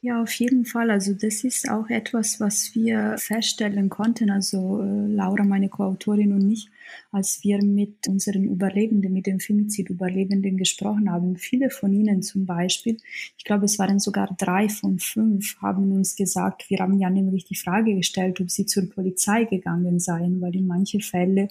Ja, 0.07 0.23
auf 0.23 0.35
jeden 0.35 0.65
Fall. 0.65 0.93
Also 0.93 1.15
das 1.15 1.43
ist 1.43 1.69
auch 1.69 1.91
etwas, 1.91 2.39
was 2.39 2.77
wir 2.77 3.17
feststellen 3.19 3.89
konnten, 3.89 4.31
also 4.31 4.81
äh, 4.81 5.13
Laura, 5.13 5.43
meine 5.43 5.69
Co-Autorin 5.69 6.33
und 6.33 6.49
ich, 6.49 6.69
als 7.11 7.43
wir 7.43 7.61
mit 7.65 8.07
unseren 8.07 8.45
Überlebenden, 8.45 9.13
mit 9.13 9.27
den 9.27 9.41
Femizid-Überlebenden 9.41 10.59
gesprochen 10.59 11.11
haben. 11.11 11.35
Viele 11.35 11.71
von 11.71 11.93
ihnen 11.93 12.23
zum 12.23 12.47
Beispiel, 12.47 12.99
ich 13.37 13.43
glaube, 13.43 13.65
es 13.65 13.81
waren 13.81 13.99
sogar 13.99 14.33
drei 14.39 14.69
von 14.69 15.01
fünf, 15.01 15.61
haben 15.61 15.91
uns 15.91 16.15
gesagt, 16.15 16.71
wir 16.71 16.79
haben 16.79 17.01
ja 17.01 17.11
nämlich 17.11 17.45
die 17.45 17.57
Frage 17.57 17.93
gestellt, 17.97 18.41
ob 18.41 18.49
sie 18.49 18.65
zur 18.65 18.89
Polizei 18.89 19.43
gegangen 19.43 19.99
seien, 19.99 20.41
weil 20.41 20.55
in 20.55 20.69
manchen 20.69 21.01
Fällen 21.01 21.49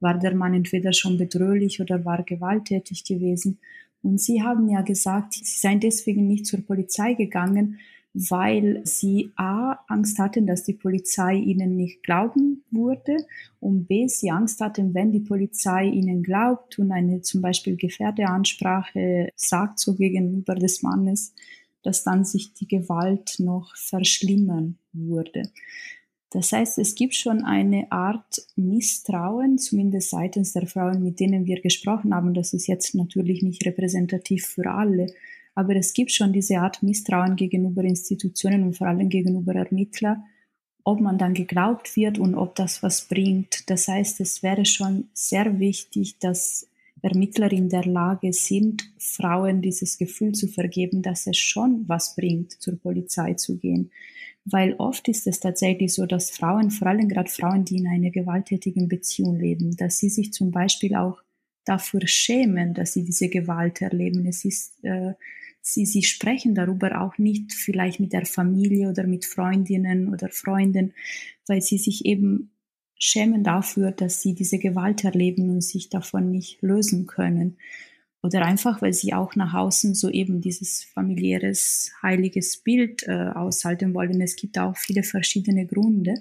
war 0.00 0.18
der 0.18 0.34
Mann 0.34 0.52
entweder 0.52 0.92
schon 0.92 1.16
bedrohlich 1.16 1.80
oder 1.80 2.04
war 2.04 2.22
gewalttätig 2.24 3.04
gewesen. 3.04 3.58
Und 4.06 4.20
Sie 4.20 4.40
haben 4.40 4.68
ja 4.68 4.82
gesagt, 4.82 5.34
Sie 5.34 5.58
seien 5.58 5.80
deswegen 5.80 6.28
nicht 6.28 6.46
zur 6.46 6.60
Polizei 6.60 7.14
gegangen, 7.14 7.80
weil 8.14 8.80
Sie 8.84 9.32
A, 9.34 9.80
Angst 9.88 10.20
hatten, 10.20 10.46
dass 10.46 10.62
die 10.62 10.74
Polizei 10.74 11.34
Ihnen 11.34 11.76
nicht 11.76 12.04
glauben 12.04 12.62
würde 12.70 13.16
und 13.58 13.88
B, 13.88 14.06
Sie 14.06 14.30
Angst 14.30 14.60
hatten, 14.60 14.94
wenn 14.94 15.10
die 15.10 15.20
Polizei 15.20 15.86
Ihnen 15.86 16.22
glaubt 16.22 16.78
und 16.78 16.92
eine 16.92 17.20
zum 17.22 17.42
Beispiel 17.42 17.76
Gefährdeansprache 17.76 19.32
sagt 19.34 19.80
so 19.80 19.96
gegenüber 19.96 20.54
des 20.54 20.82
Mannes, 20.82 21.34
dass 21.82 22.04
dann 22.04 22.24
sich 22.24 22.54
die 22.54 22.68
Gewalt 22.68 23.40
noch 23.40 23.74
verschlimmern 23.76 24.78
würde. 24.92 25.50
Das 26.36 26.52
heißt, 26.52 26.76
es 26.80 26.94
gibt 26.94 27.14
schon 27.14 27.44
eine 27.44 27.90
Art 27.90 28.42
Misstrauen, 28.56 29.56
zumindest 29.56 30.10
seitens 30.10 30.52
der 30.52 30.66
Frauen, 30.66 31.02
mit 31.02 31.18
denen 31.18 31.46
wir 31.46 31.62
gesprochen 31.62 32.14
haben. 32.14 32.34
Das 32.34 32.52
ist 32.52 32.66
jetzt 32.66 32.94
natürlich 32.94 33.42
nicht 33.42 33.64
repräsentativ 33.64 34.44
für 34.44 34.70
alle, 34.70 35.06
aber 35.54 35.76
es 35.76 35.94
gibt 35.94 36.12
schon 36.12 36.34
diese 36.34 36.58
Art 36.58 36.82
Misstrauen 36.82 37.36
gegenüber 37.36 37.82
Institutionen 37.84 38.64
und 38.64 38.76
vor 38.76 38.86
allem 38.86 39.08
gegenüber 39.08 39.54
Ermittlern, 39.54 40.24
ob 40.84 41.00
man 41.00 41.16
dann 41.16 41.32
geglaubt 41.32 41.96
wird 41.96 42.18
und 42.18 42.34
ob 42.34 42.54
das 42.54 42.82
was 42.82 43.08
bringt. 43.08 43.70
Das 43.70 43.88
heißt, 43.88 44.20
es 44.20 44.42
wäre 44.42 44.66
schon 44.66 45.08
sehr 45.14 45.58
wichtig, 45.58 46.18
dass 46.18 46.68
Ermittler 47.00 47.50
in 47.50 47.70
der 47.70 47.86
Lage 47.86 48.34
sind, 48.34 48.92
Frauen 48.98 49.62
dieses 49.62 49.96
Gefühl 49.96 50.32
zu 50.32 50.48
vergeben, 50.48 51.00
dass 51.00 51.26
es 51.26 51.38
schon 51.38 51.88
was 51.88 52.14
bringt, 52.14 52.60
zur 52.60 52.76
Polizei 52.76 53.32
zu 53.32 53.56
gehen 53.56 53.90
weil 54.48 54.74
oft 54.78 55.08
ist 55.08 55.26
es 55.26 55.40
tatsächlich 55.40 55.92
so, 55.92 56.06
dass 56.06 56.30
Frauen, 56.30 56.70
vor 56.70 56.86
allem 56.86 57.08
gerade 57.08 57.28
Frauen, 57.28 57.64
die 57.64 57.78
in 57.78 57.88
einer 57.88 58.10
gewalttätigen 58.10 58.88
Beziehung 58.88 59.36
leben, 59.36 59.76
dass 59.76 59.98
sie 59.98 60.08
sich 60.08 60.32
zum 60.32 60.52
Beispiel 60.52 60.94
auch 60.94 61.20
dafür 61.64 62.06
schämen, 62.06 62.72
dass 62.72 62.92
sie 62.92 63.04
diese 63.04 63.28
Gewalt 63.28 63.82
erleben. 63.82 64.24
Es 64.24 64.44
ist, 64.44 64.84
äh, 64.84 65.14
sie, 65.60 65.84
sie 65.84 66.04
sprechen 66.04 66.54
darüber 66.54 67.00
auch 67.00 67.18
nicht 67.18 67.52
vielleicht 67.52 67.98
mit 67.98 68.12
der 68.12 68.24
Familie 68.24 68.88
oder 68.88 69.04
mit 69.04 69.24
Freundinnen 69.26 70.08
oder 70.12 70.28
Freunden, 70.28 70.94
weil 71.48 71.60
sie 71.60 71.78
sich 71.78 72.04
eben 72.04 72.52
schämen 72.98 73.42
dafür, 73.42 73.90
dass 73.90 74.22
sie 74.22 74.34
diese 74.34 74.58
Gewalt 74.58 75.02
erleben 75.02 75.50
und 75.50 75.62
sich 75.62 75.90
davon 75.90 76.30
nicht 76.30 76.62
lösen 76.62 77.08
können 77.08 77.56
oder 78.26 78.44
einfach, 78.44 78.82
weil 78.82 78.92
sie 78.92 79.14
auch 79.14 79.36
nach 79.36 79.54
außen 79.54 79.94
so 79.94 80.10
eben 80.10 80.40
dieses 80.40 80.84
familiäres, 80.84 81.92
heiliges 82.02 82.58
Bild 82.58 83.04
äh, 83.06 83.30
aushalten 83.34 83.94
wollen. 83.94 84.20
Es 84.20 84.36
gibt 84.36 84.58
auch 84.58 84.76
viele 84.76 85.02
verschiedene 85.02 85.64
Gründe. 85.64 86.14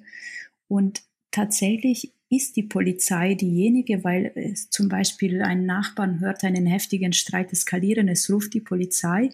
Und 0.67 1.01
tatsächlich 1.31 2.13
ist 2.29 2.55
die 2.55 2.63
Polizei 2.63 3.35
diejenige, 3.35 4.03
weil 4.03 4.31
es 4.35 4.69
zum 4.69 4.89
Beispiel 4.89 5.41
ein 5.41 5.65
Nachbarn 5.65 6.19
hört 6.19 6.43
einen 6.43 6.65
heftigen 6.65 7.13
Streit 7.13 7.51
eskalieren, 7.51 8.07
es 8.07 8.29
ruft 8.29 8.53
die 8.53 8.61
Polizei. 8.61 9.29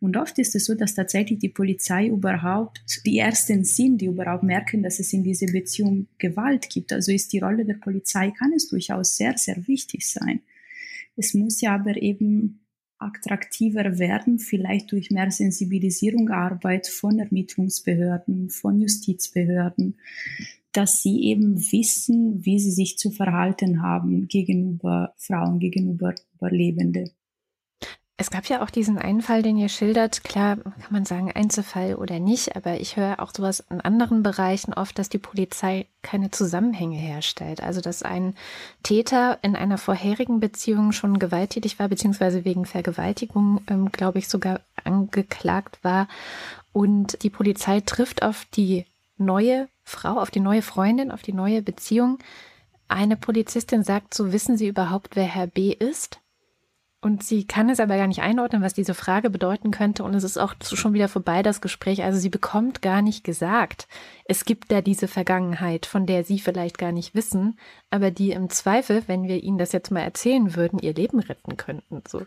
Und 0.00 0.16
oft 0.16 0.38
ist 0.38 0.54
es 0.54 0.66
so, 0.66 0.74
dass 0.74 0.94
tatsächlich 0.94 1.38
die 1.38 1.48
Polizei 1.48 2.06
überhaupt 2.06 2.82
die 3.06 3.18
Ersten 3.18 3.64
sind, 3.64 3.98
die 3.98 4.06
überhaupt 4.06 4.44
merken, 4.44 4.82
dass 4.82 4.98
es 4.98 5.12
in 5.12 5.24
dieser 5.24 5.52
Beziehung 5.52 6.06
Gewalt 6.18 6.68
gibt. 6.68 6.92
Also 6.92 7.12
ist 7.12 7.32
die 7.32 7.38
Rolle 7.40 7.64
der 7.64 7.74
Polizei, 7.74 8.30
kann 8.30 8.52
es 8.52 8.68
durchaus 8.68 9.16
sehr, 9.16 9.36
sehr 9.36 9.66
wichtig 9.66 10.08
sein. 10.08 10.40
Es 11.16 11.34
muss 11.34 11.60
ja 11.60 11.74
aber 11.74 12.00
eben 12.00 12.64
attraktiver 12.98 13.98
werden, 13.98 14.38
vielleicht 14.38 14.92
durch 14.92 15.10
mehr 15.10 15.30
Sensibilisierung, 15.30 16.30
Arbeit 16.30 16.86
von 16.86 17.18
Ermittlungsbehörden, 17.18 18.50
von 18.50 18.80
Justizbehörden, 18.80 19.98
dass 20.72 21.02
sie 21.02 21.24
eben 21.24 21.56
wissen, 21.72 22.44
wie 22.44 22.58
sie 22.58 22.72
sich 22.72 22.98
zu 22.98 23.10
verhalten 23.10 23.82
haben 23.82 24.26
gegenüber 24.26 25.14
Frauen, 25.18 25.58
gegenüber 25.58 26.14
Überlebenden. 26.34 27.10
Es 28.16 28.30
gab 28.30 28.46
ja 28.46 28.62
auch 28.62 28.70
diesen 28.70 28.96
einen 28.96 29.22
Fall, 29.22 29.42
den 29.42 29.56
ihr 29.56 29.68
schildert. 29.68 30.22
Klar, 30.22 30.56
kann 30.56 30.92
man 30.92 31.04
sagen 31.04 31.32
Einzelfall 31.32 31.96
oder 31.96 32.20
nicht, 32.20 32.54
aber 32.54 32.78
ich 32.78 32.96
höre 32.96 33.20
auch 33.20 33.32
sowas 33.34 33.64
in 33.70 33.80
anderen 33.80 34.22
Bereichen 34.22 34.72
oft, 34.72 34.96
dass 35.00 35.08
die 35.08 35.18
Polizei 35.18 35.88
keine 36.02 36.30
Zusammenhänge 36.30 36.96
herstellt. 36.96 37.60
Also, 37.60 37.80
dass 37.80 38.04
ein 38.04 38.36
Täter 38.84 39.40
in 39.42 39.56
einer 39.56 39.78
vorherigen 39.78 40.38
Beziehung 40.38 40.92
schon 40.92 41.18
gewalttätig 41.18 41.80
war, 41.80 41.88
beziehungsweise 41.88 42.44
wegen 42.44 42.66
Vergewaltigung, 42.66 43.60
ähm, 43.66 43.90
glaube 43.90 44.20
ich, 44.20 44.28
sogar 44.28 44.60
angeklagt 44.84 45.80
war. 45.82 46.06
Und 46.72 47.20
die 47.24 47.30
Polizei 47.30 47.80
trifft 47.80 48.22
auf 48.22 48.46
die 48.54 48.86
neue 49.18 49.68
Frau, 49.82 50.20
auf 50.20 50.30
die 50.30 50.40
neue 50.40 50.62
Freundin, 50.62 51.10
auf 51.10 51.22
die 51.22 51.32
neue 51.32 51.62
Beziehung. 51.62 52.18
Eine 52.86 53.16
Polizistin 53.16 53.82
sagt, 53.82 54.14
so 54.14 54.32
wissen 54.32 54.56
Sie 54.56 54.68
überhaupt, 54.68 55.16
wer 55.16 55.24
Herr 55.24 55.48
B 55.48 55.72
ist? 55.72 56.20
Und 57.04 57.22
sie 57.22 57.46
kann 57.46 57.68
es 57.68 57.80
aber 57.80 57.98
gar 57.98 58.06
nicht 58.06 58.22
einordnen, 58.22 58.62
was 58.62 58.72
diese 58.72 58.94
Frage 58.94 59.28
bedeuten 59.28 59.70
könnte. 59.70 60.04
Und 60.04 60.14
es 60.14 60.24
ist 60.24 60.38
auch 60.38 60.54
schon 60.62 60.94
wieder 60.94 61.08
vorbei, 61.08 61.42
das 61.42 61.60
Gespräch. 61.60 62.02
Also 62.02 62.18
sie 62.18 62.30
bekommt 62.30 62.80
gar 62.80 63.02
nicht 63.02 63.24
gesagt, 63.24 63.88
es 64.24 64.46
gibt 64.46 64.72
da 64.72 64.80
diese 64.80 65.06
Vergangenheit, 65.06 65.84
von 65.84 66.06
der 66.06 66.24
sie 66.24 66.38
vielleicht 66.38 66.78
gar 66.78 66.92
nicht 66.92 67.14
wissen, 67.14 67.58
aber 67.90 68.10
die 68.10 68.30
im 68.30 68.48
Zweifel, 68.48 69.02
wenn 69.06 69.24
wir 69.24 69.42
ihnen 69.42 69.58
das 69.58 69.72
jetzt 69.72 69.90
mal 69.90 70.00
erzählen 70.00 70.56
würden, 70.56 70.78
ihr 70.78 70.94
Leben 70.94 71.18
retten 71.18 71.58
könnten. 71.58 72.02
So. 72.08 72.22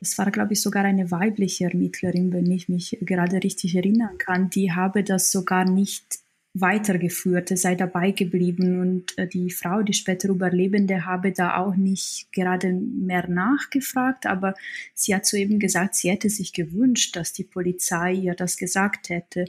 Es 0.00 0.16
war, 0.16 0.30
glaube 0.30 0.54
ich, 0.54 0.62
sogar 0.62 0.84
eine 0.84 1.10
weibliche 1.10 1.64
Ermittlerin, 1.64 2.32
wenn 2.32 2.50
ich 2.50 2.70
mich 2.70 2.96
gerade 3.02 3.42
richtig 3.44 3.76
erinnern 3.76 4.16
kann. 4.16 4.48
Die 4.48 4.72
habe 4.72 5.04
das 5.04 5.30
sogar 5.30 5.66
nicht 5.66 6.20
weitergeführt, 6.60 7.56
sei 7.58 7.74
dabei 7.74 8.10
geblieben 8.12 8.80
und 8.80 9.18
äh, 9.18 9.26
die 9.26 9.50
Frau, 9.50 9.82
die 9.82 9.92
später 9.92 10.28
Überlebende, 10.28 11.04
habe 11.04 11.32
da 11.32 11.56
auch 11.58 11.76
nicht 11.76 12.32
gerade 12.32 12.72
mehr 12.72 13.28
nachgefragt, 13.28 14.26
aber 14.26 14.54
sie 14.94 15.14
hat 15.14 15.26
soeben 15.26 15.58
gesagt, 15.58 15.94
sie 15.94 16.10
hätte 16.10 16.30
sich 16.30 16.52
gewünscht, 16.52 17.16
dass 17.16 17.32
die 17.32 17.44
Polizei 17.44 18.12
ihr 18.12 18.34
das 18.34 18.56
gesagt 18.56 19.10
hätte. 19.10 19.46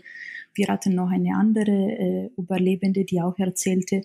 Wir 0.57 0.67
hatten 0.67 0.95
noch 0.95 1.09
eine 1.09 1.35
andere 1.35 1.71
äh, 1.71 2.29
Überlebende, 2.37 3.05
die 3.05 3.21
auch 3.21 3.37
erzählte, 3.37 4.01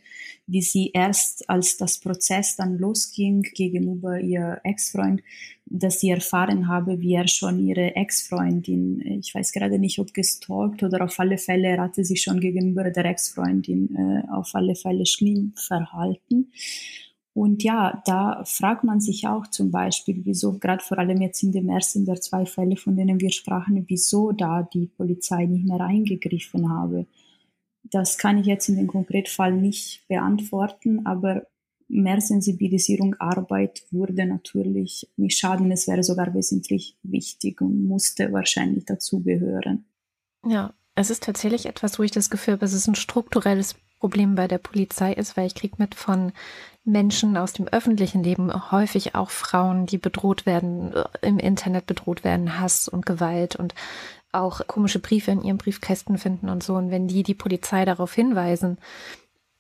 wie 0.46 0.62
sie 0.62 0.90
erst, 0.92 1.48
als 1.48 1.78
das 1.78 1.98
Prozess 1.98 2.56
dann 2.56 2.78
losging 2.78 3.42
gegenüber 3.42 4.20
ihr 4.20 4.60
Ex-Freund, 4.62 5.22
dass 5.64 6.00
sie 6.00 6.10
erfahren 6.10 6.68
habe, 6.68 7.00
wie 7.00 7.14
er 7.14 7.26
schon 7.28 7.58
ihre 7.58 7.96
Ex-Freundin, 7.96 9.00
ich 9.20 9.34
weiß 9.34 9.52
gerade 9.52 9.78
nicht, 9.78 9.98
ob 9.98 10.12
gestalkt 10.12 10.82
oder 10.82 11.02
auf 11.04 11.18
alle 11.18 11.38
Fälle, 11.38 11.68
er 11.68 11.82
hatte 11.82 12.04
sich 12.04 12.22
schon 12.22 12.40
gegenüber 12.40 12.90
der 12.90 13.06
Ex-Freundin 13.06 13.96
äh, 13.96 14.32
auf 14.32 14.50
alle 14.54 14.74
Fälle 14.74 15.06
schlimm 15.06 15.54
verhalten. 15.56 16.52
Und 17.34 17.62
ja, 17.62 18.02
da 18.04 18.44
fragt 18.44 18.84
man 18.84 19.00
sich 19.00 19.26
auch 19.26 19.46
zum 19.46 19.70
Beispiel, 19.70 20.20
wieso, 20.24 20.58
gerade 20.58 20.84
vor 20.84 20.98
allem 20.98 21.22
jetzt 21.22 21.42
in 21.42 21.52
dem 21.52 21.68
ersten 21.70 22.04
der 22.04 22.20
zwei 22.20 22.44
Fälle, 22.44 22.76
von 22.76 22.94
denen 22.94 23.20
wir 23.20 23.32
sprachen, 23.32 23.84
wieso 23.88 24.32
da 24.32 24.62
die 24.62 24.86
Polizei 24.86 25.46
nicht 25.46 25.66
mehr 25.66 25.80
eingegriffen 25.80 26.68
habe. 26.68 27.06
Das 27.84 28.18
kann 28.18 28.38
ich 28.38 28.46
jetzt 28.46 28.68
in 28.68 28.76
dem 28.76 28.86
Konkretfall 28.86 29.52
nicht 29.52 30.06
beantworten, 30.08 31.06
aber 31.06 31.46
mehr 31.88 32.20
Sensibilisierung, 32.20 33.14
Arbeit 33.18 33.84
würde 33.90 34.26
natürlich 34.26 35.08
nicht 35.16 35.38
schaden. 35.38 35.70
Es 35.70 35.88
wäre 35.88 36.02
sogar 36.02 36.34
wesentlich 36.34 36.96
wichtig 37.02 37.60
und 37.60 37.84
musste 37.84 38.32
wahrscheinlich 38.32 38.84
dazugehören. 38.84 39.84
Ja, 40.46 40.74
es 40.94 41.10
ist 41.10 41.22
tatsächlich 41.22 41.66
etwas, 41.66 41.98
wo 41.98 42.02
ich 42.02 42.10
das 42.10 42.30
Gefühl 42.30 42.54
habe, 42.54 42.64
es 42.64 42.72
ist 42.72 42.88
ein 42.88 42.94
strukturelles 42.94 43.74
Problem 44.00 44.34
bei 44.34 44.48
der 44.48 44.58
Polizei 44.58 45.12
ist, 45.12 45.36
weil 45.36 45.46
ich 45.46 45.54
kriege 45.54 45.76
mit 45.78 45.94
von 45.94 46.32
Menschen 46.84 47.36
aus 47.36 47.52
dem 47.52 47.68
öffentlichen 47.68 48.22
Leben, 48.24 48.52
häufig 48.72 49.14
auch 49.14 49.30
Frauen, 49.30 49.86
die 49.86 49.98
bedroht 49.98 50.46
werden, 50.46 50.92
äh, 50.92 51.04
im 51.22 51.38
Internet 51.38 51.86
bedroht 51.86 52.24
werden, 52.24 52.58
Hass 52.58 52.88
und 52.88 53.06
Gewalt 53.06 53.56
und 53.56 53.74
auch 54.32 54.66
komische 54.66 54.98
Briefe 54.98 55.30
in 55.30 55.42
ihren 55.42 55.58
Briefkästen 55.58 56.18
finden 56.18 56.48
und 56.48 56.62
so. 56.62 56.74
Und 56.74 56.90
wenn 56.90 57.06
die 57.06 57.22
die 57.22 57.34
Polizei 57.34 57.84
darauf 57.84 58.14
hinweisen, 58.14 58.78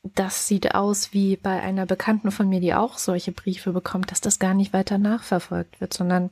das 0.02 0.48
sieht 0.48 0.74
aus 0.74 1.12
wie 1.12 1.36
bei 1.36 1.60
einer 1.60 1.86
Bekannten 1.86 2.32
von 2.32 2.48
mir, 2.48 2.60
die 2.60 2.74
auch 2.74 2.98
solche 2.98 3.30
Briefe 3.30 3.72
bekommt, 3.72 4.10
dass 4.10 4.20
das 4.20 4.38
gar 4.40 4.54
nicht 4.54 4.72
weiter 4.72 4.98
nachverfolgt 4.98 5.80
wird, 5.80 5.94
sondern 5.94 6.30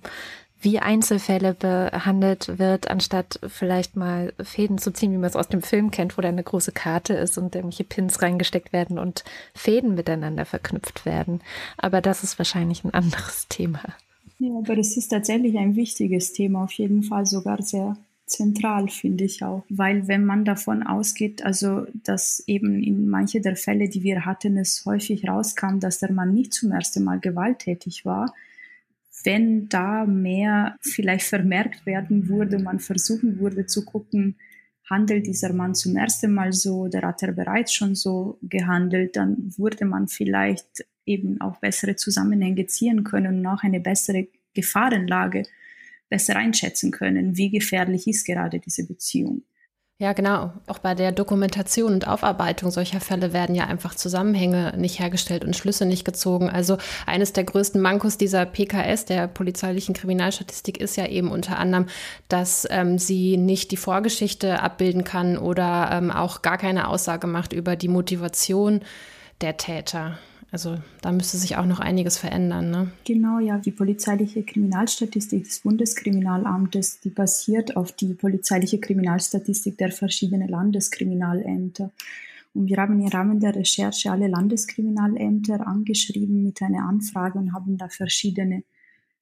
wie 0.61 0.79
Einzelfälle 0.79 1.55
behandelt 1.55 2.59
wird, 2.59 2.91
anstatt 2.91 3.41
vielleicht 3.47 3.97
mal 3.97 4.33
Fäden 4.43 4.79
zu 4.79 4.93
ziehen, 4.93 5.13
wie 5.13 5.17
man 5.17 5.29
es 5.29 5.37
aus 5.37 5.49
dem 5.49 5.63
Film 5.63 5.91
kennt, 5.91 6.19
wo 6.19 6.23
da 6.23 6.29
eine 6.29 6.43
große 6.43 6.73
Karte 6.73 7.15
ist 7.15 7.39
und 7.39 7.55
irgendwelche 7.55 7.85
Pins 7.85 8.21
reingesteckt 8.21 8.73
werden 8.73 8.99
und 8.99 9.25
Fäden 9.55 9.95
miteinander 9.95 10.45
verknüpft 10.45 11.07
werden. 11.07 11.41
Aber 11.79 12.01
das 12.01 12.23
ist 12.23 12.39
wahrscheinlich 12.39 12.85
ein 12.85 12.95
anderes 12.95 13.49
Thema. 13.49 13.81
Ja, 14.39 14.51
aber 14.57 14.79
es 14.79 14.97
ist 14.97 15.09
tatsächlich 15.09 15.59
ein 15.59 15.77
wichtiges 15.77 16.33
Thema, 16.33 16.65
auf 16.65 16.73
jeden 16.73 17.03
Fall 17.03 17.27
sogar 17.27 17.63
sehr 17.63 17.97
zentral, 18.27 18.89
finde 18.89 19.25
ich 19.25 19.43
auch. 19.43 19.65
Weil 19.69 20.09
wenn 20.09 20.25
man 20.25 20.45
davon 20.45 20.83
ausgeht, 20.83 21.45
also 21.45 21.87
dass 22.05 22.43
eben 22.47 22.83
in 22.83 23.09
manche 23.09 23.41
der 23.41 23.57
Fälle, 23.57 23.89
die 23.89 24.03
wir 24.03 24.25
hatten, 24.25 24.57
es 24.57 24.85
häufig 24.87 25.29
rauskam, 25.29 25.79
dass 25.81 25.99
der 25.99 26.13
Mann 26.13 26.33
nicht 26.33 26.55
zum 26.55 26.71
ersten 26.73 27.03
Mal 27.05 27.19
gewalttätig 27.19 28.05
war, 28.05 28.33
wenn 29.25 29.69
da 29.69 30.05
mehr 30.07 30.77
vielleicht 30.81 31.27
vermerkt 31.27 31.87
werden 31.87 32.29
würde, 32.29 32.59
man 32.59 32.79
versuchen 32.79 33.39
würde 33.39 33.67
zu 33.67 33.85
gucken, 33.85 34.37
handelt 34.89 35.27
dieser 35.27 35.53
Mann 35.53 35.75
zum 35.75 35.97
ersten 35.97 36.35
Mal 36.35 36.53
so 36.53 36.81
oder 36.83 37.03
hat 37.03 37.23
er 37.23 37.33
bereits 37.33 37.73
schon 37.73 37.95
so 37.95 38.39
gehandelt, 38.43 39.17
dann 39.17 39.53
würde 39.57 39.85
man 39.85 40.09
vielleicht 40.09 40.85
eben 41.07 41.41
auch 41.41 41.59
bessere 41.59 41.97
Zusammenhänge 41.97 42.67
ziehen 42.67 43.05
können 43.05 43.39
und 43.39 43.47
auch 43.47 43.63
eine 43.63 43.81
bessere 43.81 44.29
Gefahrenlage 44.55 45.45
besser 46.09 46.37
einschätzen 46.37 46.91
können. 46.91 47.37
Wie 47.37 47.51
gefährlich 47.51 48.09
ist 48.09 48.27
gerade 48.27 48.59
diese 48.59 48.87
Beziehung? 48.87 49.43
Ja, 50.01 50.15
genau. 50.15 50.51
Auch 50.67 50.79
bei 50.79 50.95
der 50.95 51.13
Dokumentation 51.13 51.93
und 51.93 52.09
Aufarbeitung 52.09 52.71
solcher 52.71 53.01
Fälle 53.01 53.35
werden 53.35 53.55
ja 53.55 53.65
einfach 53.65 53.95
Zusammenhänge 53.95 54.73
nicht 54.79 54.99
hergestellt 54.99 55.45
und 55.45 55.55
Schlüsse 55.55 55.85
nicht 55.85 56.07
gezogen. 56.07 56.49
Also 56.49 56.79
eines 57.05 57.35
der 57.35 57.45
größten 57.45 57.83
Mankos 57.83 58.17
dieser 58.17 58.47
PKS, 58.47 59.05
der 59.05 59.29
polizeilichen 59.29 59.95
Kriminalstatistik, 59.95 60.79
ist 60.79 60.97
ja 60.97 61.07
eben 61.07 61.31
unter 61.31 61.59
anderem, 61.59 61.85
dass 62.29 62.67
ähm, 62.71 62.97
sie 62.99 63.37
nicht 63.37 63.73
die 63.73 63.77
Vorgeschichte 63.77 64.63
abbilden 64.63 65.05
kann 65.05 65.37
oder 65.37 65.91
ähm, 65.93 66.11
auch 66.11 66.41
gar 66.41 66.57
keine 66.57 66.89
Aussage 66.89 67.27
macht 67.27 67.53
über 67.53 67.77
die 67.77 67.89
Motivation 67.89 68.81
der 69.43 69.59
Täter. 69.59 70.19
Also 70.53 70.79
da 71.01 71.13
müsste 71.13 71.37
sich 71.37 71.57
auch 71.57 71.65
noch 71.65 71.79
einiges 71.79 72.19
verändern. 72.19 72.71
Ne? 72.71 72.91
Genau, 73.05 73.39
ja. 73.39 73.59
Die 73.59 73.71
polizeiliche 73.71 74.43
Kriminalstatistik 74.43 75.45
des 75.45 75.61
Bundeskriminalamtes, 75.61 77.01
die 77.01 77.11
basiert 77.11 77.77
auf 77.77 77.93
die 77.93 78.15
polizeiliche 78.15 78.81
Kriminalstatistik 78.81 79.79
der 79.79 79.93
verschiedenen 79.93 80.49
Landeskriminalämter. 80.49 81.93
Und 82.53 82.67
wir 82.67 82.79
haben 82.79 83.01
im 83.01 83.07
Rahmen 83.07 83.39
der 83.39 83.55
Recherche 83.55 84.11
alle 84.11 84.27
Landeskriminalämter 84.27 85.67
angeschrieben 85.67 86.43
mit 86.43 86.61
einer 86.63 86.85
Anfrage 86.89 87.39
und 87.39 87.53
haben 87.53 87.79
da 87.79 87.89
verschiedene 87.89 88.65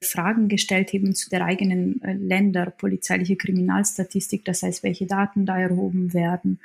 Fragen 0.00 0.48
gestellt 0.48 0.94
eben 0.94 1.14
zu 1.14 1.28
der 1.28 1.44
eigenen 1.44 2.00
äh, 2.02 2.14
Länder 2.14 2.66
polizeiliche 2.70 3.36
Kriminalstatistik, 3.36 4.44
das 4.44 4.62
heißt, 4.62 4.82
welche 4.82 5.06
Daten 5.06 5.44
da 5.44 5.58
erhoben 5.58 6.14
werden. 6.14 6.60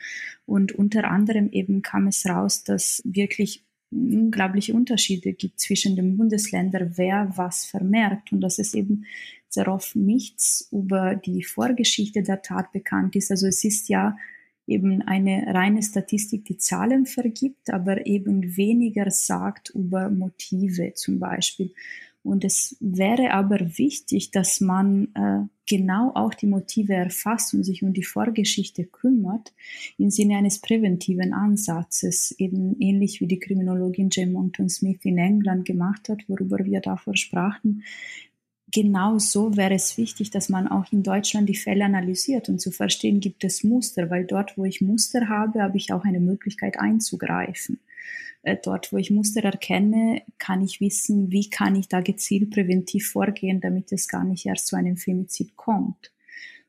Und 0.46 0.72
unter 0.74 1.10
anderem 1.10 1.50
eben 1.52 1.82
kam 1.82 2.08
es 2.08 2.26
raus, 2.26 2.64
dass 2.64 3.02
wirklich 3.04 3.64
unglaubliche 3.94 4.74
Unterschiede 4.74 5.34
gibt 5.34 5.60
zwischen 5.60 5.96
den 5.96 6.18
Bundesländern, 6.18 6.94
wer 6.96 7.32
was 7.36 7.66
vermerkt 7.66 8.32
und 8.32 8.42
dass 8.42 8.60
es 8.60 8.74
eben 8.74 9.06
sehr 9.50 9.68
oft 9.68 9.96
nichts 9.96 10.68
über 10.72 11.16
die 11.16 11.44
Vorgeschichte 11.44 12.24
der 12.24 12.42
Tat 12.42 12.72
bekannt 12.72 13.16
ist. 13.16 13.30
Also 13.30 13.48
es 13.48 13.64
ist 13.64 13.88
ja 13.88 14.18
eben 14.66 15.02
eine 15.02 15.46
reine 15.54 15.84
Statistik, 15.84 16.46
die 16.46 16.58
Zahlen 16.58 17.06
vergibt, 17.06 17.70
aber 17.70 18.06
eben 18.08 18.58
weniger 18.58 19.12
sagt 19.12 19.70
über 19.72 20.10
Motive 20.10 20.94
zum 20.96 21.20
Beispiel. 21.20 21.72
Und 22.24 22.46
es 22.46 22.78
wäre 22.80 23.32
aber 23.32 23.78
wichtig, 23.78 24.32
dass 24.32 24.62
man 24.62 25.10
äh, 25.14 25.48
genau 25.68 26.12
auch 26.16 26.34
die 26.34 26.48
Motive 26.48 26.94
erfasst 26.94 27.54
und 27.54 27.64
sich 27.64 27.84
um 27.84 27.94
die 27.94 28.04
Vorgeschichte 28.04 28.86
kümmert, 28.86 29.54
im 29.98 30.10
Sinne 30.10 30.38
eines 30.38 30.60
präventiven 30.60 31.34
Ansatzes, 31.34 32.34
eben 32.38 32.80
ähnlich 32.80 33.20
wie 33.20 33.28
die 33.28 33.40
Kriminologin 33.40 34.10
Jane 34.12 34.32
Monton 34.32 34.70
Smith 34.70 35.00
in 35.04 35.18
England 35.18 35.66
gemacht 35.66 36.08
hat, 36.08 36.24
worüber 36.28 36.60
wir 36.64 36.80
davor 36.80 37.18
sprachen. 37.18 37.84
Genau 38.72 39.20
so 39.20 39.56
wäre 39.56 39.76
es 39.76 39.98
wichtig, 39.98 40.32
dass 40.32 40.50
man 40.50 40.68
auch 40.68 40.92
in 40.92 41.04
Deutschland 41.04 41.48
die 41.48 41.56
Fälle 41.56 41.86
analysiert 41.86 42.50
und 42.50 42.60
zu 42.60 42.72
verstehen, 42.72 43.20
gibt 43.20 43.44
es 43.44 43.64
Muster, 43.64 44.10
weil 44.10 44.26
dort, 44.26 44.58
wo 44.58 44.66
ich 44.66 44.82
Muster 44.82 45.28
habe, 45.28 45.62
habe 45.62 45.78
ich 45.78 45.94
auch 45.94 46.06
eine 46.06 46.20
Möglichkeit 46.20 46.80
einzugreifen. 46.80 47.80
Äh, 48.44 48.58
dort, 48.62 48.92
wo 48.92 48.98
ich 48.98 49.10
Muster 49.10 49.44
erkenne, 49.44 50.22
kann 50.38 50.62
ich 50.62 50.82
wissen, 50.82 51.32
wie 51.32 51.50
kann 51.50 51.76
ich 51.76 51.88
da 51.88 52.02
gezielt 52.02 52.52
präventiv 52.52 53.10
vorgehen, 53.10 53.62
damit 53.62 53.92
es 53.92 54.08
gar 54.08 54.24
nicht 54.24 54.46
erst 54.46 54.68
zu 54.68 54.76
einem 54.76 54.98
Femizid 54.98 55.56
kommt. 55.56 56.12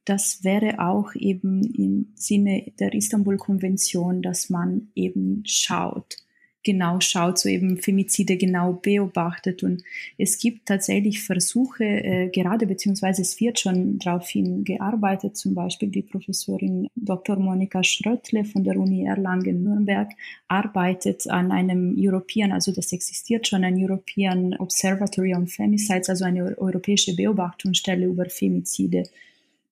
Das 0.04 0.44
wäre 0.44 0.78
auch 0.78 1.14
eben 1.14 1.62
im 1.74 2.12
Sinne 2.14 2.72
der 2.78 2.94
Istanbul-Konvention, 2.94 4.22
dass 4.22 4.50
man 4.50 4.90
eben 4.94 5.42
schaut, 5.46 6.18
genau 6.64 6.98
schaut, 7.00 7.38
so 7.38 7.48
eben 7.48 7.76
Femizide 7.76 8.36
genau 8.36 8.72
beobachtet. 8.72 9.62
Und 9.62 9.84
es 10.18 10.38
gibt 10.38 10.66
tatsächlich 10.66 11.22
Versuche, 11.22 11.84
äh, 11.84 12.28
gerade 12.30 12.66
beziehungsweise 12.66 13.22
es 13.22 13.38
wird 13.40 13.60
schon 13.60 13.98
daraufhin 13.98 14.64
gearbeitet, 14.64 15.36
zum 15.36 15.54
Beispiel 15.54 15.90
die 15.90 16.02
Professorin 16.02 16.88
Dr. 16.96 17.36
Monika 17.36 17.84
Schröttle 17.84 18.44
von 18.44 18.64
der 18.64 18.76
Uni 18.78 19.04
Erlangen-Nürnberg 19.04 20.10
arbeitet 20.48 21.28
an 21.28 21.52
einem 21.52 21.94
European, 21.96 22.52
also 22.52 22.72
das 22.72 22.92
existiert 22.92 23.46
schon, 23.46 23.64
ein 23.64 23.76
European 23.76 24.54
Observatory 24.54 25.34
on 25.34 25.46
Femicides, 25.46 26.08
also 26.08 26.24
eine 26.24 26.56
europäische 26.58 27.14
Beobachtungsstelle 27.14 28.06
über 28.06 28.24
Femizide. 28.26 29.04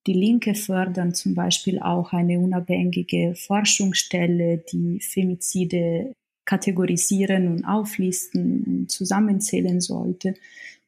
Die 0.07 0.15
Linke 0.15 0.55
fördern 0.55 1.15
zum 1.15 1.35
Beispiel 1.35 1.79
auch 1.79 2.13
eine 2.13 2.41
unabhängige 2.41 3.35
Forschungsstelle, 3.37 4.59
die 4.59 4.99
Femizide 5.01 6.15
kategorisieren 6.45 7.49
und 7.49 7.65
auflisten 7.65 8.65
und 8.65 8.91
zusammenzählen 8.91 9.81
sollte. 9.81 10.35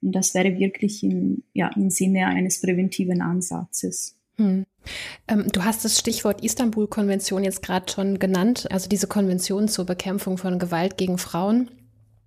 Und 0.03 0.13
das 0.13 0.35
wäre 0.35 0.59
wirklich 0.59 1.03
im, 1.03 1.43
ja, 1.53 1.71
im 1.77 1.91
Sinne 1.91 2.27
eines 2.27 2.61
präventiven 2.61 3.23
Ansatzes. 3.23 4.17
Hm. 4.37 4.67
Ähm, 5.29 5.47
du 5.53 5.65
hast 5.65 5.85
das 5.85 5.99
Stichwort 5.99 6.45
Istanbul-Konvention 6.45 7.45
jetzt 7.45 7.63
gerade 7.63 7.91
schon 7.91 8.19
genannt, 8.19 8.67
also 8.71 8.89
diese 8.89 9.07
Konvention 9.07 9.69
zur 9.69 9.87
Bekämpfung 9.87 10.37
von 10.39 10.59
Gewalt 10.59 10.99
gegen 10.99 11.19
Frauen. 11.19 11.71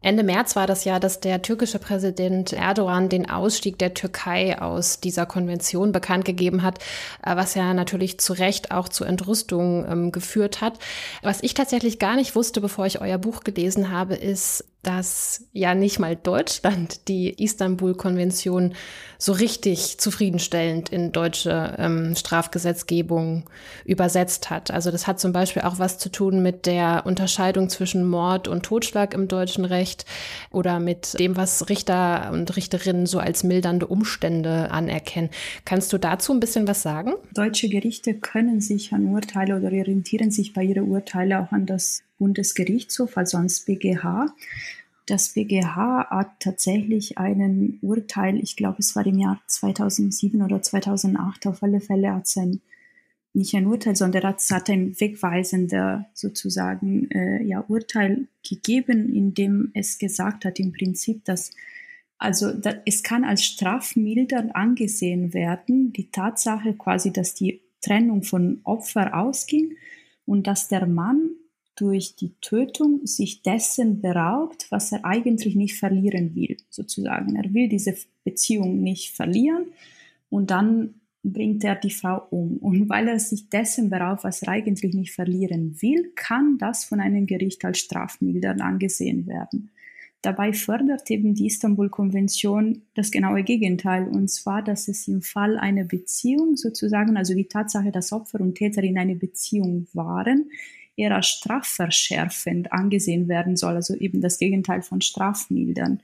Ende 0.01 0.23
März 0.23 0.55
war 0.55 0.67
das 0.67 0.83
ja, 0.83 0.99
dass 0.99 1.19
der 1.21 1.41
türkische 1.41 1.79
Präsident 1.79 2.53
Erdogan 2.53 3.09
den 3.09 3.29
Ausstieg 3.29 3.79
der 3.79 3.95
Türkei 3.95 4.61
aus 4.61 4.99
dieser 4.99 5.25
Konvention 5.25 5.91
bekannt 5.91 6.23
gegeben 6.23 6.61
hat, 6.61 6.79
äh, 7.25 7.35
was 7.35 7.55
ja 7.55 7.73
natürlich 7.73 8.19
zu 8.19 8.33
Recht 8.33 8.71
auch 8.71 8.89
zu 8.89 9.05
Entrüstung 9.05 9.85
ähm, 9.89 10.11
geführt 10.11 10.61
hat. 10.61 10.77
Was 11.23 11.41
ich 11.41 11.55
tatsächlich 11.55 11.97
gar 11.97 12.15
nicht 12.15 12.35
wusste, 12.35 12.61
bevor 12.61 12.85
ich 12.85 13.01
euer 13.01 13.17
Buch 13.17 13.43
gelesen 13.43 13.91
habe, 13.91 14.15
ist, 14.15 14.65
dass 14.87 15.49
ja 15.51 15.75
nicht 15.75 15.99
mal 15.99 16.15
Deutschland 16.15 17.09
die 17.09 17.43
Istanbul-Konvention 17.43 18.73
so 19.17 19.33
richtig 19.33 19.97
zufriedenstellend 19.97 20.89
in 20.89 21.11
deutsche 21.11 21.75
ähm, 21.77 22.15
Strafgesetzgebung 22.15 23.49
übersetzt 23.83 24.49
hat. 24.49 24.71
Also 24.71 24.89
das 24.89 25.05
hat 25.05 25.19
zum 25.19 25.33
Beispiel 25.33 25.63
auch 25.63 25.77
was 25.77 25.97
zu 25.97 26.09
tun 26.09 26.41
mit 26.41 26.65
der 26.65 27.03
Unterscheidung 27.05 27.67
zwischen 27.67 28.07
Mord 28.07 28.47
und 28.47 28.63
Totschlag 28.63 29.13
im 29.13 29.27
deutschen 29.27 29.65
Recht 29.65 30.05
oder 30.51 30.79
mit 30.79 31.19
dem, 31.19 31.35
was 31.35 31.67
Richter 31.67 32.29
und 32.31 32.55
Richterinnen 32.55 33.07
so 33.07 33.19
als 33.19 33.43
mildernde 33.43 33.87
Umstände 33.87 34.71
anerkennen. 34.71 35.31
Kannst 35.65 35.91
du 35.91 35.97
dazu 35.97 36.31
ein 36.31 36.39
bisschen 36.39 36.65
was 36.65 36.81
sagen? 36.81 37.11
Deutsche 37.33 37.67
Gerichte 37.67 38.13
können 38.13 38.61
sich 38.61 38.93
an 38.93 39.07
Urteile 39.07 39.57
oder 39.57 39.67
orientieren 39.67 40.31
sich 40.31 40.53
bei 40.53 40.63
ihren 40.63 40.89
Urteilen 40.89 41.33
auch 41.33 41.51
an 41.51 41.65
das 41.65 42.06
Bundesgerichtshof, 42.17 43.17
also 43.17 43.37
ans 43.37 43.61
BGH. 43.61 44.33
Das 45.05 45.29
BGH 45.29 46.07
hat 46.09 46.39
tatsächlich 46.39 47.17
einen 47.17 47.79
Urteil, 47.81 48.39
ich 48.39 48.57
glaube, 48.57 48.77
es 48.79 48.95
war 48.95 49.05
im 49.05 49.17
Jahr 49.17 49.41
2007 49.47 50.41
oder 50.41 50.61
2008, 50.61 51.47
auf 51.47 51.63
alle 51.63 51.79
Fälle 51.79 52.13
hat 52.13 52.25
es 52.25 52.37
ein, 52.37 52.61
nicht 53.33 53.55
ein 53.55 53.67
Urteil, 53.67 53.95
sondern 53.95 54.35
es 54.35 54.51
hat 54.51 54.69
ein 54.69 54.99
wegweisender 54.99 56.07
sozusagen 56.13 57.09
äh, 57.11 57.41
ja, 57.43 57.61
Urteil 57.61 58.27
gegeben, 58.47 59.13
in 59.13 59.33
dem 59.33 59.71
es 59.73 59.97
gesagt 59.97 60.43
hat 60.43 60.59
im 60.59 60.73
Prinzip, 60.73 61.23
dass 61.23 61.51
also 62.17 62.51
da, 62.51 62.73
es 62.85 63.03
kann 63.03 63.23
als 63.23 63.45
strafmilder 63.45 64.55
angesehen 64.55 65.33
werden, 65.33 65.93
die 65.93 66.09
Tatsache 66.09 66.73
quasi, 66.73 67.13
dass 67.13 67.33
die 67.33 67.61
Trennung 67.81 68.23
von 68.23 68.59
Opfer 68.63 69.15
ausging 69.15 69.75
und 70.25 70.47
dass 70.47 70.67
der 70.67 70.87
Mann 70.87 71.29
durch 71.77 72.15
die 72.15 72.33
Tötung 72.41 73.05
sich 73.05 73.43
dessen 73.43 74.01
beraubt, 74.01 74.67
was 74.71 74.91
er 74.91 75.05
eigentlich 75.05 75.55
nicht 75.55 75.77
verlieren 75.77 76.35
will, 76.35 76.57
sozusagen. 76.69 77.35
Er 77.35 77.53
will 77.53 77.69
diese 77.69 77.95
Beziehung 78.23 78.81
nicht 78.81 79.15
verlieren 79.15 79.67
und 80.29 80.51
dann 80.51 80.95
bringt 81.23 81.63
er 81.63 81.75
die 81.75 81.91
Frau 81.91 82.25
um. 82.29 82.57
Und 82.57 82.89
weil 82.89 83.07
er 83.07 83.19
sich 83.19 83.49
dessen 83.49 83.89
beraubt, 83.89 84.23
was 84.23 84.41
er 84.41 84.49
eigentlich 84.49 84.93
nicht 84.93 85.13
verlieren 85.13 85.81
will, 85.81 86.11
kann 86.15 86.57
das 86.57 86.83
von 86.83 86.99
einem 86.99 87.25
Gericht 87.27 87.63
als 87.63 87.79
strafmildernd 87.79 88.61
angesehen 88.61 89.27
werden. 89.27 89.69
Dabei 90.23 90.51
fördert 90.51 91.09
eben 91.11 91.35
die 91.35 91.45
Istanbul-Konvention 91.45 92.81
das 92.95 93.11
genaue 93.11 93.43
Gegenteil, 93.43 94.07
und 94.07 94.29
zwar, 94.29 94.63
dass 94.63 94.87
es 94.87 95.07
im 95.07 95.21
Fall 95.21 95.57
einer 95.57 95.83
Beziehung 95.83 96.57
sozusagen, 96.57 97.17
also 97.17 97.35
die 97.35 97.45
Tatsache, 97.45 97.91
dass 97.91 98.11
Opfer 98.11 98.41
und 98.41 98.55
Täter 98.55 98.81
in 98.81 98.97
einer 98.97 99.15
Beziehung 99.15 99.87
waren, 99.93 100.49
eher 100.97 101.15
als 101.15 101.27
strafverschärfend 101.27 102.73
angesehen 102.73 103.27
werden 103.27 103.55
soll, 103.55 103.75
also 103.75 103.95
eben 103.95 104.19
das 104.19 104.37
Gegenteil 104.39 104.81
von 104.81 104.99
strafmildern. 104.99 106.01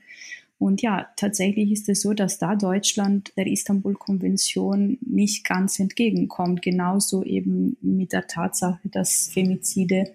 Und 0.58 0.82
ja, 0.82 1.08
tatsächlich 1.16 1.72
ist 1.72 1.88
es 1.88 2.00
so, 2.00 2.14
dass 2.14 2.38
da 2.38 2.54
Deutschland 2.54 3.32
der 3.36 3.48
Istanbul-Konvention 3.48 4.98
nicht 5.02 5.44
ganz 5.44 5.80
entgegenkommt. 5.80 6.62
Genauso 6.62 7.24
eben 7.24 7.76
mit 7.82 8.12
der 8.12 8.28
Tatsache, 8.28 8.78
dass 8.84 9.28
Femizide 9.28 10.12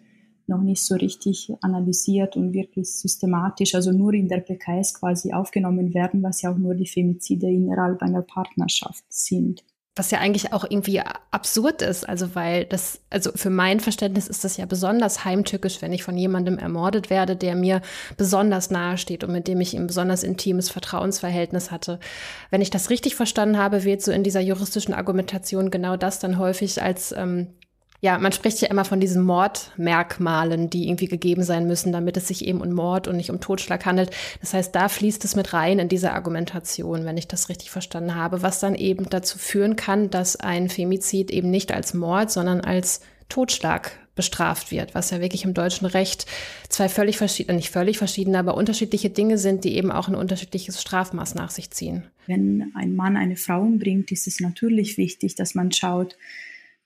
noch 0.47 0.61
nicht 0.61 0.81
so 0.81 0.95
richtig 0.95 1.51
analysiert 1.61 2.35
und 2.35 2.53
wirklich 2.53 2.89
systematisch, 2.89 3.75
also 3.75 3.91
nur 3.91 4.13
in 4.13 4.27
der 4.27 4.39
PKS 4.39 4.95
quasi 4.95 5.33
aufgenommen 5.33 5.93
werden, 5.93 6.23
was 6.23 6.41
ja 6.41 6.51
auch 6.51 6.57
nur 6.57 6.73
die 6.73 6.87
Femizide 6.87 7.47
innerhalb 7.47 8.01
einer 8.01 8.23
Partnerschaft 8.23 9.03
sind 9.09 9.63
was 9.99 10.11
ja 10.11 10.19
eigentlich 10.19 10.53
auch 10.53 10.63
irgendwie 10.63 11.01
absurd 11.29 11.81
ist, 11.81 12.07
also 12.07 12.33
weil 12.33 12.63
das, 12.63 13.01
also 13.09 13.31
für 13.35 13.49
mein 13.49 13.81
Verständnis 13.81 14.29
ist 14.29 14.45
das 14.45 14.55
ja 14.55 14.65
besonders 14.65 15.25
heimtückisch, 15.25 15.81
wenn 15.81 15.91
ich 15.91 16.03
von 16.03 16.15
jemandem 16.15 16.57
ermordet 16.57 17.09
werde, 17.09 17.35
der 17.35 17.53
mir 17.53 17.81
besonders 18.15 18.71
nahe 18.71 18.97
steht 18.97 19.25
und 19.25 19.33
mit 19.33 19.49
dem 19.49 19.59
ich 19.59 19.73
ein 19.73 19.87
besonders 19.87 20.23
intimes 20.23 20.69
Vertrauensverhältnis 20.69 21.69
hatte. 21.69 21.99
Wenn 22.49 22.61
ich 22.61 22.69
das 22.69 22.89
richtig 22.89 23.15
verstanden 23.15 23.57
habe, 23.57 23.83
wird 23.83 24.01
so 24.01 24.13
in 24.13 24.23
dieser 24.23 24.39
juristischen 24.39 24.93
Argumentation 24.93 25.69
genau 25.69 25.97
das 25.97 26.19
dann 26.19 26.39
häufig 26.39 26.81
als 26.81 27.11
ähm, 27.11 27.47
ja, 28.01 28.17
man 28.17 28.31
spricht 28.31 28.61
ja 28.61 28.69
immer 28.69 28.85
von 28.85 28.99
diesen 28.99 29.23
Mordmerkmalen, 29.23 30.69
die 30.69 30.87
irgendwie 30.87 31.07
gegeben 31.07 31.43
sein 31.43 31.67
müssen, 31.67 31.91
damit 31.91 32.15
es 32.15 32.27
sich 32.29 32.45
eben 32.45 32.61
um 32.61 32.71
Mord 32.71 33.07
und 33.07 33.17
nicht 33.17 33.29
um 33.29 33.41
Totschlag 33.41 33.85
handelt. 33.85 34.11
Das 34.39 34.53
heißt, 34.53 34.73
da 34.73 34.87
fließt 34.87 35.25
es 35.25 35.35
mit 35.35 35.53
rein 35.53 35.79
in 35.79 35.89
diese 35.89 36.13
Argumentation, 36.13 37.03
wenn 37.03 37.17
ich 37.17 37.27
das 37.27 37.49
richtig 37.49 37.71
verstanden 37.71 38.15
habe, 38.15 38.41
was 38.41 38.59
dann 38.61 38.75
eben 38.75 39.09
dazu 39.09 39.37
führen 39.37 39.75
kann, 39.75 40.09
dass 40.09 40.37
ein 40.37 40.69
Femizid 40.69 41.29
eben 41.29 41.51
nicht 41.51 41.73
als 41.73 41.93
Mord, 41.93 42.31
sondern 42.31 42.61
als 42.61 43.01
Totschlag 43.27 43.91
bestraft 44.15 44.71
wird, 44.71 44.95
was 44.95 45.11
ja 45.11 45.21
wirklich 45.21 45.45
im 45.45 45.53
deutschen 45.53 45.85
Recht 45.85 46.25
zwei 46.67 46.89
völlig 46.89 47.17
verschiedene, 47.17 47.55
nicht 47.55 47.69
völlig 47.69 47.97
verschiedene, 47.97 48.39
aber 48.39 48.55
unterschiedliche 48.55 49.09
Dinge 49.09 49.37
sind, 49.37 49.63
die 49.63 49.77
eben 49.77 49.91
auch 49.91 50.07
ein 50.09 50.15
unterschiedliches 50.15 50.81
Strafmaß 50.81 51.35
nach 51.35 51.51
sich 51.51 51.71
ziehen. 51.71 52.03
Wenn 52.27 52.71
ein 52.75 52.95
Mann 52.95 53.15
eine 53.15 53.37
Frau 53.37 53.61
umbringt, 53.61 54.11
ist 54.11 54.27
es 54.27 54.39
natürlich 54.39 54.97
wichtig, 54.97 55.35
dass 55.35 55.55
man 55.55 55.71
schaut, 55.71 56.17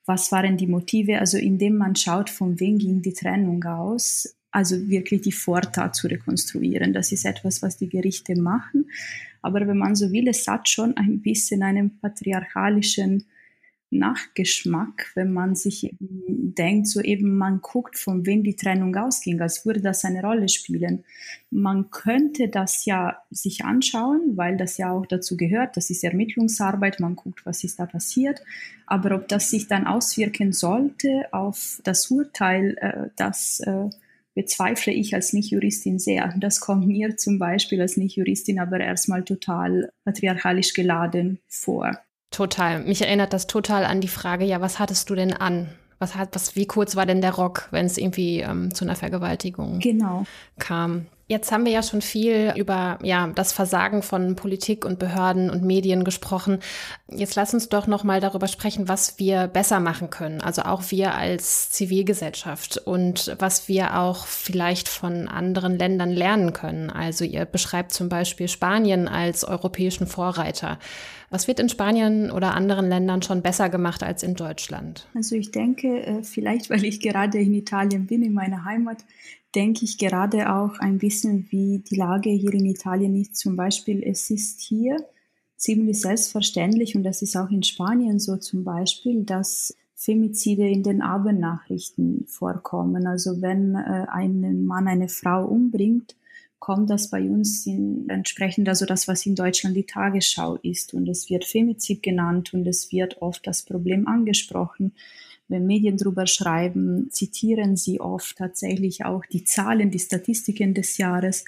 was 0.06 0.30
waren 0.32 0.56
die 0.56 0.66
Motive, 0.66 1.18
also 1.18 1.38
indem 1.38 1.76
man 1.76 1.96
schaut, 1.96 2.30
von 2.30 2.60
wem 2.60 2.78
ging 2.78 3.02
die 3.02 3.14
Trennung 3.14 3.64
aus, 3.64 4.36
also 4.50 4.88
wirklich 4.88 5.22
die 5.22 5.32
Vortat 5.32 5.96
zu 5.96 6.06
rekonstruieren. 6.06 6.92
Das 6.92 7.10
ist 7.10 7.24
etwas, 7.24 7.62
was 7.62 7.76
die 7.76 7.88
Gerichte 7.88 8.40
machen. 8.40 8.90
Aber 9.42 9.66
wenn 9.66 9.78
man 9.78 9.96
so 9.96 10.12
will, 10.12 10.28
es 10.28 10.46
hat 10.46 10.68
schon 10.68 10.96
ein 10.96 11.20
bisschen 11.20 11.62
einen 11.62 11.98
patriarchalischen 11.98 13.24
Nachgeschmack, 13.90 15.12
wenn 15.14 15.32
man 15.32 15.54
sich 15.54 15.84
eben 15.84 16.54
denkt, 16.54 16.88
so 16.88 17.00
eben 17.00 17.36
man 17.36 17.60
guckt, 17.60 17.98
von 17.98 18.26
wem 18.26 18.42
die 18.42 18.56
Trennung 18.56 18.94
ausging, 18.96 19.40
als 19.40 19.64
würde 19.64 19.80
das 19.80 20.04
eine 20.04 20.22
Rolle 20.22 20.48
spielen. 20.48 21.04
Man 21.50 21.90
könnte 21.90 22.48
das 22.48 22.84
ja 22.84 23.18
sich 23.30 23.64
anschauen, 23.64 24.36
weil 24.36 24.56
das 24.56 24.78
ja 24.78 24.90
auch 24.90 25.06
dazu 25.06 25.36
gehört, 25.36 25.76
das 25.76 25.90
ist 25.90 26.04
Ermittlungsarbeit, 26.04 27.00
man 27.00 27.16
guckt, 27.16 27.46
was 27.46 27.64
ist 27.64 27.78
da 27.78 27.86
passiert, 27.86 28.42
aber 28.86 29.14
ob 29.14 29.28
das 29.28 29.50
sich 29.50 29.68
dann 29.68 29.86
auswirken 29.86 30.52
sollte 30.52 31.26
auf 31.32 31.80
das 31.84 32.10
Urteil, 32.10 32.76
äh, 32.80 33.10
das 33.16 33.60
äh, 33.60 33.88
bezweifle 34.34 34.92
ich 34.92 35.14
als 35.14 35.32
Nicht-Juristin 35.32 35.98
sehr. 35.98 36.34
Das 36.38 36.60
kommt 36.60 36.86
mir 36.86 37.16
zum 37.16 37.38
Beispiel 37.38 37.80
als 37.80 37.96
Nicht-Juristin 37.96 38.58
aber 38.58 38.80
erstmal 38.80 39.22
total 39.24 39.92
patriarchalisch 40.04 40.74
geladen 40.74 41.38
vor. 41.46 42.00
Total. 42.34 42.80
Mich 42.80 43.00
erinnert 43.00 43.32
das 43.32 43.46
total 43.46 43.84
an 43.84 44.00
die 44.00 44.08
Frage, 44.08 44.44
ja, 44.44 44.60
was 44.60 44.80
hattest 44.80 45.08
du 45.08 45.14
denn 45.14 45.32
an? 45.32 45.68
Was 46.00 46.16
hat, 46.16 46.30
was, 46.34 46.56
wie 46.56 46.66
kurz 46.66 46.96
war 46.96 47.06
denn 47.06 47.20
der 47.20 47.34
Rock, 47.34 47.68
wenn 47.70 47.86
es 47.86 47.96
irgendwie 47.96 48.40
ähm, 48.40 48.74
zu 48.74 48.84
einer 48.84 48.96
Vergewaltigung 48.96 49.78
genau. 49.78 50.24
kam? 50.58 51.06
Jetzt 51.26 51.50
haben 51.50 51.64
wir 51.64 51.72
ja 51.72 51.82
schon 51.82 52.02
viel 52.02 52.52
über 52.54 52.98
ja, 53.02 53.28
das 53.34 53.52
Versagen 53.52 54.02
von 54.02 54.36
Politik 54.36 54.84
und 54.84 54.98
Behörden 54.98 55.48
und 55.48 55.62
Medien 55.62 56.04
gesprochen. 56.04 56.58
Jetzt 57.08 57.34
lass 57.34 57.54
uns 57.54 57.70
doch 57.70 57.86
noch 57.86 58.04
mal 58.04 58.20
darüber 58.20 58.46
sprechen, 58.46 58.88
was 58.88 59.18
wir 59.18 59.46
besser 59.46 59.80
machen 59.80 60.10
können. 60.10 60.42
Also 60.42 60.62
auch 60.62 60.90
wir 60.90 61.14
als 61.14 61.70
Zivilgesellschaft 61.70 62.76
und 62.76 63.34
was 63.38 63.68
wir 63.68 63.98
auch 63.98 64.26
vielleicht 64.26 64.88
von 64.88 65.26
anderen 65.26 65.78
Ländern 65.78 66.10
lernen 66.10 66.52
können. 66.52 66.90
Also 66.90 67.24
ihr 67.24 67.46
beschreibt 67.46 67.92
zum 67.92 68.10
Beispiel 68.10 68.48
Spanien 68.48 69.08
als 69.08 69.44
europäischen 69.44 70.06
Vorreiter. 70.06 70.78
Was 71.30 71.48
wird 71.48 71.58
in 71.58 71.68
Spanien 71.68 72.30
oder 72.30 72.54
anderen 72.54 72.88
Ländern 72.88 73.22
schon 73.22 73.42
besser 73.42 73.68
gemacht 73.68 74.04
als 74.04 74.22
in 74.22 74.34
Deutschland? 74.34 75.08
Also 75.14 75.34
ich 75.34 75.50
denke, 75.50 76.06
äh, 76.06 76.22
vielleicht 76.22 76.70
weil 76.70 76.84
ich 76.84 77.00
gerade 77.00 77.38
in 77.38 77.54
Italien 77.54 78.06
bin, 78.06 78.22
in 78.22 78.34
meiner 78.34 78.64
Heimat, 78.64 78.98
denke 79.54 79.84
ich 79.84 79.98
gerade 79.98 80.52
auch 80.52 80.78
ein 80.78 80.98
bisschen, 80.98 81.46
wie 81.50 81.78
die 81.78 81.96
Lage 81.96 82.30
hier 82.30 82.54
in 82.54 82.66
Italien 82.66 83.14
ist. 83.16 83.36
Zum 83.36 83.56
Beispiel, 83.56 84.02
es 84.02 84.30
ist 84.30 84.60
hier 84.60 84.96
ziemlich 85.56 86.00
selbstverständlich 86.00 86.96
und 86.96 87.04
das 87.04 87.22
ist 87.22 87.36
auch 87.36 87.50
in 87.50 87.62
Spanien 87.62 88.18
so 88.18 88.36
zum 88.36 88.64
Beispiel, 88.64 89.24
dass 89.24 89.76
Femizide 89.94 90.68
in 90.68 90.82
den 90.82 91.00
Abendnachrichten 91.00 92.26
vorkommen. 92.26 93.06
Also 93.06 93.40
wenn 93.40 93.74
äh, 93.74 94.06
ein 94.08 94.64
Mann 94.66 94.88
eine 94.88 95.08
Frau 95.08 95.46
umbringt, 95.46 96.16
kommt 96.58 96.90
das 96.90 97.10
bei 97.10 97.22
uns 97.22 97.66
in, 97.66 98.08
entsprechend 98.08 98.68
also 98.68 98.86
das, 98.86 99.06
was 99.06 99.24
in 99.26 99.34
Deutschland 99.34 99.76
die 99.76 99.86
Tagesschau 99.86 100.56
ist. 100.56 100.94
Und 100.94 101.08
es 101.08 101.30
wird 101.30 101.44
Femizid 101.44 102.02
genannt 102.02 102.52
und 102.54 102.66
es 102.66 102.90
wird 102.90 103.22
oft 103.22 103.46
das 103.46 103.62
Problem 103.62 104.06
angesprochen 104.08 104.92
wenn 105.48 105.66
Medien 105.66 105.96
drüber 105.96 106.26
schreiben, 106.26 107.08
zitieren 107.10 107.76
sie 107.76 108.00
oft 108.00 108.36
tatsächlich 108.36 109.04
auch 109.04 109.24
die 109.26 109.44
Zahlen, 109.44 109.90
die 109.90 109.98
Statistiken 109.98 110.74
des 110.74 110.96
Jahres. 110.96 111.44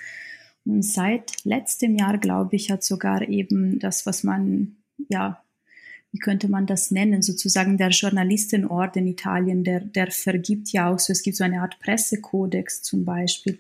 Und 0.65 0.83
seit 0.85 1.45
letztem 1.45 1.97
Jahr, 1.97 2.19
glaube 2.19 2.57
ich, 2.57 2.71
hat 2.71 2.85
sogar 2.85 3.29
eben 3.29 3.79
das, 3.79 4.05
was 4.05 4.23
man, 4.23 4.77
ja, 5.09 5.43
wie 6.13 6.19
könnte 6.19 6.49
man 6.49 6.67
das 6.67 6.91
nennen, 6.91 7.23
sozusagen 7.23 7.79
der 7.79 7.91
Journalistenorden 7.91 9.07
Italien, 9.07 9.65
der, 9.65 9.81
der 9.81 10.11
vergibt 10.11 10.73
ja 10.73 10.91
auch 10.91 10.99
so, 10.99 11.13
es 11.13 11.23
gibt 11.23 11.37
so 11.37 11.45
eine 11.45 11.63
Art 11.63 11.79
Pressekodex 11.81 12.83
zum 12.83 13.05
Beispiel, 13.05 13.59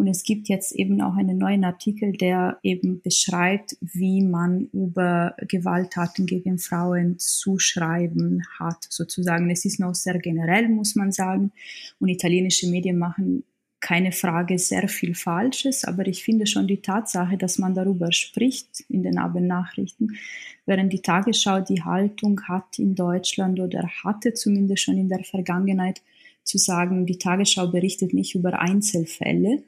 und 0.00 0.06
es 0.06 0.22
gibt 0.22 0.48
jetzt 0.48 0.72
eben 0.72 1.02
auch 1.02 1.14
einen 1.14 1.36
neuen 1.36 1.62
Artikel, 1.62 2.12
der 2.12 2.58
eben 2.62 3.02
beschreibt, 3.02 3.76
wie 3.82 4.22
man 4.22 4.70
über 4.72 5.36
Gewalttaten 5.46 6.24
gegen 6.24 6.58
Frauen 6.58 7.18
zu 7.18 7.58
schreiben 7.58 8.42
hat, 8.58 8.86
sozusagen. 8.88 9.50
Es 9.50 9.66
ist 9.66 9.78
noch 9.78 9.94
sehr 9.94 10.18
generell, 10.18 10.70
muss 10.70 10.94
man 10.94 11.12
sagen. 11.12 11.52
Und 11.98 12.08
italienische 12.08 12.66
Medien 12.68 12.96
machen 12.96 13.44
keine 13.80 14.10
Frage 14.12 14.58
sehr 14.58 14.88
viel 14.88 15.14
Falsches, 15.14 15.84
aber 15.84 16.06
ich 16.06 16.24
finde 16.24 16.46
schon 16.46 16.66
die 16.66 16.80
Tatsache, 16.80 17.36
dass 17.36 17.58
man 17.58 17.74
darüber 17.74 18.10
spricht 18.10 18.80
in 18.88 19.02
den 19.02 19.18
Abendnachrichten, 19.18 20.16
während 20.64 20.94
die 20.94 21.02
Tagesschau 21.02 21.60
die 21.60 21.82
Haltung 21.82 22.40
hat 22.48 22.78
in 22.78 22.94
Deutschland 22.94 23.60
oder 23.60 23.86
hatte 24.02 24.32
zumindest 24.32 24.84
schon 24.84 24.96
in 24.96 25.10
der 25.10 25.24
Vergangenheit 25.24 26.00
zu 26.42 26.56
sagen, 26.56 27.04
die 27.04 27.18
Tagesschau 27.18 27.66
berichtet 27.66 28.14
nicht 28.14 28.34
über 28.34 28.60
Einzelfälle, 28.60 29.62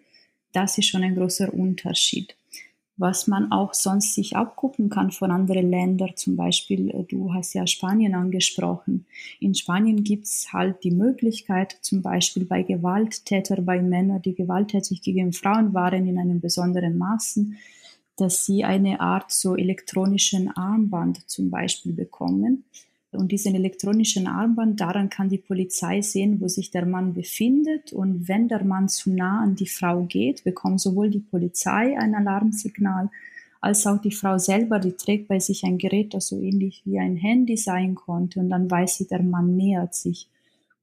das 0.53 0.79
ist 0.79 0.87
schon 0.87 1.03
ein 1.03 1.15
großer 1.15 1.53
Unterschied. 1.53 2.37
Was 2.99 3.27
man 3.27 3.51
auch 3.51 3.73
sonst 3.75 4.15
sich 4.15 4.37
abgucken 4.37 4.91
kann 4.91 5.11
von 5.11 5.31
anderen 5.31 5.71
Ländern, 5.71 6.13
zum 6.15 6.37
Beispiel, 6.37 6.91
äh, 6.91 7.05
du 7.05 7.33
hast 7.33 7.55
ja 7.55 7.67
Spanien 7.67 8.15
angesprochen. 8.15 9.07
In 9.41 9.55
Spanien 9.55 10.05
gibt 10.05 10.27
es 10.27 10.53
halt 10.53 10.85
die 10.85 10.91
Möglichkeit, 10.91 11.79
zum 11.81 12.03
Beispiel 12.03 12.45
bei 12.45 12.63
Gewalttätern, 12.63 13.65
bei 13.65 13.81
Männern, 13.81 14.21
die 14.23 14.35
gewalttätig 14.35 15.01
gegen 15.03 15.33
Frauen 15.33 15.73
waren 15.73 16.07
in 16.07 16.19
einem 16.19 16.41
besonderen 16.41 16.99
Maßen, 16.99 17.57
dass 18.17 18.45
sie 18.45 18.63
eine 18.63 19.01
Art 19.01 19.33
so 19.33 19.57
elektronischen 19.57 20.55
Armband 20.55 21.29
zum 21.29 21.51
Beispiel 21.51 21.95
bekommen 21.95 22.65
und 23.13 23.31
diesen 23.31 23.55
elektronischen 23.55 24.27
Armband, 24.27 24.81
daran 24.81 25.11
kann 25.11 25.29
die 25.29 25.39
Polizei 25.39 26.01
sehen, 26.01 26.41
wo 26.41 26.49
sich 26.49 26.71
der 26.71 26.87
Mann 26.87 27.13
befindet. 27.13 27.93
Und 27.93 28.27
wenn 28.27 28.49
der 28.49 28.65
Mann 28.65 28.89
zu 28.89 29.11
nah 29.11 29.43
an 29.43 29.55
die 29.55 29.67
Frau 29.67 30.05
geht, 30.05 30.45
bekommt 30.45 30.81
sowohl 30.81 31.11
die 31.11 31.21
Polizei 31.21 31.97
ein 31.99 32.15
Alarmsignal, 32.15 33.11
als 33.61 33.87
auch 33.87 34.01
die 34.01 34.11
Frau 34.11 34.39
selber, 34.39 34.81
die 34.81 34.93
trägt 34.93 35.29
bei 35.29 35.39
sich 35.39 35.63
ein 35.65 35.79
Gerät, 35.79 36.15
das 36.15 36.29
so 36.29 36.41
ähnlich 36.41 36.83
wie 36.85 36.99
ein 36.99 37.17
Handy 37.17 37.57
sein 37.57 37.95
konnte. 37.95 38.41
Und 38.41 38.51
dann 38.51 38.71
weiß 38.71 38.97
sie, 38.97 39.07
der 39.07 39.23
Mann 39.23 39.57
nähert 39.57 39.95
sich. 39.95 40.29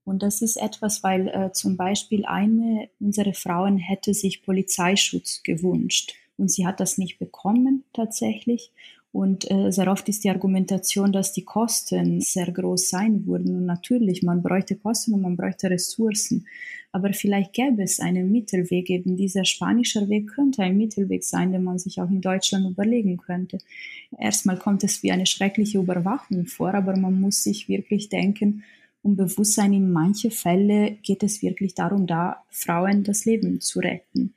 Und 0.06 0.24
das 0.24 0.42
ist 0.42 0.56
etwas, 0.56 1.04
weil 1.04 1.28
äh, 1.28 1.52
zum 1.52 1.78
Beispiel 1.78 2.26
eine 2.26 2.90
unserer 3.00 3.34
Frauen 3.34 3.78
hätte 3.78 4.14
sich 4.14 4.44
Polizeischutz 4.44 5.44
gewünscht. 5.44 6.14
Und 6.38 6.50
sie 6.50 6.66
hat 6.66 6.80
das 6.80 6.98
nicht 6.98 7.20
bekommen 7.20 7.84
tatsächlich. 7.92 8.72
Und 9.12 9.50
äh, 9.50 9.72
sehr 9.72 9.92
oft 9.92 10.08
ist 10.08 10.24
die 10.24 10.30
Argumentation, 10.30 11.12
dass 11.12 11.34
die 11.34 11.44
Kosten 11.44 12.22
sehr 12.22 12.52
groß 12.52 12.90
sein 12.90 13.26
würden. 13.26 13.56
Und 13.56 13.66
natürlich, 13.66 14.22
man 14.22 14.44
bräuchte 14.44 14.76
Kosten 14.76 15.14
und 15.16 15.22
man 15.22 15.36
bräuchte 15.36 15.70
Ressourcen. 15.70 16.46
Aber 16.92 17.14
vielleicht 17.14 17.54
gäbe 17.54 17.82
es 17.82 18.00
einen 18.00 18.32
Mittelweg. 18.32 18.90
Eben 18.90 19.18
dieser 19.18 19.46
spanische 19.46 20.10
Weg 20.10 20.28
könnte 20.28 20.62
ein 20.62 20.78
Mittelweg 20.78 21.24
sein, 21.24 21.52
den 21.52 21.64
man 21.64 21.80
sich 21.80 22.00
auch 22.00 22.10
in 22.10 22.22
Deutschland 22.22 22.70
überlegen 22.70 23.18
könnte. 23.18 23.58
Erstmal 24.18 24.58
kommt 24.58 24.84
es 24.84 25.02
wie 25.02 25.12
eine 25.12 25.26
schreckliche 25.26 25.80
Überwachung 25.80 26.46
vor, 26.46 26.74
aber 26.76 26.96
man 26.96 27.20
muss 27.20 27.44
sich 27.44 27.68
wirklich 27.68 28.10
denken, 28.10 28.64
um 29.02 29.16
Bewusstsein 29.16 29.74
in 29.74 29.92
manche 29.92 30.30
Fälle 30.30 30.98
geht 31.04 31.24
es 31.24 31.42
wirklich 31.42 31.74
darum, 31.74 32.06
da 32.06 32.44
Frauen 32.50 33.04
das 33.04 33.26
Leben 33.26 33.62
zu 33.62 33.80
retten. 33.80 34.34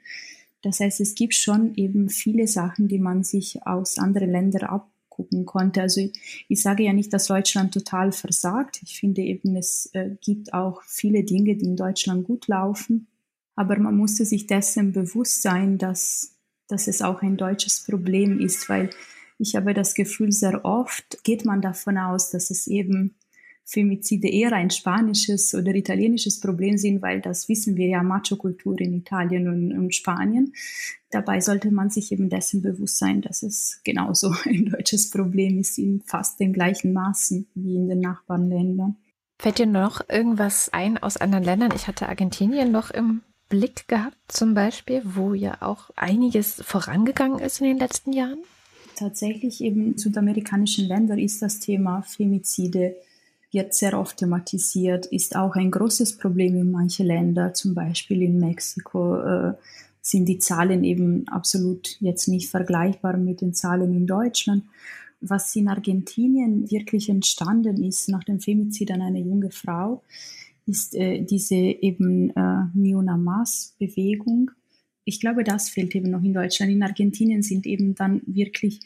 Das 0.62 0.80
heißt, 0.80 1.00
es 1.00 1.14
gibt 1.14 1.34
schon 1.34 1.74
eben 1.74 2.08
viele 2.08 2.46
Sachen, 2.46 2.88
die 2.88 2.98
man 2.98 3.24
sich 3.24 3.66
aus 3.66 3.98
anderen 3.98 4.30
Ländern 4.30 4.62
abgucken 4.62 5.44
konnte. 5.44 5.82
Also 5.82 6.00
ich, 6.00 6.46
ich 6.48 6.62
sage 6.62 6.84
ja 6.84 6.92
nicht, 6.92 7.12
dass 7.12 7.26
Deutschland 7.26 7.74
total 7.74 8.12
versagt. 8.12 8.80
Ich 8.82 8.98
finde 8.98 9.22
eben, 9.22 9.56
es 9.56 9.90
äh, 9.92 10.10
gibt 10.20 10.54
auch 10.54 10.82
viele 10.84 11.24
Dinge, 11.24 11.56
die 11.56 11.66
in 11.66 11.76
Deutschland 11.76 12.24
gut 12.24 12.46
laufen. 12.46 13.08
Aber 13.56 13.78
man 13.78 13.96
musste 13.96 14.24
sich 14.24 14.46
dessen 14.46 14.92
bewusst 14.92 15.42
sein, 15.42 15.78
dass, 15.78 16.36
dass 16.68 16.86
es 16.86 17.02
auch 17.02 17.22
ein 17.22 17.36
deutsches 17.36 17.84
Problem 17.84 18.40
ist, 18.40 18.68
weil 18.68 18.90
ich 19.38 19.56
habe 19.56 19.74
das 19.74 19.94
Gefühl, 19.94 20.30
sehr 20.30 20.64
oft 20.64 21.24
geht 21.24 21.44
man 21.44 21.60
davon 21.60 21.98
aus, 21.98 22.30
dass 22.30 22.50
es 22.50 22.68
eben 22.68 23.16
Femizide 23.64 24.28
eher 24.28 24.52
ein 24.52 24.70
spanisches 24.70 25.54
oder 25.54 25.74
italienisches 25.74 26.40
Problem 26.40 26.76
sind, 26.76 27.00
weil 27.02 27.20
das 27.20 27.48
wissen 27.48 27.76
wir 27.76 27.86
ja, 27.86 28.02
Macho-Kultur 28.02 28.80
in 28.80 28.94
Italien 28.94 29.48
und, 29.48 29.72
und, 29.72 29.94
Spanien. 29.94 30.52
Dabei 31.10 31.40
sollte 31.40 31.70
man 31.70 31.90
sich 31.90 32.12
eben 32.12 32.28
dessen 32.28 32.62
bewusst 32.62 32.98
sein, 32.98 33.20
dass 33.22 33.42
es 33.42 33.80
genauso 33.84 34.34
ein 34.44 34.66
deutsches 34.66 35.10
Problem 35.10 35.58
ist 35.58 35.78
in 35.78 36.02
fast 36.02 36.40
den 36.40 36.52
gleichen 36.52 36.92
Maßen 36.92 37.46
wie 37.54 37.76
in 37.76 37.88
den 37.88 38.00
Nachbarländern. 38.00 38.96
Fällt 39.40 39.58
dir 39.58 39.66
noch 39.66 40.08
irgendwas 40.08 40.72
ein 40.72 40.98
aus 40.98 41.16
anderen 41.16 41.44
Ländern? 41.44 41.72
Ich 41.74 41.88
hatte 41.88 42.08
Argentinien 42.08 42.70
noch 42.70 42.90
im 42.90 43.22
Blick 43.48 43.86
gehabt, 43.88 44.16
zum 44.28 44.54
Beispiel, 44.54 45.02
wo 45.04 45.34
ja 45.34 45.58
auch 45.60 45.90
einiges 45.96 46.62
vorangegangen 46.64 47.38
ist 47.38 47.60
in 47.60 47.66
den 47.66 47.78
letzten 47.78 48.12
Jahren. 48.12 48.38
Tatsächlich 48.96 49.60
eben 49.60 49.92
in 49.92 49.98
südamerikanischen 49.98 50.86
Ländern 50.86 51.18
ist 51.18 51.42
das 51.42 51.58
Thema 51.58 52.02
Femizide 52.02 52.96
wird 53.52 53.74
sehr 53.74 53.98
oft 53.98 54.16
thematisiert, 54.16 55.06
ist 55.06 55.36
auch 55.36 55.54
ein 55.54 55.70
großes 55.70 56.16
Problem 56.16 56.56
in 56.56 56.70
manchen 56.70 57.06
Ländern, 57.06 57.54
zum 57.54 57.74
Beispiel 57.74 58.22
in 58.22 58.38
Mexiko 58.38 59.20
äh, 59.20 59.52
sind 60.00 60.26
die 60.26 60.38
Zahlen 60.38 60.82
eben 60.82 61.28
absolut 61.28 61.96
jetzt 62.00 62.26
nicht 62.26 62.48
vergleichbar 62.48 63.16
mit 63.16 63.40
den 63.40 63.54
Zahlen 63.54 63.94
in 63.94 64.06
Deutschland. 64.06 64.64
Was 65.20 65.54
in 65.54 65.68
Argentinien 65.68 66.68
wirklich 66.70 67.08
entstanden 67.08 67.84
ist 67.84 68.08
nach 68.08 68.24
dem 68.24 68.40
Femizid 68.40 68.90
an 68.90 69.02
einer 69.02 69.20
junge 69.20 69.52
Frau, 69.52 70.02
ist 70.66 70.94
äh, 70.94 71.22
diese 71.22 71.54
eben 71.54 72.30
äh, 72.30 72.64
Neonamas-Bewegung. 72.74 74.50
Ich 75.04 75.20
glaube, 75.20 75.44
das 75.44 75.68
fehlt 75.68 75.94
eben 75.94 76.10
noch 76.10 76.22
in 76.22 76.34
Deutschland. 76.34 76.72
In 76.72 76.82
Argentinien 76.82 77.42
sind 77.42 77.66
eben 77.66 77.94
dann 77.94 78.22
wirklich 78.26 78.80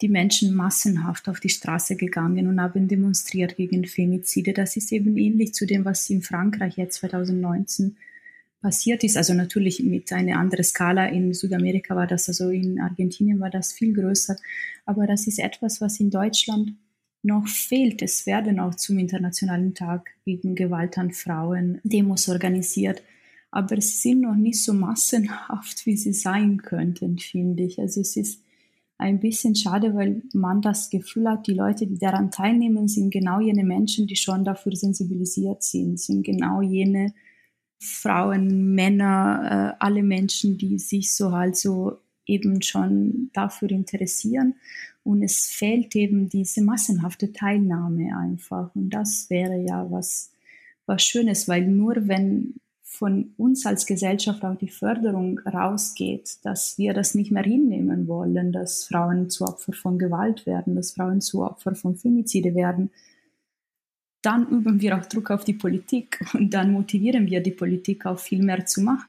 die 0.00 0.08
Menschen 0.08 0.54
massenhaft 0.54 1.28
auf 1.28 1.40
die 1.40 1.48
Straße 1.48 1.96
gegangen 1.96 2.46
und 2.46 2.60
haben 2.60 2.86
demonstriert 2.86 3.56
gegen 3.56 3.84
Femizide. 3.84 4.52
Das 4.52 4.76
ist 4.76 4.92
eben 4.92 5.16
ähnlich 5.16 5.54
zu 5.54 5.66
dem, 5.66 5.84
was 5.84 6.08
in 6.08 6.22
Frankreich 6.22 6.76
jetzt 6.76 7.00
2019 7.00 7.96
passiert 8.60 9.04
ist. 9.04 9.16
Also 9.16 9.34
natürlich 9.34 9.82
mit 9.82 10.12
einer 10.12 10.38
anderen 10.38 10.64
Skala. 10.64 11.06
In 11.06 11.34
Südamerika 11.34 11.96
war 11.96 12.06
das, 12.06 12.28
also 12.28 12.50
in 12.50 12.80
Argentinien 12.80 13.40
war 13.40 13.50
das 13.50 13.72
viel 13.72 13.92
größer. 13.92 14.36
Aber 14.86 15.06
das 15.06 15.26
ist 15.26 15.38
etwas, 15.38 15.80
was 15.80 15.98
in 15.98 16.10
Deutschland 16.10 16.74
noch 17.22 17.48
fehlt. 17.48 18.02
Es 18.02 18.26
werden 18.26 18.60
auch 18.60 18.74
zum 18.76 18.98
Internationalen 18.98 19.74
Tag 19.74 20.10
gegen 20.24 20.54
Gewalt 20.54 20.96
an 20.98 21.12
Frauen 21.12 21.80
Demos 21.82 22.28
organisiert. 22.28 23.02
Aber 23.50 23.80
sie 23.80 23.96
sind 23.96 24.20
noch 24.20 24.36
nicht 24.36 24.62
so 24.62 24.74
massenhaft, 24.74 25.86
wie 25.86 25.96
sie 25.96 26.12
sein 26.12 26.58
könnten, 26.58 27.18
finde 27.18 27.64
ich. 27.64 27.80
Also 27.80 28.00
es 28.00 28.16
ist 28.16 28.42
ein 28.98 29.20
bisschen 29.20 29.54
schade, 29.54 29.94
weil 29.94 30.22
man 30.34 30.60
das 30.60 30.90
Gefühl 30.90 31.28
hat, 31.30 31.46
die 31.46 31.54
Leute, 31.54 31.86
die 31.86 31.98
daran 31.98 32.32
teilnehmen, 32.32 32.88
sind 32.88 33.10
genau 33.10 33.40
jene 33.40 33.64
Menschen, 33.64 34.08
die 34.08 34.16
schon 34.16 34.44
dafür 34.44 34.74
sensibilisiert 34.74 35.62
sind, 35.62 36.00
sind 36.00 36.24
genau 36.24 36.60
jene 36.60 37.14
Frauen, 37.80 38.74
Männer, 38.74 39.76
äh, 39.78 39.84
alle 39.84 40.02
Menschen, 40.02 40.58
die 40.58 40.80
sich 40.80 41.14
so 41.14 41.30
halt 41.30 41.56
so 41.56 41.98
eben 42.26 42.60
schon 42.60 43.30
dafür 43.32 43.70
interessieren. 43.70 44.56
Und 45.04 45.22
es 45.22 45.46
fehlt 45.46 45.94
eben 45.94 46.28
diese 46.28 46.60
massenhafte 46.60 47.32
Teilnahme 47.32 48.16
einfach. 48.16 48.74
Und 48.74 48.90
das 48.90 49.30
wäre 49.30 49.64
ja 49.64 49.88
was, 49.90 50.32
was 50.86 51.04
Schönes, 51.04 51.46
weil 51.48 51.66
nur 51.66 52.08
wenn 52.08 52.56
von 52.98 53.32
uns 53.36 53.64
als 53.64 53.86
Gesellschaft 53.86 54.44
auch 54.44 54.56
die 54.56 54.68
Förderung 54.68 55.38
rausgeht, 55.40 56.38
dass 56.42 56.78
wir 56.78 56.94
das 56.94 57.14
nicht 57.14 57.30
mehr 57.30 57.44
hinnehmen 57.44 58.08
wollen, 58.08 58.50
dass 58.50 58.84
Frauen 58.84 59.30
zu 59.30 59.44
Opfer 59.44 59.72
von 59.72 59.98
Gewalt 59.98 60.46
werden, 60.46 60.74
dass 60.74 60.92
Frauen 60.92 61.20
zu 61.20 61.44
Opfer 61.44 61.76
von 61.76 61.94
Femizide 61.94 62.56
werden, 62.56 62.90
dann 64.20 64.48
üben 64.48 64.80
wir 64.80 64.98
auch 64.98 65.06
Druck 65.06 65.30
auf 65.30 65.44
die 65.44 65.52
Politik 65.52 66.24
und 66.34 66.52
dann 66.52 66.72
motivieren 66.72 67.26
wir 67.28 67.40
die 67.40 67.52
Politik 67.52 68.04
auch 68.04 68.18
viel 68.18 68.42
mehr 68.42 68.66
zu 68.66 68.80
machen. 68.80 69.06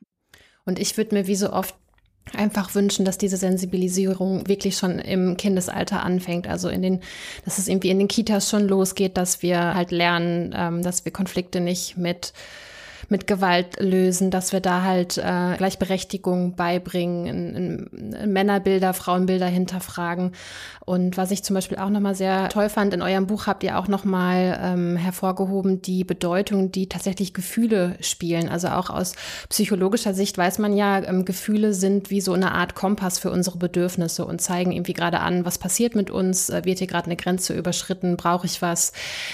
Und 0.65 0.77
ich 0.77 0.95
würde 0.95 1.15
mir 1.15 1.25
wie 1.25 1.35
so 1.35 1.51
oft 1.51 1.73
einfach 2.35 2.75
wünschen, 2.75 3.05
dass 3.05 3.17
diese 3.17 3.37
Sensibilisierung 3.37 4.47
wirklich 4.47 4.77
schon 4.77 4.99
im 4.99 5.35
Kindesalter 5.35 6.03
anfängt. 6.03 6.47
Also 6.47 6.69
in 6.69 6.83
den, 6.83 6.99
dass 7.43 7.57
es 7.57 7.67
irgendwie 7.67 7.89
in 7.89 7.97
den 7.97 8.07
Kitas 8.07 8.51
schon 8.51 8.67
losgeht, 8.67 9.17
dass 9.17 9.41
wir 9.41 9.73
halt 9.73 9.89
lernen, 9.89 10.53
ähm, 10.55 10.83
dass 10.83 11.05
wir 11.05 11.11
Konflikte 11.11 11.59
nicht 11.59 11.97
mit 11.97 12.33
mit 13.09 13.27
Gewalt 13.27 13.79
lösen, 13.79 14.31
dass 14.31 14.53
wir 14.53 14.59
da 14.59 14.83
halt 14.83 15.17
äh, 15.17 15.55
Gleichberechtigung 15.57 16.55
beibringen, 16.55 17.25
in, 17.25 17.87
in 17.91 18.33
Männerbilder, 18.33 18.93
Frauenbilder 18.93 19.47
hinterfragen. 19.47 20.31
Und 20.85 21.17
was 21.17 21.31
ich 21.31 21.43
zum 21.43 21.55
Beispiel 21.55 21.77
auch 21.77 21.89
nochmal 21.89 22.15
sehr 22.15 22.49
toll 22.49 22.69
fand, 22.69 22.93
in 22.93 23.01
eurem 23.01 23.27
Buch 23.27 23.47
habt 23.47 23.63
ihr 23.63 23.77
auch 23.77 23.87
nochmal 23.87 24.59
ähm, 24.61 24.95
hervorgehoben, 24.95 25.81
die 25.81 26.03
Bedeutung, 26.03 26.71
die 26.71 26.87
tatsächlich 26.87 27.33
Gefühle 27.33 27.95
spielen. 28.01 28.49
Also 28.49 28.69
auch 28.69 28.89
aus 28.89 29.13
psychologischer 29.49 30.13
Sicht 30.13 30.37
weiß 30.37 30.59
man 30.59 30.75
ja, 30.75 31.03
ähm, 31.03 31.25
Gefühle 31.25 31.73
sind 31.73 32.09
wie 32.09 32.21
so 32.21 32.33
eine 32.33 32.53
Art 32.53 32.75
Kompass 32.75 33.19
für 33.19 33.31
unsere 33.31 33.57
Bedürfnisse 33.57 34.25
und 34.25 34.41
zeigen 34.41 34.71
irgendwie 34.71 34.93
gerade 34.93 35.19
an, 35.19 35.45
was 35.45 35.57
passiert 35.57 35.95
mit 35.95 36.09
uns, 36.09 36.49
äh, 36.49 36.61
wird 36.65 36.79
hier 36.79 36.87
gerade 36.87 37.05
eine 37.05 37.15
Grenze 37.15 37.55
überschritten, 37.55 38.17
brauche 38.17 38.45
ich 38.45 38.61
was. 38.61 38.93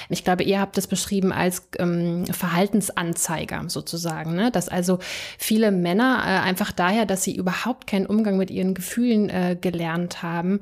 Ich 0.09 0.23
glaube, 0.23 0.43
ihr 0.43 0.59
habt 0.59 0.77
es 0.77 0.87
beschrieben 0.87 1.31
als 1.31 1.67
ähm, 1.77 2.25
Verhaltensanzeiger 2.25 3.64
sozusagen. 3.69 4.35
Ne? 4.35 4.51
Dass 4.51 4.69
also 4.69 4.99
viele 5.37 5.71
Männer 5.71 6.23
äh, 6.25 6.47
einfach 6.47 6.71
daher, 6.71 7.05
dass 7.05 7.23
sie 7.23 7.35
überhaupt 7.35 7.87
keinen 7.87 8.05
Umgang 8.05 8.37
mit 8.37 8.51
ihren 8.51 8.73
Gefühlen 8.73 9.29
äh, 9.29 9.57
gelernt 9.59 10.23
haben, 10.23 10.59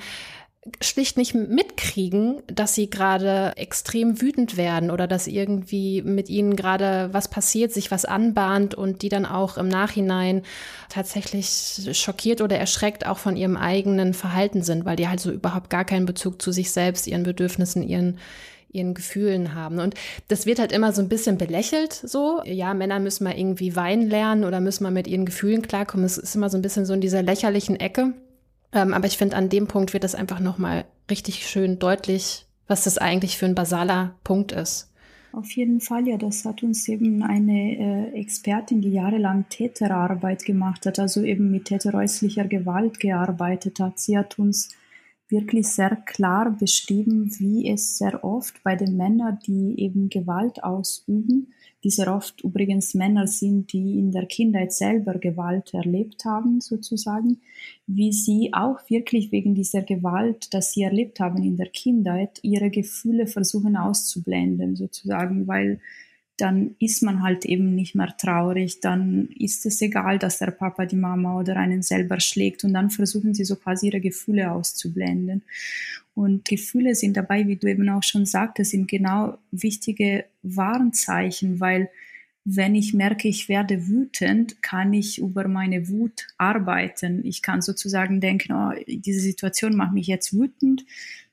schlicht 0.80 1.18
nicht 1.18 1.36
mitkriegen, 1.36 2.41
dass 2.47 2.74
sie 2.74 2.89
gerade 2.89 3.54
extrem 3.58 4.22
wütend 4.22 4.56
werden 4.56 4.91
oder 4.91 5.08
dass 5.08 5.28
irgendwie 5.28 6.01
mit 6.01 6.30
ihnen 6.30 6.56
gerade 6.56 7.10
was 7.12 7.28
passiert, 7.28 7.74
sich 7.74 7.91
was 7.91 8.06
anbahnt 8.06 8.74
und 8.74 9.01
die 9.01 9.10
dann 9.10 9.26
auch 9.26 9.58
im 9.58 9.68
Nachhinein 9.68 10.43
tatsächlich 10.88 11.89
schockiert 11.91 12.39
oder 12.39 12.58
erschreckt 12.58 13.06
auch 13.06 13.18
von 13.18 13.36
ihrem 13.36 13.58
eigenen 13.58 14.14
Verhalten 14.14 14.64
sind, 14.64 14.86
weil 14.86 14.95
die 14.95 15.10
halt 15.10 15.20
so 15.20 15.32
überhaupt 15.32 15.70
gar 15.70 15.84
keinen 15.84 16.06
Bezug 16.06 16.41
zu 16.41 16.54
sich 16.54 16.72
selbst, 16.72 17.08
ihren 17.08 17.24
Bedürfnissen, 17.24 17.84
ihren 17.84 18.20
ihren 18.74 18.94
Gefühlen 18.94 19.56
haben. 19.56 19.80
Und 19.80 19.96
das 20.28 20.46
wird 20.46 20.60
halt 20.60 20.72
immer 20.72 20.92
so 20.92 21.02
ein 21.02 21.10
bisschen 21.10 21.38
belächelt, 21.38 21.94
so. 21.94 22.42
Ja, 22.46 22.74
Männer 22.74 23.00
müssen 23.00 23.24
mal 23.24 23.38
irgendwie 23.38 23.76
weinen 23.76 24.10
lernen 24.10 24.44
oder 24.44 24.60
müssen 24.60 24.84
mal 24.84 24.92
mit 24.92 25.08
ihren 25.08 25.26
Gefühlen 25.26 25.62
klarkommen. 25.62 26.06
Es 26.06 26.18
ist 26.18 26.36
immer 26.36 26.50
so 26.50 26.58
ein 26.58 26.62
bisschen 26.62 26.86
so 26.86 26.94
in 26.94 27.02
dieser 27.02 27.24
lächerlichen 27.24 27.80
Ecke. 27.80 28.14
Ähm, 28.74 28.94
aber 28.94 29.08
ich 29.08 29.18
finde, 29.18 29.36
an 29.36 29.50
dem 29.50 29.68
Punkt 29.68 29.94
wird 29.94 30.04
das 30.04 30.16
einfach 30.16 30.40
nochmal 30.40 30.86
richtig 31.10 31.48
schön 31.48 31.80
deutlich, 31.80 32.46
was 32.68 32.84
das 32.84 32.98
eigentlich 32.98 33.38
für 33.38 33.46
ein 33.46 33.56
basaler 33.56 34.16
Punkt 34.24 34.52
ist. 34.52 34.90
Auf 35.34 35.52
jeden 35.54 35.82
Fall, 35.82 36.08
ja, 36.08 36.18
das 36.18 36.46
hat 36.46 36.62
uns 36.62 36.88
eben 36.88 37.24
eine 37.24 38.12
äh, 38.14 38.20
Expertin, 38.20 38.82
die 38.82 38.92
jahrelang 38.92 39.46
Täterarbeit 39.50 40.46
gemacht 40.46 40.86
hat, 40.86 41.00
also 41.00 41.24
eben 41.24 41.50
mit 41.50 41.66
täterhäuslicher 41.66 42.46
Gewalt 42.46 43.00
gearbeitet 43.00 43.80
hat. 43.80 44.00
Sie 44.00 44.16
hat 44.16 44.38
uns 44.38 44.70
wirklich 45.34 45.68
sehr 45.68 45.98
klar 46.06 46.56
beschrieben, 46.58 47.30
wie 47.40 47.68
es 47.70 47.98
sehr 47.98 48.24
oft 48.24 48.64
bei 48.64 48.76
den 48.76 48.96
Männern, 48.96 49.40
die 49.46 49.78
eben 49.80 50.08
Gewalt 50.08 50.64
ausüben, 50.64 51.48
die 51.84 51.90
sehr 51.90 52.16
oft 52.16 52.42
übrigens 52.42 52.94
Männer 52.94 53.28
sind, 53.28 53.74
die 53.74 54.00
in 54.00 54.12
der 54.12 54.28
Kindheit 54.28 54.72
selber 54.72 55.16
Gewalt 55.16 55.74
erlebt 55.74 56.24
haben, 56.24 56.62
sozusagen, 56.62 57.42
wie 57.88 58.14
sie 58.14 58.52
auch 58.54 58.80
wirklich 58.90 59.32
wegen 59.32 59.56
dieser 59.56 59.82
Gewalt, 59.82 60.54
das 60.54 60.72
sie 60.72 60.84
erlebt 60.84 61.20
haben 61.20 61.44
in 61.44 61.58
der 61.58 61.70
Kindheit, 61.70 62.40
ihre 62.44 62.70
Gefühle 62.70 63.28
versuchen 63.28 63.76
auszublenden, 63.76 64.76
sozusagen, 64.76 65.48
weil 65.48 65.80
dann 66.44 66.76
ist 66.78 67.02
man 67.02 67.24
halt 67.24 67.46
eben 67.46 67.74
nicht 67.74 67.96
mehr 67.96 68.14
traurig, 68.18 68.82
dann 68.82 69.30
ist 69.39 69.66
es 69.66 69.82
egal, 69.82 70.20
dass 70.20 70.39
der 70.39 70.52
Papa 70.52 70.86
die 70.86 70.98
Mama 70.98 71.39
oder 71.39 71.56
einen 71.56 71.82
selber 71.82 72.20
schlägt 72.20 72.66
und 72.66 72.74
dann 72.74 72.89
versuchen 72.89 73.34
sie 73.34 73.46
so 73.46 73.56
quasi 73.56 73.88
ihre 73.88 74.02
Gefühle 74.02 74.52
auszublenden. 74.52 75.44
Und 76.16 76.44
Gefühle 76.44 76.96
sind 76.96 77.16
dabei, 77.16 77.48
wie 77.48 77.56
du 77.56 77.68
eben 77.68 77.88
auch 77.88 78.04
schon 78.04 78.26
sagtest, 78.26 78.72
sind 78.72 78.89
genau 78.89 79.38
wichtige 79.52 80.26
Warnzeichen, 80.44 81.62
weil 81.62 81.89
wenn 82.46 82.76
ich 82.76 82.94
merke, 82.94 83.30
ich 83.30 83.48
werde 83.48 83.88
wütend, 83.88 84.62
kann 84.62 84.91
ich 84.91 85.20
über 85.20 85.48
meine 85.48 85.88
Wut 85.88 86.28
arbeiten. 86.38 87.26
Ich 87.26 87.41
kann 87.41 87.62
sozusagen 87.62 88.20
denken, 88.20 88.52
oh, 88.52 88.74
diese 88.86 89.22
Situation 89.22 89.78
macht 89.78 89.94
mich 89.94 90.08
jetzt 90.08 90.34
wütend. 90.34 90.84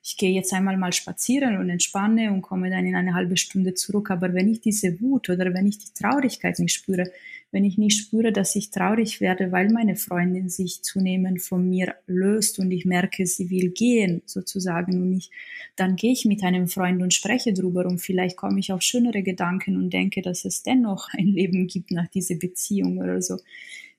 Ich 0.02 0.16
gehe 0.16 0.32
jetzt 0.32 0.52
einmal 0.54 0.78
mal 0.78 0.92
spazieren 0.92 1.58
und 1.58 1.68
entspanne 1.68 2.32
und 2.32 2.40
komme 2.40 2.70
dann 2.70 2.86
in 2.86 2.94
eine 2.94 3.14
halbe 3.14 3.36
Stunde 3.36 3.74
zurück. 3.74 4.10
Aber 4.10 4.32
wenn 4.32 4.48
ich 4.48 4.60
diese 4.60 5.00
Wut 5.00 5.28
oder 5.28 5.52
wenn 5.52 5.66
ich 5.66 5.78
die 5.78 5.92
Traurigkeit 5.94 6.58
nicht 6.58 6.72
spüre, 6.72 7.10
wenn 7.52 7.64
ich 7.64 7.78
nicht 7.78 7.98
spüre, 7.98 8.32
dass 8.32 8.54
ich 8.54 8.70
traurig 8.70 9.20
werde, 9.20 9.52
weil 9.52 9.70
meine 9.70 9.96
Freundin 9.96 10.48
sich 10.48 10.82
zunehmend 10.82 11.42
von 11.42 11.68
mir 11.68 11.96
löst 12.06 12.58
und 12.58 12.70
ich 12.70 12.84
merke, 12.84 13.26
sie 13.26 13.50
will 13.50 13.70
gehen 13.70 14.22
sozusagen 14.24 15.02
und 15.02 15.12
ich, 15.16 15.30
dann 15.76 15.96
gehe 15.96 16.12
ich 16.12 16.24
mit 16.24 16.44
einem 16.44 16.68
Freund 16.68 17.02
und 17.02 17.12
spreche 17.12 17.52
drüber 17.52 17.86
und 17.86 17.98
vielleicht 17.98 18.36
komme 18.36 18.60
ich 18.60 18.72
auf 18.72 18.82
schönere 18.82 19.22
Gedanken 19.22 19.76
und 19.76 19.90
denke, 19.92 20.22
dass 20.22 20.44
es 20.44 20.62
dennoch 20.62 21.08
ein 21.12 21.26
Leben 21.26 21.66
gibt 21.66 21.90
nach 21.90 22.08
dieser 22.08 22.36
Beziehung 22.36 22.98
oder 22.98 23.20
so. 23.20 23.38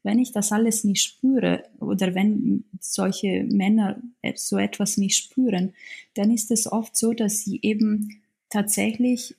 Wenn 0.03 0.19
ich 0.19 0.31
das 0.31 0.51
alles 0.51 0.83
nicht 0.83 1.03
spüre 1.03 1.63
oder 1.79 2.15
wenn 2.15 2.63
solche 2.79 3.43
Männer 3.43 4.01
so 4.35 4.57
etwas 4.57 4.97
nicht 4.97 5.17
spüren, 5.17 5.73
dann 6.15 6.31
ist 6.31 6.51
es 6.51 6.71
oft 6.71 6.97
so, 6.97 7.13
dass 7.13 7.41
sie 7.41 7.59
eben 7.61 8.21
tatsächlich 8.49 9.35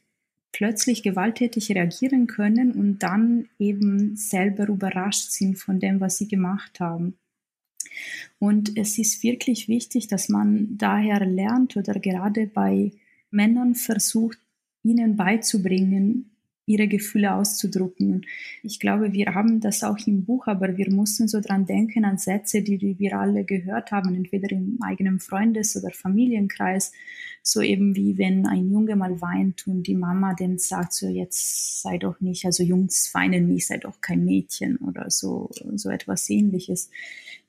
plötzlich 0.53 1.03
gewalttätig 1.03 1.71
reagieren 1.71 2.27
können 2.27 2.73
und 2.73 3.03
dann 3.03 3.49
eben 3.59 4.17
selber 4.17 4.69
überrascht 4.69 5.31
sind 5.31 5.59
von 5.59 5.81
dem, 5.81 6.01
was 6.01 6.19
sie 6.19 6.29
gemacht 6.29 6.79
haben. 6.79 7.15
Und 8.39 8.77
es 8.77 8.99
ist 8.99 9.23
wirklich 9.23 9.69
wichtig, 9.69 10.09
dass 10.09 10.29
man 10.29 10.77
daher 10.77 11.25
lernt 11.25 11.77
oder 11.77 11.95
gerade 11.95 12.47
bei 12.47 12.93
Männern 13.31 13.75
versucht, 13.75 14.39
ihnen 14.83 15.17
beizubringen, 15.17 16.32
ihre 16.67 16.87
Gefühle 16.87 17.35
auszudrücken. 17.35 18.13
Und 18.13 18.27
ich 18.63 18.79
glaube, 18.79 19.13
wir 19.13 19.35
haben 19.35 19.61
das 19.61 19.83
auch 19.83 19.99
im 20.07 20.25
Buch, 20.25 20.47
aber 20.47 20.77
wir 20.77 20.91
mussten 20.91 21.27
so 21.27 21.41
dran 21.41 21.67
denken 21.67 22.05
an 22.05 22.19
Sätze, 22.19 22.63
die 22.63 22.99
wir 22.99 23.19
alle 23.19 23.45
gehört 23.45 23.91
haben, 23.91 24.15
entweder 24.15 24.51
im 24.53 24.79
eigenen 24.81 25.19
Freundes- 25.19 25.77
oder 25.77 25.91
Familienkreis, 25.91 26.93
so 27.43 27.61
eben 27.61 27.97
wie 27.97 28.17
wenn 28.19 28.47
ein 28.47 28.71
Junge 28.71 28.95
mal 28.95 29.21
weint 29.21 29.67
und 29.67 29.83
die 29.85 29.97
Mama 29.97 30.35
dann 30.39 30.59
sagt 30.59 30.93
so, 30.93 31.09
jetzt 31.09 31.83
sei 31.83 31.99
doch 31.99 32.21
nicht, 32.21 32.45
also 32.45 32.63
Jungs 32.63 33.13
weinen 33.15 33.49
nicht, 33.49 33.67
sei 33.67 33.79
doch 33.79 34.01
kein 34.01 34.25
Mädchen 34.25 34.77
oder 34.77 35.11
so, 35.11 35.51
so 35.75 35.91
etwas 35.91 36.31
ähnliches. 36.31 36.91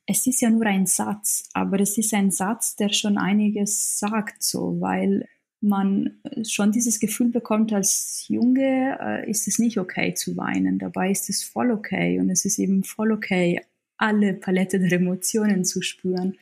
Es 0.05 0.25
ist 0.27 0.41
ja 0.41 0.49
nur 0.49 0.65
ein 0.65 0.87
Satz, 0.87 1.49
aber 1.53 1.79
es 1.79 1.97
ist 1.97 2.13
ein 2.13 2.31
Satz, 2.31 2.75
der 2.75 2.89
schon 2.89 3.17
einiges 3.17 3.99
sagt, 3.99 4.41
so, 4.43 4.81
weil 4.81 5.27
man 5.63 6.19
schon 6.47 6.71
dieses 6.71 6.99
Gefühl 6.99 7.29
bekommt, 7.29 7.73
als 7.73 8.25
Junge 8.27 8.97
äh, 9.01 9.29
ist 9.29 9.47
es 9.47 9.59
nicht 9.59 9.77
okay 9.79 10.13
zu 10.13 10.35
weinen. 10.37 10.77
Dabei 10.77 11.11
ist 11.11 11.29
es 11.29 11.43
voll 11.43 11.71
okay 11.71 12.19
und 12.19 12.29
es 12.29 12.45
ist 12.45 12.59
eben 12.59 12.83
voll 12.83 13.11
okay, 13.11 13.61
alle 13.97 14.33
Palette 14.33 14.79
der 14.79 14.91
Emotionen 14.91 15.63
zu 15.63 15.81
spüren. 15.81 16.35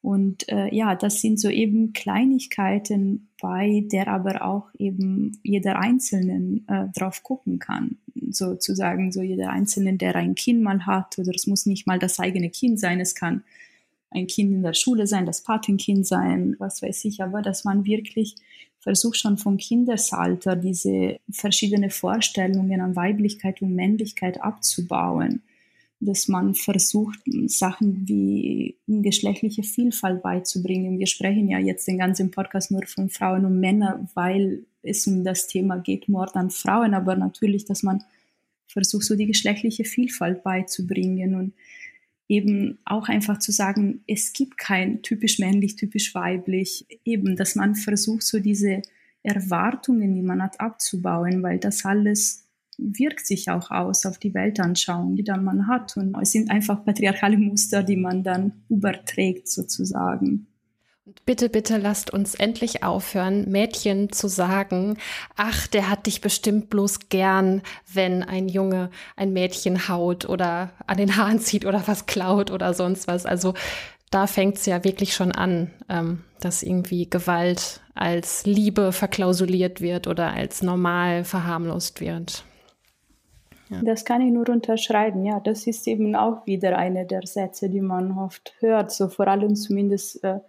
Und 0.00 0.48
äh, 0.48 0.74
ja, 0.74 0.96
das 0.96 1.20
sind 1.20 1.38
so 1.38 1.48
eben 1.48 1.92
Kleinigkeiten, 1.92 3.28
bei 3.40 3.84
der 3.90 4.08
aber 4.08 4.44
auch 4.44 4.68
eben 4.76 5.38
jeder 5.44 5.78
Einzelne 5.78 6.60
äh, 6.66 6.86
drauf 6.92 7.22
gucken 7.22 7.60
kann. 7.60 7.98
Sozusagen 8.30 9.12
so 9.12 9.22
jeder 9.22 9.50
Einzelne, 9.50 9.96
der 9.96 10.16
ein 10.16 10.34
Kind 10.34 10.60
mal 10.60 10.86
hat, 10.86 11.18
oder 11.18 11.32
es 11.34 11.46
muss 11.46 11.66
nicht 11.66 11.86
mal 11.86 12.00
das 12.00 12.18
eigene 12.18 12.50
Kind 12.50 12.80
sein, 12.80 12.98
es 12.98 13.14
kann 13.14 13.44
ein 14.14 14.26
Kind 14.26 14.52
in 14.52 14.62
der 14.62 14.74
Schule 14.74 15.06
sein, 15.06 15.26
das 15.26 15.42
Patenkind 15.42 16.06
sein, 16.06 16.56
was 16.58 16.82
weiß 16.82 17.04
ich, 17.04 17.22
aber 17.22 17.42
dass 17.42 17.64
man 17.64 17.84
wirklich 17.84 18.36
versucht 18.82 19.16
schon 19.16 19.38
vom 19.38 19.58
Kindesalter 19.58 20.56
diese 20.56 21.18
verschiedenen 21.30 21.90
Vorstellungen 21.90 22.80
an 22.80 22.96
Weiblichkeit 22.96 23.62
und 23.62 23.74
Männlichkeit 23.74 24.42
abzubauen. 24.42 25.42
Dass 26.00 26.26
man 26.26 26.54
versucht, 26.54 27.20
Sachen 27.46 28.08
wie 28.08 28.76
geschlechtliche 28.88 29.62
Vielfalt 29.62 30.20
beizubringen. 30.20 30.98
Wir 30.98 31.06
sprechen 31.06 31.48
ja 31.48 31.60
jetzt 31.60 31.86
den 31.86 31.98
ganzen 31.98 32.32
Podcast 32.32 32.72
nur 32.72 32.84
von 32.86 33.08
Frauen 33.08 33.44
und 33.44 33.60
Männern, 33.60 34.08
weil 34.14 34.64
es 34.82 35.06
um 35.06 35.22
das 35.22 35.46
Thema 35.46 35.78
geht, 35.78 36.08
Mord 36.08 36.34
an 36.34 36.50
Frauen, 36.50 36.94
aber 36.94 37.14
natürlich, 37.14 37.64
dass 37.66 37.84
man 37.84 38.02
versucht, 38.66 39.04
so 39.04 39.14
die 39.14 39.26
geschlechtliche 39.26 39.84
Vielfalt 39.84 40.42
beizubringen 40.42 41.36
und 41.36 41.52
eben 42.32 42.78
auch 42.86 43.10
einfach 43.10 43.38
zu 43.38 43.52
sagen, 43.52 44.02
es 44.06 44.32
gibt 44.32 44.56
kein 44.56 45.02
typisch 45.02 45.38
männlich, 45.38 45.76
typisch 45.76 46.14
weiblich, 46.14 46.86
eben, 47.04 47.36
dass 47.36 47.56
man 47.56 47.74
versucht, 47.74 48.22
so 48.22 48.40
diese 48.40 48.80
Erwartungen, 49.22 50.14
die 50.14 50.22
man 50.22 50.42
hat, 50.42 50.58
abzubauen, 50.58 51.42
weil 51.42 51.58
das 51.58 51.84
alles 51.84 52.48
wirkt 52.78 53.26
sich 53.26 53.50
auch 53.50 53.70
aus 53.70 54.06
auf 54.06 54.16
die 54.16 54.32
Weltanschauung, 54.32 55.14
die 55.14 55.24
dann 55.24 55.44
man 55.44 55.68
hat. 55.68 55.94
Und 55.98 56.16
es 56.22 56.32
sind 56.32 56.50
einfach 56.50 56.82
patriarchale 56.82 57.36
Muster, 57.36 57.82
die 57.82 57.98
man 57.98 58.22
dann 58.22 58.64
überträgt 58.70 59.46
sozusagen. 59.48 60.46
Bitte, 61.26 61.48
bitte 61.48 61.78
lasst 61.78 62.12
uns 62.12 62.36
endlich 62.36 62.84
aufhören, 62.84 63.50
Mädchen 63.50 64.12
zu 64.12 64.28
sagen, 64.28 64.98
ach, 65.34 65.66
der 65.66 65.90
hat 65.90 66.06
dich 66.06 66.20
bestimmt 66.20 66.70
bloß 66.70 67.08
gern, 67.08 67.62
wenn 67.92 68.22
ein 68.22 68.48
Junge 68.48 68.88
ein 69.16 69.32
Mädchen 69.32 69.88
haut 69.88 70.28
oder 70.28 70.70
an 70.86 70.98
den 70.98 71.16
Haaren 71.16 71.40
zieht 71.40 71.66
oder 71.66 71.82
was 71.86 72.06
klaut 72.06 72.52
oder 72.52 72.72
sonst 72.72 73.08
was. 73.08 73.26
Also 73.26 73.54
da 74.12 74.28
fängt 74.28 74.58
es 74.58 74.66
ja 74.66 74.84
wirklich 74.84 75.14
schon 75.14 75.32
an, 75.32 75.72
ähm, 75.88 76.22
dass 76.40 76.62
irgendwie 76.62 77.10
Gewalt 77.10 77.80
als 77.94 78.46
Liebe 78.46 78.92
verklausuliert 78.92 79.80
wird 79.80 80.06
oder 80.06 80.32
als 80.32 80.62
normal 80.62 81.24
verharmlost 81.24 82.00
wird. 82.00 82.44
Ja. 83.70 83.82
Das 83.82 84.04
kann 84.04 84.20
ich 84.20 84.32
nur 84.32 84.48
unterschreiben. 84.48 85.24
Ja, 85.24 85.40
das 85.40 85.66
ist 85.66 85.88
eben 85.88 86.14
auch 86.14 86.46
wieder 86.46 86.76
eine 86.78 87.06
der 87.06 87.26
Sätze, 87.26 87.68
die 87.70 87.80
man 87.80 88.16
oft 88.16 88.54
hört. 88.60 88.92
So 88.92 89.08
vor 89.08 89.26
allem 89.26 89.56
zumindest 89.56 90.22
äh, 90.22 90.40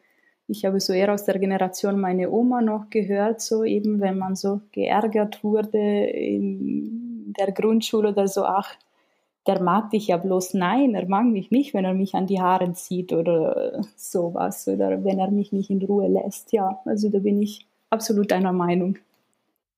ich 0.48 0.66
habe 0.66 0.80
so 0.80 0.94
eher 0.94 1.14
aus 1.14 1.26
der 1.26 1.40
Generation 1.40 2.00
meine 2.00 2.30
Oma 2.30 2.62
noch 2.62 2.90
gehört, 2.90 3.42
so 3.42 3.64
eben, 3.64 4.02
wenn 4.02 4.18
man 4.18 4.36
so 4.36 4.62
geärgert 4.72 5.44
wurde 5.44 5.78
in 5.78 7.34
der 7.38 7.52
Grundschule 7.52 8.10
oder 8.10 8.28
so, 8.28 8.44
ach, 8.44 8.76
der 9.48 9.62
mag 9.62 9.90
dich 9.90 10.08
ja 10.08 10.18
bloß. 10.18 10.54
Nein, 10.54 10.96
er 10.96 11.08
mag 11.08 11.26
mich 11.26 11.52
nicht, 11.52 11.74
wenn 11.74 11.86
er 11.86 11.94
mich 11.94 12.16
an 12.16 12.28
die 12.28 12.42
Haare 12.42 12.72
zieht 12.74 13.14
oder 13.14 13.84
sowas 13.96 14.68
oder 14.68 15.04
wenn 15.04 15.20
er 15.20 15.32
mich 15.32 15.52
nicht 15.52 15.70
in 15.70 15.84
Ruhe 15.84 16.08
lässt. 16.08 16.54
Ja, 16.54 16.82
also 16.86 17.10
da 17.10 17.20
bin 17.20 17.42
ich 17.42 17.66
absolut 17.90 18.32
einer 18.32 18.54
Meinung. 18.54 18.98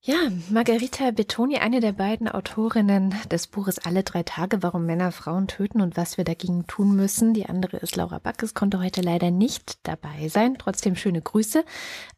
Ja, 0.08 0.30
Margarita 0.52 1.10
Betoni, 1.10 1.58
eine 1.58 1.80
der 1.80 1.92
beiden 1.92 2.28
Autorinnen 2.28 3.16
des 3.32 3.48
Buches 3.48 3.80
Alle 3.80 4.04
drei 4.04 4.22
Tage, 4.22 4.62
warum 4.62 4.86
Männer 4.86 5.12
Frauen 5.12 5.48
töten 5.48 5.82
und 5.82 5.98
was 5.98 6.18
wir 6.18 6.24
dagegen 6.24 6.68
tun 6.68 6.96
müssen. 6.96 7.34
Die 7.34 7.48
andere 7.48 7.78
ist 7.78 7.96
Laura 7.96 8.20
Backes, 8.20 8.54
konnte 8.54 8.78
heute 8.78 9.02
leider 9.02 9.32
nicht 9.32 9.80
dabei 9.82 10.28
sein. 10.28 10.58
Trotzdem 10.60 10.96
schöne 10.96 11.24
Grüße. 11.24 11.66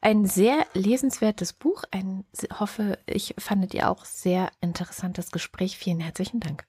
Ein 0.01 0.25
sehr 0.25 0.65
lesenswertes 0.73 1.53
Buch. 1.53 1.85
Ein, 1.91 2.25
hoffe, 2.59 2.99
ich 3.05 3.35
fandet 3.37 3.73
ihr 3.73 3.89
auch 3.89 4.03
sehr 4.03 4.49
interessantes 4.59 5.31
Gespräch. 5.31 5.77
Vielen 5.77 6.01
herzlichen 6.01 6.41
Dank. 6.41 6.65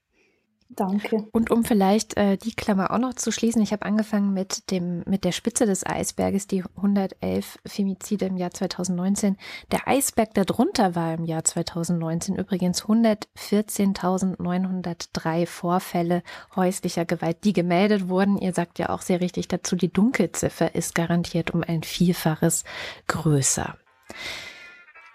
Danke. 0.71 1.27
Und 1.31 1.49
um 1.49 1.65
vielleicht 1.65 2.15
äh, 2.15 2.37
die 2.37 2.53
Klammer 2.53 2.91
auch 2.91 2.99
noch 2.99 3.15
zu 3.15 3.31
schließen, 3.31 3.63
ich 3.63 3.71
habe 3.71 3.87
angefangen 3.87 4.35
mit 4.35 4.69
dem 4.69 5.01
mit 5.07 5.23
der 5.23 5.31
Spitze 5.31 5.65
des 5.65 5.83
Eisberges, 5.83 6.45
die 6.45 6.63
111 6.75 7.57
Femizide 7.65 8.27
im 8.27 8.37
Jahr 8.37 8.51
2019. 8.51 9.35
Der 9.71 9.87
Eisberg 9.87 10.35
darunter 10.35 10.93
war 10.93 11.15
im 11.15 11.25
Jahr 11.25 11.43
2019 11.43 12.35
übrigens 12.35 12.83
114.903 12.83 15.47
Vorfälle 15.47 16.21
häuslicher 16.55 17.05
Gewalt, 17.05 17.45
die 17.45 17.53
gemeldet 17.53 18.07
wurden. 18.07 18.37
Ihr 18.37 18.53
sagt 18.53 18.77
ja 18.77 18.89
auch 18.89 19.01
sehr 19.01 19.21
richtig 19.21 19.47
dazu, 19.47 19.75
die 19.75 19.91
Dunkelziffer 19.91 20.75
ist 20.75 20.93
garantiert 20.93 21.49
um 21.49 21.63
ein 21.63 21.81
Vielfaches 21.81 22.63
größer. 23.07 23.75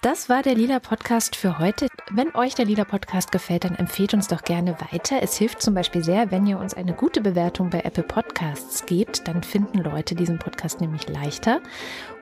Das 0.05 0.29
war 0.29 0.43
der 0.43 0.55
Lila 0.55 0.81
Podcast 0.81 1.35
für 1.35 1.59
heute. 1.59 1.89
Wenn 2.11 2.35
euch 2.35 2.55
der 2.55 2.67
Lila 2.67 2.85
Podcast 2.85 3.33
gefällt, 3.33 3.65
dann 3.65 3.75
empfehlt 3.75 4.13
uns 4.13 4.29
doch 4.29 4.43
gerne 4.43 4.77
weiter. 4.93 5.23
Es 5.23 5.39
hilft 5.39 5.63
zum 5.63 5.73
Beispiel 5.73 6.05
sehr, 6.05 6.31
wenn 6.31 6.47
ihr 6.47 6.59
uns 6.59 6.75
eine 6.75 6.93
gute 6.93 7.23
Bewertung 7.23 7.71
bei 7.71 7.81
Apple 7.81 8.03
Podcasts 8.03 8.85
gebt. 8.85 9.27
Dann 9.27 9.43
finden 9.43 9.79
Leute 9.79 10.15
diesen 10.15 10.39
Podcast 10.39 10.83
nämlich 10.83 11.09
leichter. 11.09 11.63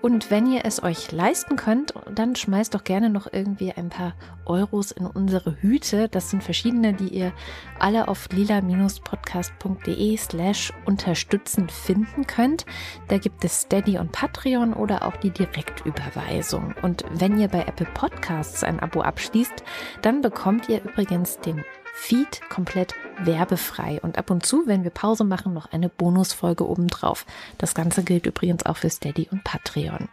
Und 0.02 0.30
wenn 0.32 0.50
ihr 0.50 0.64
es 0.64 0.82
euch 0.82 1.12
leisten 1.12 1.54
könnt, 1.54 1.94
dann 2.12 2.34
schmeißt 2.34 2.74
doch 2.74 2.82
gerne 2.82 3.08
noch 3.08 3.32
irgendwie 3.32 3.72
ein 3.72 3.88
paar 3.88 4.14
Euros 4.44 4.90
in 4.90 5.06
unsere 5.06 5.56
Hüte. 5.62 6.08
Das 6.08 6.28
sind 6.28 6.42
verschiedene, 6.42 6.92
die 6.92 7.06
ihr 7.08 7.32
alle 7.78 8.08
auf 8.08 8.28
lila-podcast.de 8.32 10.16
slash 10.16 10.72
unterstützen 10.86 11.68
finden 11.68 12.26
könnt. 12.26 12.66
Da 13.06 13.18
gibt 13.18 13.44
es 13.44 13.62
Steady 13.62 13.96
und 13.96 14.10
Patreon 14.10 14.74
oder 14.74 15.06
auch 15.06 15.14
die 15.16 15.30
Direktüberweisung. 15.30 16.74
Und 16.82 17.04
wenn 17.12 17.38
ihr 17.38 17.46
bei 17.46 17.60
Apple 17.60 17.86
Podcasts 17.94 18.64
ein 18.64 18.80
Abo 18.80 19.02
abschließt, 19.02 19.62
dann 20.02 20.20
bekommt 20.20 20.68
ihr 20.68 20.82
übrigens 20.82 21.38
den 21.38 21.64
Feed 21.92 22.40
komplett 22.48 22.94
werbefrei 23.18 24.00
und 24.02 24.18
ab 24.18 24.30
und 24.30 24.46
zu, 24.46 24.66
wenn 24.66 24.82
wir 24.82 24.90
Pause 24.90 25.24
machen, 25.24 25.52
noch 25.52 25.72
eine 25.72 25.88
Bonusfolge 25.88 26.68
obendrauf. 26.68 27.26
Das 27.58 27.74
Ganze 27.74 28.02
gilt 28.02 28.26
übrigens 28.26 28.66
auch 28.66 28.78
für 28.78 28.90
Steady 28.90 29.28
und 29.30 29.44
Patreon. 29.44 30.08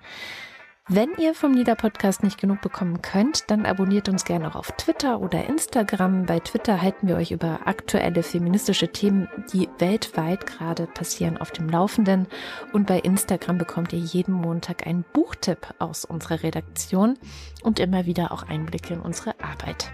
Wenn 0.91 1.09
ihr 1.19 1.35
vom 1.35 1.53
Lieder 1.53 1.75
Podcast 1.75 2.23
nicht 2.23 2.41
genug 2.41 2.61
bekommen 2.61 3.03
könnt, 3.03 3.51
dann 3.51 3.67
abonniert 3.67 4.09
uns 4.09 4.25
gerne 4.25 4.47
auch 4.47 4.55
auf 4.55 4.71
Twitter 4.71 5.21
oder 5.21 5.45
Instagram. 5.45 6.25
Bei 6.25 6.39
Twitter 6.39 6.81
halten 6.81 7.07
wir 7.07 7.15
euch 7.15 7.29
über 7.29 7.59
aktuelle 7.65 8.23
feministische 8.23 8.87
Themen, 8.87 9.27
die 9.53 9.69
weltweit 9.77 10.47
gerade 10.47 10.87
passieren, 10.87 11.37
auf 11.37 11.51
dem 11.51 11.69
Laufenden. 11.69 12.25
Und 12.73 12.87
bei 12.87 12.97
Instagram 12.99 13.59
bekommt 13.59 13.93
ihr 13.93 13.99
jeden 13.99 14.33
Montag 14.33 14.87
einen 14.87 15.05
Buchtipp 15.13 15.75
aus 15.77 16.05
unserer 16.05 16.41
Redaktion 16.41 17.19
und 17.61 17.79
immer 17.79 18.07
wieder 18.07 18.31
auch 18.31 18.41
Einblicke 18.41 18.95
in 18.95 19.01
unsere 19.01 19.35
Arbeit. 19.43 19.91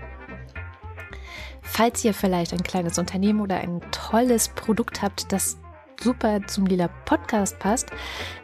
Falls 1.65 2.05
ihr 2.05 2.13
vielleicht 2.13 2.53
ein 2.53 2.63
kleines 2.63 2.97
Unternehmen 2.97 3.41
oder 3.41 3.57
ein 3.57 3.81
tolles 3.91 4.47
Produkt 4.49 5.01
habt, 5.01 5.33
das 5.33 5.57
super 6.01 6.45
zum 6.47 6.65
Lila 6.65 6.87
Podcast 7.05 7.59
passt, 7.59 7.91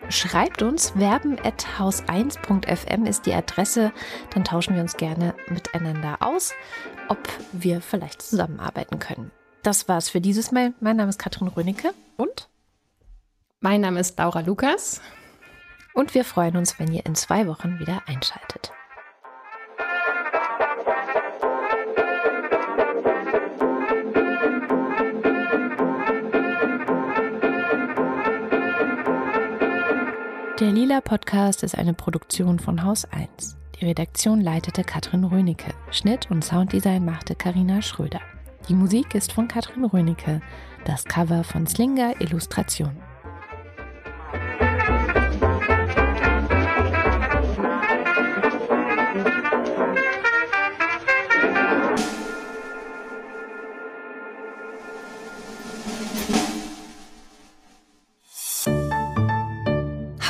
schreibt 0.09 0.61
uns. 0.61 0.93
werben.haus1.fm 0.95 3.05
ist 3.05 3.25
die 3.25 3.33
Adresse. 3.33 3.93
Dann 4.33 4.43
tauschen 4.43 4.75
wir 4.75 4.81
uns 4.81 4.97
gerne 4.97 5.33
miteinander 5.47 6.17
aus, 6.19 6.53
ob 7.07 7.17
wir 7.51 7.79
vielleicht 7.81 8.21
zusammenarbeiten 8.21 8.99
können. 8.99 9.31
Das 9.63 9.87
war's 9.87 10.09
für 10.09 10.19
dieses 10.19 10.51
Mal. 10.51 10.73
Mein 10.79 10.97
Name 10.97 11.09
ist 11.09 11.19
Katrin 11.19 11.47
Rönecke 11.47 11.93
und 12.17 12.49
mein 13.59 13.81
Name 13.81 13.99
ist 13.99 14.17
Laura 14.17 14.39
Lukas. 14.41 15.01
Und 15.93 16.15
wir 16.15 16.25
freuen 16.25 16.57
uns, 16.57 16.79
wenn 16.79 16.91
ihr 16.91 17.05
in 17.05 17.13
zwei 17.15 17.47
Wochen 17.47 17.79
wieder 17.79 18.01
einschaltet. 18.07 18.71
Der 30.61 30.71
Lila 30.71 31.01
Podcast 31.01 31.63
ist 31.63 31.75
eine 31.75 31.95
Produktion 31.95 32.59
von 32.59 32.83
Haus 32.83 33.05
1. 33.05 33.57
Die 33.79 33.85
Redaktion 33.85 34.41
leitete 34.41 34.83
Katrin 34.83 35.23
Rönecke. 35.23 35.73
Schnitt 35.89 36.29
und 36.29 36.45
Sounddesign 36.45 37.03
machte 37.03 37.33
Karina 37.33 37.81
Schröder. 37.81 38.19
Die 38.69 38.75
Musik 38.75 39.15
ist 39.15 39.33
von 39.33 39.47
Katrin 39.47 39.85
Rönecke. 39.85 40.39
Das 40.85 41.03
Cover 41.03 41.43
von 41.43 41.65
Slinger 41.65 42.21
Illustration. 42.21 42.95